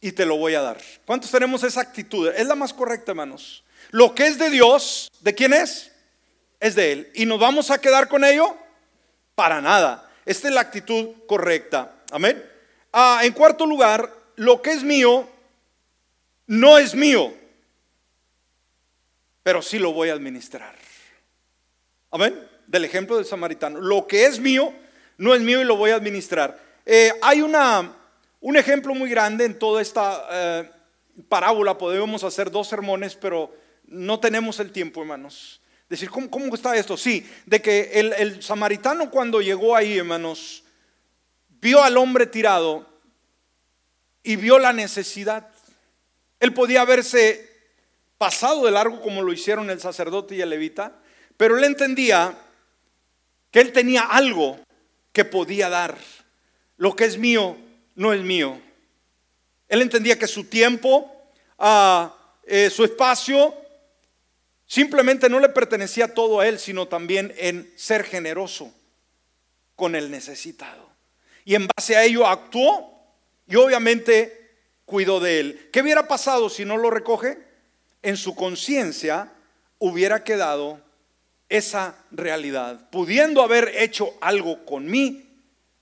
y 0.00 0.12
te 0.12 0.26
lo 0.26 0.36
voy 0.36 0.54
a 0.54 0.62
dar. 0.62 0.78
¿Cuántos 1.04 1.30
tenemos 1.30 1.64
esa 1.64 1.80
actitud? 1.80 2.28
Es 2.28 2.46
la 2.46 2.54
más 2.54 2.72
correcta, 2.72 3.12
hermanos. 3.12 3.64
Lo 3.90 4.14
que 4.14 4.26
es 4.26 4.38
de 4.38 4.50
Dios, 4.50 5.10
¿de 5.20 5.34
quién 5.34 5.52
es? 5.52 5.90
Es 6.60 6.74
de 6.74 6.92
Él. 6.92 7.10
¿Y 7.14 7.26
nos 7.26 7.40
vamos 7.40 7.70
a 7.70 7.80
quedar 7.80 8.08
con 8.08 8.24
ello? 8.24 8.56
Para 9.34 9.60
nada. 9.60 10.10
Esta 10.26 10.48
es 10.48 10.54
la 10.54 10.60
actitud 10.60 11.14
correcta. 11.26 11.94
Amén. 12.10 12.42
Ah, 12.92 13.20
en 13.22 13.32
cuarto 13.32 13.66
lugar, 13.66 14.12
lo 14.36 14.62
que 14.62 14.72
es 14.72 14.82
mío 14.82 15.28
no 16.46 16.78
es 16.78 16.94
mío, 16.94 17.34
pero 19.42 19.60
sí 19.60 19.78
lo 19.78 19.92
voy 19.92 20.08
a 20.08 20.14
administrar. 20.14 20.74
Amén. 22.10 22.48
Del 22.66 22.84
ejemplo 22.84 23.16
del 23.16 23.26
samaritano. 23.26 23.80
Lo 23.80 24.06
que 24.06 24.24
es 24.24 24.40
mío 24.40 24.72
no 25.18 25.34
es 25.34 25.42
mío 25.42 25.60
y 25.60 25.64
lo 25.64 25.76
voy 25.76 25.90
a 25.90 25.96
administrar. 25.96 26.58
Eh, 26.86 27.12
hay 27.20 27.42
una, 27.42 27.92
un 28.40 28.56
ejemplo 28.56 28.94
muy 28.94 29.10
grande 29.10 29.44
en 29.44 29.58
toda 29.58 29.82
esta 29.82 30.26
eh, 30.30 30.70
parábola. 31.28 31.76
Podemos 31.76 32.24
hacer 32.24 32.50
dos 32.50 32.68
sermones, 32.68 33.14
pero 33.14 33.54
no 33.86 34.18
tenemos 34.20 34.58
el 34.60 34.72
tiempo, 34.72 35.02
hermanos. 35.02 35.60
Decir, 35.90 36.08
¿cómo, 36.10 36.30
cómo 36.30 36.54
está 36.54 36.74
esto? 36.76 36.96
Sí, 36.96 37.28
de 37.44 37.60
que 37.60 37.90
el, 37.94 38.12
el 38.14 38.42
samaritano 38.42 39.10
cuando 39.10 39.40
llegó 39.42 39.76
ahí, 39.76 39.98
hermanos, 39.98 40.64
vio 41.60 41.82
al 41.82 41.96
hombre 41.96 42.26
tirado 42.26 42.86
y 44.22 44.36
vio 44.36 44.58
la 44.58 44.72
necesidad. 44.72 45.48
Él 46.40 46.52
podía 46.54 46.82
haberse 46.82 47.48
pasado 48.18 48.64
de 48.64 48.72
largo 48.72 49.00
como 49.00 49.22
lo 49.22 49.32
hicieron 49.32 49.70
el 49.70 49.80
sacerdote 49.80 50.34
y 50.34 50.40
el 50.40 50.50
levita, 50.50 51.00
pero 51.36 51.56
él 51.56 51.64
entendía 51.64 52.36
que 53.50 53.60
él 53.60 53.72
tenía 53.72 54.02
algo 54.02 54.58
que 55.12 55.24
podía 55.24 55.68
dar. 55.68 55.96
Lo 56.76 56.94
que 56.94 57.04
es 57.04 57.18
mío 57.18 57.56
no 57.94 58.12
es 58.12 58.22
mío. 58.22 58.60
Él 59.68 59.82
entendía 59.82 60.18
que 60.18 60.26
su 60.26 60.44
tiempo, 60.44 61.10
ah, 61.58 62.14
eh, 62.44 62.70
su 62.70 62.84
espacio, 62.84 63.54
simplemente 64.66 65.28
no 65.28 65.40
le 65.40 65.48
pertenecía 65.48 66.14
todo 66.14 66.40
a 66.40 66.48
él, 66.48 66.58
sino 66.58 66.88
también 66.88 67.34
en 67.36 67.72
ser 67.76 68.04
generoso 68.04 68.72
con 69.74 69.94
el 69.94 70.10
necesitado. 70.10 70.88
Y 71.48 71.54
en 71.54 71.66
base 71.66 71.96
a 71.96 72.04
ello 72.04 72.26
actuó 72.26 72.92
y 73.46 73.56
obviamente 73.56 74.50
cuidó 74.84 75.18
de 75.18 75.40
él. 75.40 75.70
¿Qué 75.72 75.80
hubiera 75.80 76.06
pasado 76.06 76.50
si 76.50 76.66
no 76.66 76.76
lo 76.76 76.90
recoge? 76.90 77.38
En 78.02 78.18
su 78.18 78.34
conciencia 78.34 79.32
hubiera 79.78 80.22
quedado 80.24 80.78
esa 81.48 82.04
realidad, 82.10 82.90
pudiendo 82.90 83.40
haber 83.40 83.72
hecho 83.78 84.12
algo 84.20 84.66
con 84.66 84.90
mí. 84.90 85.26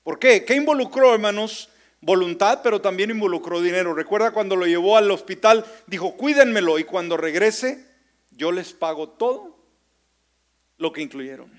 ¿Por 0.05 0.21
qué? 0.21 0.45
¿Qué 0.45 0.55
involucró, 0.55 1.13
hermanos? 1.13 1.69
Voluntad, 2.01 2.61
pero 2.63 2.81
también 2.81 3.11
involucró 3.11 3.61
dinero. 3.61 3.93
Recuerda 3.93 4.31
cuando 4.31 4.55
lo 4.55 4.67
llevó 4.67 4.97
al 4.97 5.11
hospital, 5.11 5.67
dijo, 5.89 6.17
cuídenmelo 6.17 6.79
y 6.79 6.85
cuando 6.85 7.17
regrese, 7.17 7.85
yo 8.31 8.53
les 8.53 8.73
pago 8.73 9.09
todo 9.09 9.59
lo 10.79 10.93
que 10.93 11.03
incluyeron. 11.03 11.51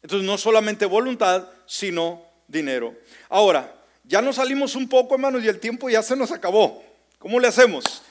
Entonces, 0.00 0.26
no 0.26 0.38
solamente 0.38 0.86
voluntad, 0.86 1.46
sino 1.66 2.29
dinero. 2.50 2.94
Ahora, 3.28 3.74
ya 4.04 4.20
nos 4.20 4.36
salimos 4.36 4.74
un 4.74 4.88
poco, 4.88 5.14
hermanos, 5.14 5.42
y 5.44 5.48
el 5.48 5.60
tiempo 5.60 5.88
ya 5.88 6.02
se 6.02 6.16
nos 6.16 6.32
acabó. 6.32 6.82
¿Cómo 7.18 7.38
le 7.38 7.48
hacemos? 7.48 8.02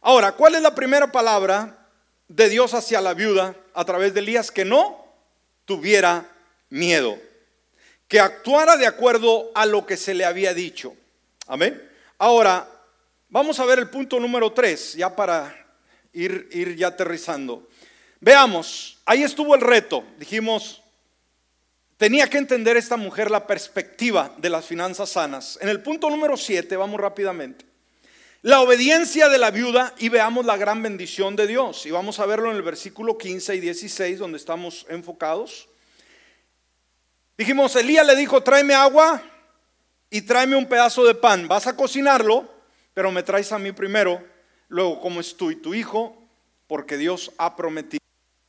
Ahora, 0.00 0.32
¿cuál 0.32 0.54
es 0.54 0.62
la 0.62 0.74
primera 0.74 1.10
palabra 1.10 1.86
de 2.28 2.48
Dios 2.48 2.74
hacia 2.74 3.00
la 3.00 3.14
viuda 3.14 3.54
a 3.74 3.84
través 3.84 4.14
de 4.14 4.20
Elías 4.20 4.50
que 4.50 4.64
no 4.64 5.04
tuviera 5.64 6.30
miedo, 6.70 7.18
que 8.08 8.20
actuara 8.20 8.76
de 8.76 8.86
acuerdo 8.86 9.50
a 9.54 9.66
lo 9.66 9.86
que 9.86 9.96
se 9.96 10.14
le 10.14 10.24
había 10.24 10.54
dicho. 10.54 10.94
Amén. 11.46 11.82
Ahora, 12.18 12.68
vamos 13.28 13.60
a 13.60 13.64
ver 13.64 13.78
el 13.78 13.90
punto 13.90 14.18
número 14.18 14.52
3, 14.52 14.94
ya 14.94 15.14
para 15.14 15.66
ir, 16.12 16.48
ir 16.52 16.76
ya 16.76 16.88
aterrizando. 16.88 17.68
Veamos, 18.20 18.98
ahí 19.04 19.22
estuvo 19.22 19.54
el 19.54 19.60
reto. 19.60 20.04
Dijimos, 20.18 20.82
tenía 21.96 22.28
que 22.28 22.38
entender 22.38 22.76
esta 22.76 22.96
mujer 22.96 23.30
la 23.30 23.46
perspectiva 23.46 24.34
de 24.38 24.50
las 24.50 24.66
finanzas 24.66 25.10
sanas. 25.10 25.58
En 25.60 25.68
el 25.68 25.82
punto 25.82 26.10
número 26.10 26.36
7, 26.36 26.76
vamos 26.76 27.00
rápidamente. 27.00 27.64
La 28.42 28.60
obediencia 28.60 29.28
de 29.28 29.38
la 29.38 29.50
viuda 29.50 29.94
y 29.98 30.08
veamos 30.08 30.46
la 30.46 30.56
gran 30.56 30.82
bendición 30.82 31.34
de 31.36 31.46
Dios. 31.46 31.84
Y 31.86 31.90
vamos 31.90 32.20
a 32.20 32.26
verlo 32.26 32.50
en 32.50 32.56
el 32.56 32.62
versículo 32.62 33.18
15 33.18 33.56
y 33.56 33.60
16 33.60 34.18
donde 34.18 34.38
estamos 34.38 34.86
enfocados. 34.88 35.68
Dijimos, 37.36 37.74
Elías 37.76 38.06
le 38.06 38.14
dijo, 38.14 38.42
tráeme 38.42 38.74
agua 38.74 39.22
y 40.10 40.22
tráeme 40.22 40.56
un 40.56 40.66
pedazo 40.66 41.04
de 41.04 41.14
pan. 41.14 41.48
Vas 41.48 41.66
a 41.66 41.76
cocinarlo, 41.76 42.48
pero 42.94 43.10
me 43.10 43.22
traes 43.22 43.50
a 43.52 43.58
mí 43.58 43.72
primero. 43.72 44.22
Luego, 44.68 45.00
como 45.00 45.20
es 45.20 45.36
tú 45.36 45.50
y 45.50 45.56
tu 45.56 45.74
hijo, 45.74 46.16
porque 46.66 46.96
Dios 46.96 47.32
ha 47.38 47.56
prometido 47.56 48.00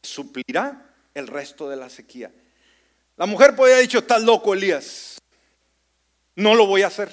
suplirá 0.03 0.93
el 1.13 1.27
resto 1.27 1.69
de 1.69 1.75
la 1.75 1.89
sequía. 1.89 2.31
La 3.17 3.25
mujer 3.25 3.55
podría 3.55 3.75
haber 3.75 3.87
dicho, 3.87 3.99
estás 3.99 4.21
loco, 4.21 4.53
Elías. 4.53 5.19
No 6.35 6.53
lo 6.53 6.67
voy 6.67 6.83
a 6.83 6.87
hacer. 6.87 7.11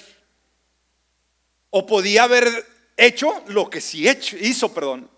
O 1.70 1.86
podía 1.86 2.24
haber 2.24 2.46
hecho 2.96 3.42
lo 3.48 3.70
que 3.70 3.80
sí 3.80 4.06
hecho, 4.06 4.36
hizo, 4.36 4.72
perdón, 4.72 5.10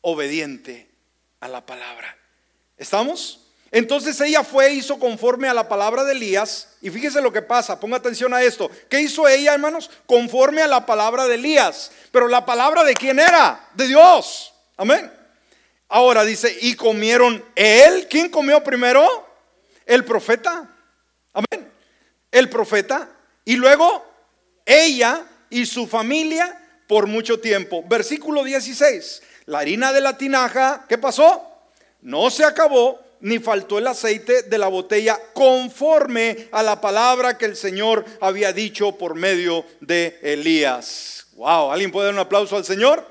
obediente 0.00 0.90
a 1.40 1.48
la 1.48 1.64
palabra. 1.64 2.18
¿Estamos? 2.76 3.46
Entonces 3.70 4.20
ella 4.20 4.42
fue, 4.42 4.72
hizo 4.72 4.98
conforme 4.98 5.48
a 5.48 5.54
la 5.54 5.68
palabra 5.68 6.02
de 6.02 6.12
Elías. 6.12 6.68
Y 6.80 6.90
fíjese 6.90 7.20
lo 7.20 7.32
que 7.32 7.42
pasa, 7.42 7.78
ponga 7.78 7.98
atención 7.98 8.34
a 8.34 8.42
esto. 8.42 8.70
¿Qué 8.88 9.00
hizo 9.00 9.28
ella, 9.28 9.54
hermanos? 9.54 9.88
Conforme 10.06 10.62
a 10.62 10.66
la 10.66 10.84
palabra 10.84 11.26
de 11.26 11.36
Elías. 11.36 11.92
Pero 12.10 12.26
la 12.26 12.44
palabra 12.44 12.82
de 12.82 12.94
quién 12.94 13.20
era? 13.20 13.68
De 13.74 13.86
Dios. 13.86 14.52
Amén. 14.76 15.12
Ahora 15.88 16.24
dice, 16.24 16.56
y 16.60 16.74
comieron 16.74 17.44
él. 17.54 18.08
¿Quién 18.08 18.30
comió 18.30 18.64
primero? 18.64 19.27
El 19.88 20.04
profeta. 20.04 20.68
Amén. 21.32 21.72
El 22.30 22.50
profeta. 22.50 23.08
Y 23.46 23.56
luego 23.56 24.04
ella 24.66 25.24
y 25.48 25.64
su 25.64 25.86
familia 25.86 26.60
por 26.86 27.06
mucho 27.06 27.40
tiempo. 27.40 27.82
Versículo 27.88 28.44
16. 28.44 29.22
La 29.46 29.60
harina 29.60 29.90
de 29.94 30.02
la 30.02 30.18
tinaja, 30.18 30.84
¿qué 30.86 30.98
pasó? 30.98 31.42
No 32.02 32.30
se 32.30 32.44
acabó, 32.44 33.00
ni 33.20 33.38
faltó 33.38 33.78
el 33.78 33.86
aceite 33.86 34.42
de 34.42 34.58
la 34.58 34.68
botella 34.68 35.18
conforme 35.32 36.48
a 36.52 36.62
la 36.62 36.82
palabra 36.82 37.38
que 37.38 37.46
el 37.46 37.56
Señor 37.56 38.04
había 38.20 38.52
dicho 38.52 38.92
por 38.92 39.14
medio 39.14 39.64
de 39.80 40.18
Elías. 40.22 41.28
Wow, 41.32 41.72
¿alguien 41.72 41.90
puede 41.90 42.08
dar 42.08 42.14
un 42.14 42.20
aplauso 42.20 42.56
al 42.56 42.64
Señor? 42.66 43.06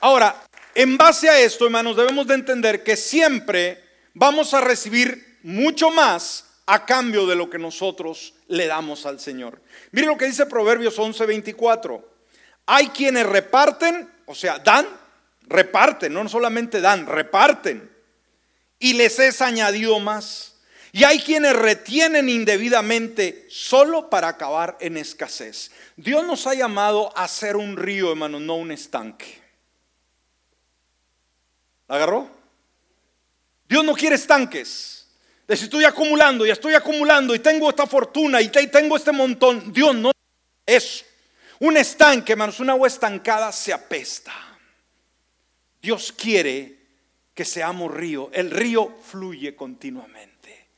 Ahora, 0.00 0.42
en 0.74 0.96
base 0.96 1.28
a 1.28 1.38
esto, 1.38 1.66
hermanos, 1.66 1.98
debemos 1.98 2.26
de 2.26 2.34
entender 2.34 2.82
que 2.82 2.96
siempre 2.96 3.84
vamos 4.14 4.54
a 4.54 4.62
recibir 4.62 5.33
mucho 5.44 5.90
más 5.90 6.46
a 6.66 6.86
cambio 6.86 7.26
de 7.26 7.36
lo 7.36 7.50
que 7.50 7.58
nosotros 7.58 8.34
le 8.48 8.66
damos 8.66 9.04
al 9.06 9.20
Señor. 9.20 9.60
Mire 9.92 10.06
lo 10.06 10.16
que 10.16 10.24
dice 10.24 10.46
Proverbios 10.46 10.98
11:24. 10.98 12.02
Hay 12.66 12.88
quienes 12.88 13.26
reparten, 13.26 14.10
o 14.24 14.34
sea, 14.34 14.58
dan, 14.58 14.86
reparten, 15.42 16.12
no 16.14 16.26
solamente 16.28 16.80
dan, 16.80 17.06
reparten. 17.06 17.90
Y 18.78 18.94
les 18.94 19.18
es 19.18 19.42
añadido 19.42 20.00
más. 20.00 20.54
Y 20.92 21.04
hay 21.04 21.18
quienes 21.18 21.54
retienen 21.54 22.28
indebidamente 22.28 23.46
solo 23.50 24.08
para 24.08 24.28
acabar 24.28 24.78
en 24.80 24.96
escasez. 24.96 25.72
Dios 25.96 26.24
nos 26.24 26.46
ha 26.46 26.54
llamado 26.54 27.12
a 27.18 27.28
ser 27.28 27.56
un 27.56 27.76
río, 27.76 28.10
hermano, 28.12 28.40
no 28.40 28.54
un 28.54 28.70
estanque. 28.70 29.42
agarró? 31.88 32.30
Dios 33.68 33.84
no 33.84 33.94
quiere 33.94 34.14
estanques. 34.14 34.93
De 35.46 35.56
si 35.56 35.64
estoy 35.64 35.84
acumulando 35.84 36.46
y 36.46 36.50
estoy 36.50 36.74
acumulando 36.74 37.34
y 37.34 37.38
tengo 37.38 37.68
esta 37.68 37.86
fortuna 37.86 38.40
y 38.40 38.48
tengo 38.48 38.96
este 38.96 39.12
montón. 39.12 39.72
Dios 39.72 39.94
no 39.94 40.10
eso. 40.64 41.04
Un 41.60 41.76
estanque, 41.76 42.32
hermanos, 42.32 42.60
una 42.60 42.72
agua 42.72 42.88
estancada 42.88 43.52
se 43.52 43.72
apesta. 43.72 44.32
Dios 45.80 46.12
quiere 46.12 46.78
que 47.34 47.44
seamos 47.44 47.92
río. 47.92 48.30
El 48.32 48.50
río 48.50 48.96
fluye 49.02 49.54
continuamente. 49.54 50.68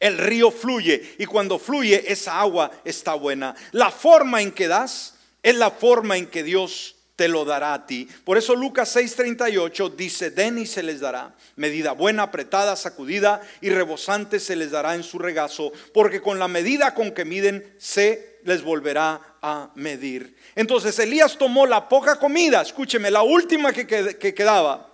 El 0.00 0.18
río 0.18 0.50
fluye 0.50 1.14
y 1.18 1.26
cuando 1.26 1.58
fluye 1.58 2.10
esa 2.10 2.40
agua 2.40 2.70
está 2.84 3.14
buena. 3.14 3.54
La 3.72 3.90
forma 3.90 4.40
en 4.40 4.50
que 4.50 4.66
das 4.66 5.14
es 5.42 5.54
la 5.54 5.70
forma 5.70 6.16
en 6.16 6.26
que 6.26 6.42
Dios 6.42 6.96
te 7.20 7.28
lo 7.28 7.44
dará 7.44 7.74
a 7.74 7.84
ti. 7.84 8.08
Por 8.24 8.38
eso 8.38 8.54
Lucas 8.54 8.96
6:38 8.96 9.94
dice, 9.94 10.30
den 10.30 10.56
y 10.56 10.64
se 10.64 10.82
les 10.82 11.00
dará. 11.00 11.34
Medida 11.54 11.92
buena, 11.92 12.22
apretada, 12.22 12.76
sacudida 12.76 13.42
y 13.60 13.68
rebosante 13.68 14.40
se 14.40 14.56
les 14.56 14.70
dará 14.70 14.94
en 14.94 15.02
su 15.02 15.18
regazo, 15.18 15.70
porque 15.92 16.22
con 16.22 16.38
la 16.38 16.48
medida 16.48 16.94
con 16.94 17.10
que 17.10 17.26
miden 17.26 17.74
se 17.76 18.38
les 18.44 18.62
volverá 18.62 19.36
a 19.42 19.70
medir. 19.74 20.34
Entonces 20.54 20.98
Elías 20.98 21.36
tomó 21.36 21.66
la 21.66 21.90
poca 21.90 22.18
comida, 22.18 22.62
escúcheme, 22.62 23.10
la 23.10 23.20
última 23.20 23.70
que, 23.74 23.86
que 23.86 24.32
quedaba, 24.32 24.90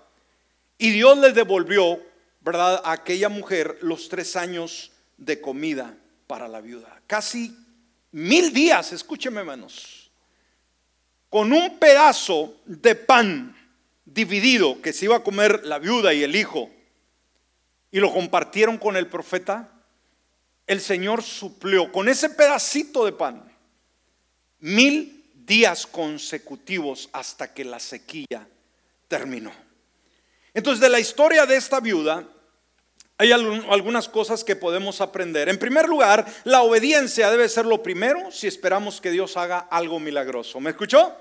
y 0.78 0.90
Dios 0.90 1.16
les 1.18 1.32
devolvió, 1.32 2.02
¿verdad?, 2.40 2.82
a 2.84 2.90
aquella 2.90 3.28
mujer 3.28 3.78
los 3.82 4.08
tres 4.08 4.34
años 4.34 4.90
de 5.16 5.40
comida 5.40 5.94
para 6.26 6.48
la 6.48 6.60
viuda. 6.60 7.00
Casi 7.06 7.56
mil 8.10 8.52
días, 8.52 8.92
escúcheme, 8.92 9.38
hermanos 9.38 10.05
con 11.36 11.52
un 11.52 11.78
pedazo 11.78 12.62
de 12.64 12.94
pan 12.94 13.54
dividido 14.06 14.80
que 14.80 14.94
se 14.94 15.04
iba 15.04 15.16
a 15.16 15.22
comer 15.22 15.66
la 15.66 15.78
viuda 15.78 16.14
y 16.14 16.22
el 16.22 16.34
hijo, 16.34 16.70
y 17.90 18.00
lo 18.00 18.10
compartieron 18.10 18.78
con 18.78 18.96
el 18.96 19.06
profeta, 19.06 19.70
el 20.66 20.80
Señor 20.80 21.22
suplió 21.22 21.92
con 21.92 22.08
ese 22.08 22.30
pedacito 22.30 23.04
de 23.04 23.12
pan 23.12 23.54
mil 24.60 25.30
días 25.34 25.86
consecutivos 25.86 27.10
hasta 27.12 27.52
que 27.52 27.66
la 27.66 27.80
sequía 27.80 28.48
terminó. 29.06 29.52
Entonces, 30.54 30.80
de 30.80 30.88
la 30.88 31.00
historia 31.00 31.44
de 31.44 31.56
esta 31.56 31.80
viuda, 31.80 32.26
hay 33.18 33.32
algunas 33.32 34.08
cosas 34.08 34.42
que 34.42 34.56
podemos 34.56 35.02
aprender. 35.02 35.50
En 35.50 35.58
primer 35.58 35.86
lugar, 35.86 36.26
la 36.44 36.62
obediencia 36.62 37.30
debe 37.30 37.48
ser 37.50 37.66
lo 37.66 37.82
primero 37.82 38.30
si 38.30 38.46
esperamos 38.46 39.02
que 39.02 39.10
Dios 39.10 39.36
haga 39.36 39.58
algo 39.58 40.00
milagroso. 40.00 40.60
¿Me 40.60 40.70
escuchó? 40.70 41.14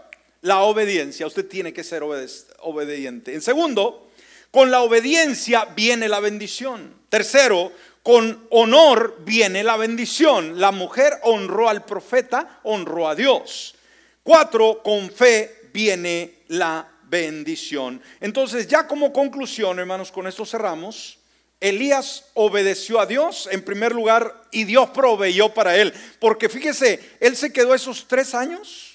La 0.46 0.62
obediencia. 0.62 1.26
Usted 1.26 1.48
tiene 1.48 1.74
que 1.74 1.84
ser 1.84 2.04
obediente. 2.04 3.34
En 3.34 3.42
segundo, 3.42 4.12
con 4.52 4.70
la 4.70 4.82
obediencia 4.82 5.66
viene 5.76 6.08
la 6.08 6.20
bendición. 6.20 6.94
Tercero, 7.10 7.72
con 8.04 8.46
honor 8.52 9.18
viene 9.26 9.64
la 9.64 9.76
bendición. 9.76 10.60
La 10.60 10.72
mujer 10.72 11.14
honró 11.24 11.68
al 11.68 11.84
profeta, 11.84 12.60
honró 12.62 13.10
a 13.10 13.16
Dios. 13.16 13.74
Cuatro, 14.22 14.84
con 14.84 15.10
fe 15.10 15.70
viene 15.74 16.44
la 16.50 16.88
bendición. 17.06 18.00
Entonces, 18.22 18.68
ya 18.68 18.88
como 18.88 19.12
conclusión, 19.12 19.80
hermanos, 19.80 20.12
con 20.12 20.28
esto 20.28 20.46
cerramos. 20.46 21.18
Elías 21.60 22.26
obedeció 22.36 23.00
a 23.00 23.08
Dios 23.08 23.50
en 23.52 23.64
primer 23.64 23.94
lugar 23.94 24.44
y 24.52 24.66
Dios 24.66 24.92
proveyó 24.92 25.52
para 25.56 25.76
él. 25.76 25.92
Porque 26.20 26.50
fíjese, 26.50 27.00
él 27.20 27.36
se 27.36 27.52
quedó 27.52 27.74
esos 27.74 28.08
tres 28.08 28.36
años 28.36 28.95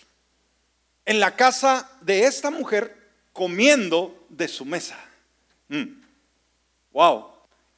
en 1.11 1.19
la 1.19 1.35
casa 1.35 1.91
de 2.03 2.23
esta 2.23 2.53
mujer 2.53 2.97
comiendo 3.33 4.27
de 4.29 4.47
su 4.47 4.65
mesa. 4.65 4.97
Mm. 5.67 6.01
Wow. 6.93 7.27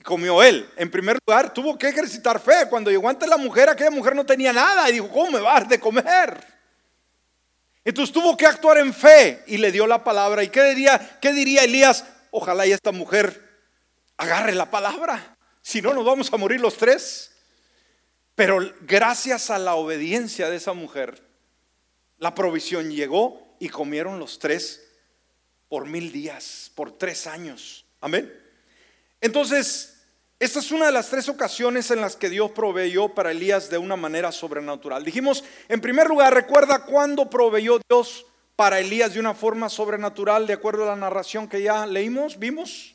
Comió 0.04 0.42
él. 0.42 0.68
En 0.76 0.90
primer 0.90 1.16
lugar, 1.26 1.54
tuvo 1.54 1.78
que 1.78 1.88
ejercitar 1.88 2.38
fe. 2.38 2.66
Cuando 2.68 2.90
llegó 2.90 3.08
ante 3.08 3.26
la 3.26 3.38
mujer, 3.38 3.70
aquella 3.70 3.90
mujer 3.90 4.14
no 4.14 4.26
tenía 4.26 4.52
nada 4.52 4.86
y 4.90 4.92
dijo, 4.92 5.08
¿cómo 5.08 5.30
me 5.30 5.40
vas 5.40 5.66
de 5.66 5.80
comer? 5.80 6.46
Entonces 7.82 8.12
tuvo 8.12 8.36
que 8.36 8.44
actuar 8.44 8.76
en 8.76 8.92
fe 8.92 9.42
y 9.46 9.56
le 9.56 9.72
dio 9.72 9.86
la 9.86 10.04
palabra. 10.04 10.44
¿Y 10.44 10.50
qué 10.50 10.64
diría, 10.64 11.18
qué 11.18 11.32
diría 11.32 11.64
Elías? 11.64 12.04
Ojalá 12.32 12.66
y 12.66 12.72
esta 12.72 12.92
mujer 12.92 13.42
agarre 14.18 14.54
la 14.54 14.70
palabra. 14.70 15.38
Si 15.62 15.80
no, 15.80 15.94
nos 15.94 16.04
vamos 16.04 16.30
a 16.30 16.36
morir 16.36 16.60
los 16.60 16.76
tres. 16.76 17.34
Pero 18.34 18.58
gracias 18.82 19.48
a 19.48 19.58
la 19.58 19.76
obediencia 19.76 20.50
de 20.50 20.56
esa 20.56 20.74
mujer, 20.74 21.31
la 22.22 22.36
provisión 22.36 22.92
llegó 22.92 23.56
y 23.58 23.68
comieron 23.68 24.20
los 24.20 24.38
tres 24.38 24.80
por 25.68 25.86
mil 25.86 26.12
días, 26.12 26.70
por 26.76 26.92
tres 26.92 27.26
años. 27.26 27.84
Amén. 28.00 28.32
Entonces, 29.20 30.04
esta 30.38 30.60
es 30.60 30.70
una 30.70 30.86
de 30.86 30.92
las 30.92 31.10
tres 31.10 31.28
ocasiones 31.28 31.90
en 31.90 32.00
las 32.00 32.14
que 32.14 32.30
Dios 32.30 32.52
proveyó 32.52 33.08
para 33.08 33.32
Elías 33.32 33.70
de 33.70 33.78
una 33.78 33.96
manera 33.96 34.30
sobrenatural. 34.30 35.04
Dijimos, 35.04 35.42
en 35.68 35.80
primer 35.80 36.06
lugar, 36.06 36.32
recuerda 36.32 36.84
cuándo 36.84 37.28
proveyó 37.28 37.80
Dios 37.88 38.24
para 38.54 38.78
Elías 38.78 39.14
de 39.14 39.18
una 39.18 39.34
forma 39.34 39.68
sobrenatural, 39.68 40.46
de 40.46 40.52
acuerdo 40.52 40.84
a 40.84 40.94
la 40.94 40.96
narración 40.96 41.48
que 41.48 41.60
ya 41.60 41.84
leímos, 41.86 42.38
vimos. 42.38 42.94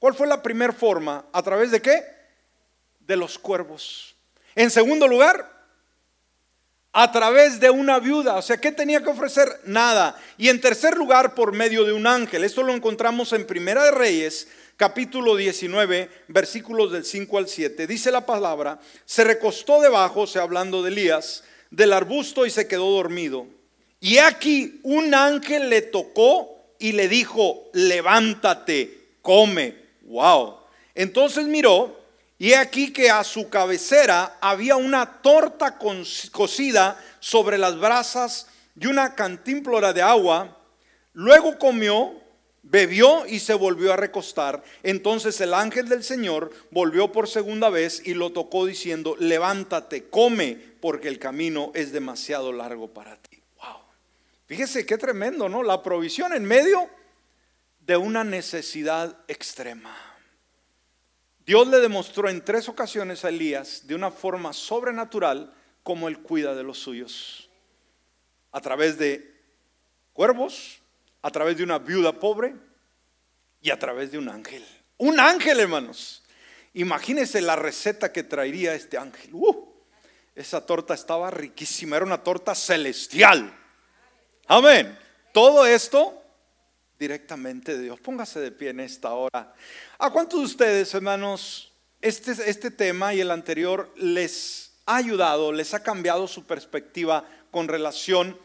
¿Cuál 0.00 0.14
fue 0.14 0.26
la 0.26 0.42
primera 0.42 0.72
forma? 0.72 1.26
¿A 1.32 1.42
través 1.44 1.70
de 1.70 1.80
qué? 1.80 2.02
De 2.98 3.14
los 3.14 3.38
cuervos. 3.38 4.16
En 4.56 4.68
segundo 4.68 5.06
lugar, 5.06 5.57
a 6.92 7.12
través 7.12 7.60
de 7.60 7.70
una 7.70 7.98
viuda. 7.98 8.36
O 8.36 8.42
sea, 8.42 8.58
¿qué 8.58 8.72
tenía 8.72 9.02
que 9.02 9.10
ofrecer? 9.10 9.48
Nada. 9.64 10.20
Y 10.36 10.48
en 10.48 10.60
tercer 10.60 10.96
lugar, 10.96 11.34
por 11.34 11.52
medio 11.52 11.84
de 11.84 11.92
un 11.92 12.06
ángel. 12.06 12.44
Esto 12.44 12.62
lo 12.62 12.74
encontramos 12.74 13.32
en 13.32 13.46
Primera 13.46 13.84
de 13.84 13.90
Reyes, 13.90 14.48
capítulo 14.76 15.36
19, 15.36 16.10
versículos 16.28 16.92
del 16.92 17.04
5 17.04 17.38
al 17.38 17.48
7. 17.48 17.86
Dice 17.86 18.10
la 18.10 18.26
palabra, 18.26 18.80
se 19.04 19.24
recostó 19.24 19.80
debajo, 19.80 20.22
o 20.22 20.26
sea, 20.26 20.42
hablando 20.42 20.82
de 20.82 20.90
Elías, 20.90 21.44
del 21.70 21.92
arbusto 21.92 22.46
y 22.46 22.50
se 22.50 22.66
quedó 22.66 22.90
dormido. 22.90 23.46
Y 24.00 24.18
aquí 24.18 24.80
un 24.84 25.14
ángel 25.14 25.70
le 25.70 25.82
tocó 25.82 26.56
y 26.78 26.92
le 26.92 27.08
dijo, 27.08 27.68
levántate, 27.72 29.08
come. 29.22 29.74
Wow. 30.02 30.58
Entonces 30.94 31.46
miró 31.46 31.97
y 32.38 32.52
aquí 32.52 32.92
que 32.92 33.10
a 33.10 33.24
su 33.24 33.48
cabecera 33.48 34.38
había 34.40 34.76
una 34.76 35.20
torta 35.20 35.76
cocida 35.76 36.96
sobre 37.18 37.58
las 37.58 37.78
brasas 37.78 38.46
y 38.78 38.86
una 38.86 39.16
cantímplora 39.16 39.92
de 39.92 40.02
agua. 40.02 40.56
Luego 41.14 41.58
comió, 41.58 42.12
bebió 42.62 43.26
y 43.26 43.40
se 43.40 43.54
volvió 43.54 43.92
a 43.92 43.96
recostar. 43.96 44.62
Entonces 44.84 45.40
el 45.40 45.52
ángel 45.52 45.88
del 45.88 46.04
Señor 46.04 46.52
volvió 46.70 47.10
por 47.10 47.28
segunda 47.28 47.70
vez 47.70 48.02
y 48.04 48.14
lo 48.14 48.30
tocó 48.30 48.66
diciendo, 48.66 49.16
levántate, 49.18 50.08
come, 50.08 50.56
porque 50.80 51.08
el 51.08 51.18
camino 51.18 51.72
es 51.74 51.90
demasiado 51.90 52.52
largo 52.52 52.94
para 52.94 53.16
ti. 53.16 53.42
Wow. 53.56 53.78
Fíjese 54.46 54.86
qué 54.86 54.96
tremendo, 54.96 55.48
¿no? 55.48 55.64
La 55.64 55.82
provisión 55.82 56.32
en 56.32 56.44
medio 56.44 56.88
de 57.80 57.96
una 57.96 58.22
necesidad 58.22 59.18
extrema. 59.26 60.07
Dios 61.48 61.66
le 61.68 61.80
demostró 61.80 62.28
en 62.28 62.44
tres 62.44 62.68
ocasiones 62.68 63.24
a 63.24 63.30
Elías 63.30 63.86
de 63.86 63.94
una 63.94 64.10
forma 64.10 64.52
sobrenatural 64.52 65.50
cómo 65.82 66.06
él 66.08 66.18
cuida 66.18 66.54
de 66.54 66.62
los 66.62 66.76
suyos. 66.78 67.48
A 68.52 68.60
través 68.60 68.98
de 68.98 69.34
cuervos, 70.12 70.80
a 71.22 71.30
través 71.30 71.56
de 71.56 71.62
una 71.62 71.78
viuda 71.78 72.12
pobre 72.12 72.54
y 73.62 73.70
a 73.70 73.78
través 73.78 74.12
de 74.12 74.18
un 74.18 74.28
ángel. 74.28 74.62
Un 74.98 75.18
ángel, 75.18 75.58
hermanos. 75.60 76.22
Imagínense 76.74 77.40
la 77.40 77.56
receta 77.56 78.12
que 78.12 78.24
traería 78.24 78.74
este 78.74 78.98
ángel. 78.98 79.30
Uh, 79.32 79.72
esa 80.34 80.66
torta 80.66 80.92
estaba 80.92 81.30
riquísima, 81.30 81.96
era 81.96 82.04
una 82.04 82.22
torta 82.22 82.54
celestial. 82.54 83.56
Amén. 84.48 84.98
Todo 85.32 85.64
esto 85.64 86.22
directamente 86.98 87.76
de 87.76 87.84
Dios. 87.84 88.00
Póngase 88.00 88.40
de 88.40 88.50
pie 88.50 88.70
en 88.70 88.80
esta 88.80 89.12
hora. 89.12 89.54
¿A 89.98 90.10
cuántos 90.10 90.40
de 90.40 90.46
ustedes, 90.46 90.92
hermanos, 90.94 91.72
este, 92.00 92.32
este 92.48 92.70
tema 92.70 93.14
y 93.14 93.20
el 93.20 93.30
anterior 93.30 93.92
les 93.96 94.72
ha 94.86 94.96
ayudado, 94.96 95.52
les 95.52 95.74
ha 95.74 95.82
cambiado 95.82 96.26
su 96.26 96.46
perspectiva 96.46 97.24
con 97.50 97.68
relación 97.68 98.38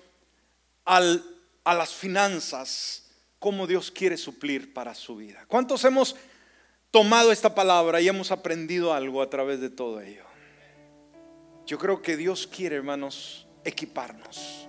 al, 0.86 1.24
a 1.64 1.74
las 1.74 1.94
finanzas, 1.94 3.10
cómo 3.40 3.68
Dios 3.68 3.92
quiere 3.92 4.18
suplir 4.18 4.74
para 4.74 4.94
su 4.94 5.16
vida? 5.16 5.46
¿Cuántos 5.48 5.84
hemos 5.86 6.16
tomado 6.92 7.32
esta 7.32 7.56
palabra 7.56 8.02
y 8.02 8.08
hemos 8.08 8.32
aprendido 8.32 8.94
algo 8.94 9.22
a 9.22 9.30
través 9.30 9.60
de 9.60 9.70
todo 9.70 10.02
ello? 10.02 10.26
Yo 11.66 11.78
creo 11.78 12.02
que 12.02 12.18
Dios 12.18 12.46
quiere, 12.46 12.76
hermanos, 12.76 13.48
equiparnos. 13.64 14.68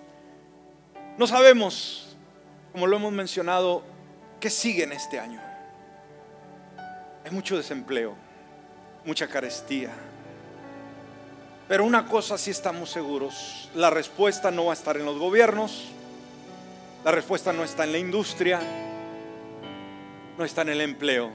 No 1.19 1.27
sabemos 1.27 2.14
como 2.75 2.89
lo 2.89 2.97
hemos 2.97 3.13
mencionado, 3.13 3.85
¿qué 4.41 4.51
sigue 4.51 4.83
en 4.83 4.91
este 4.91 5.21
año? 5.21 5.41
Hay 7.25 7.31
mucho 7.31 7.57
desempleo, 7.57 8.17
mucha 9.05 9.29
carestía. 9.29 9.91
Pero 11.69 11.85
una 11.85 12.05
cosa 12.09 12.37
sí 12.37 12.51
estamos 12.51 12.91
seguros, 12.91 13.71
la 13.77 13.91
respuesta 13.91 14.51
no 14.51 14.65
va 14.65 14.73
a 14.73 14.75
estar 14.75 14.97
en 14.97 15.05
los 15.05 15.21
gobiernos, 15.21 15.85
la 17.05 17.13
respuesta 17.13 17.53
no 17.53 17.63
está 17.63 17.85
en 17.85 17.93
la 17.93 17.99
industria, 17.99 18.61
no 20.37 20.45
está 20.45 20.63
en 20.63 20.71
el 20.71 20.81
empleo, 20.81 21.31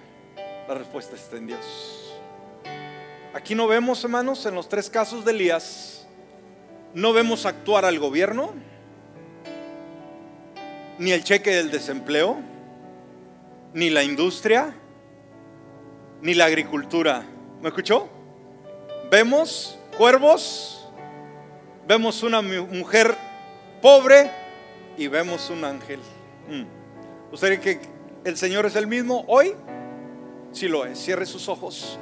la 0.67 0.73
respuesta 0.73 1.15
está 1.15 1.37
en 1.37 1.47
Dios. 1.47 2.17
Aquí 3.33 3.55
no 3.55 3.65
vemos, 3.65 4.03
hermanos, 4.03 4.45
en 4.45 4.55
los 4.55 4.67
tres 4.67 4.89
casos 4.89 5.23
de 5.23 5.31
Elías, 5.31 6.05
no 6.93 7.13
vemos 7.13 7.45
actuar 7.45 7.85
al 7.85 7.97
gobierno, 7.97 8.51
ni 10.99 11.11
el 11.11 11.23
cheque 11.23 11.51
del 11.51 11.71
desempleo, 11.71 12.37
ni 13.73 13.89
la 13.89 14.03
industria, 14.03 14.75
ni 16.21 16.33
la 16.33 16.45
agricultura. 16.45 17.23
¿Me 17.61 17.69
escuchó? 17.69 18.09
Vemos 19.09 19.79
cuervos, 19.97 20.87
vemos 21.87 22.21
una 22.21 22.41
mujer 22.41 23.15
pobre 23.81 24.29
y 24.97 25.07
vemos 25.07 25.49
un 25.49 25.63
ángel. 25.63 26.01
Mm. 26.49 27.33
¿Usted 27.33 27.61
cree 27.61 27.79
que 27.79 27.87
el 28.25 28.37
Señor 28.37 28.65
es 28.65 28.75
el 28.75 28.85
mismo 28.85 29.23
hoy? 29.27 29.55
Sí 30.51 30.67
lo 30.67 30.85
es. 30.85 30.99
Cierre 30.99 31.25
sus 31.25 31.47
ojos. 31.47 31.97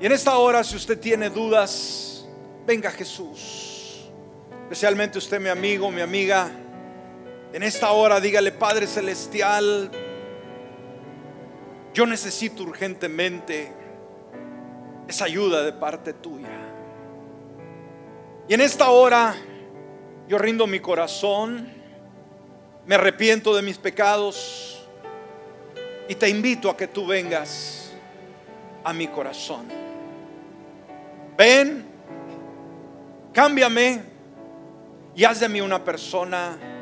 Y 0.00 0.06
en 0.06 0.12
esta 0.12 0.36
hora, 0.38 0.62
si 0.62 0.76
usted 0.76 1.00
tiene 1.00 1.30
dudas, 1.30 2.28
venga 2.64 2.92
Jesús. 2.92 4.08
Especialmente 4.62 5.18
usted, 5.18 5.40
mi 5.40 5.48
amigo, 5.48 5.90
mi 5.90 6.00
amiga 6.00 6.48
en 7.52 7.62
esta 7.62 7.90
hora 7.92 8.20
dígale, 8.20 8.52
Padre 8.52 8.86
Celestial, 8.86 9.90
yo 11.94 12.06
necesito 12.06 12.62
urgentemente 12.62 13.72
esa 15.08 15.24
ayuda 15.24 15.62
de 15.62 15.72
parte 15.72 16.12
tuya. 16.12 16.50
Y 18.46 18.54
en 18.54 18.60
esta 18.60 18.90
hora 18.90 19.34
yo 20.28 20.36
rindo 20.38 20.66
mi 20.66 20.80
corazón, 20.80 21.72
me 22.86 22.94
arrepiento 22.94 23.54
de 23.56 23.62
mis 23.62 23.78
pecados 23.78 24.86
y 26.06 26.14
te 26.14 26.28
invito 26.28 26.70
a 26.70 26.76
que 26.76 26.86
tú 26.86 27.06
vengas 27.06 27.92
a 28.84 28.92
mi 28.92 29.08
corazón. 29.08 29.66
Ven, 31.36 31.86
cámbiame 33.32 34.02
y 35.14 35.24
haz 35.24 35.40
de 35.40 35.48
mí 35.48 35.60
una 35.60 35.82
persona 35.82 36.77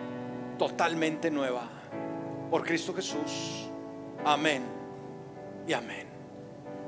totalmente 0.59 1.31
nueva 1.31 1.69
por 2.51 2.65
Cristo 2.65 2.95
Jesús. 2.95 3.71
Amén 4.25 4.63
y 5.67 5.73
amén. 5.73 6.06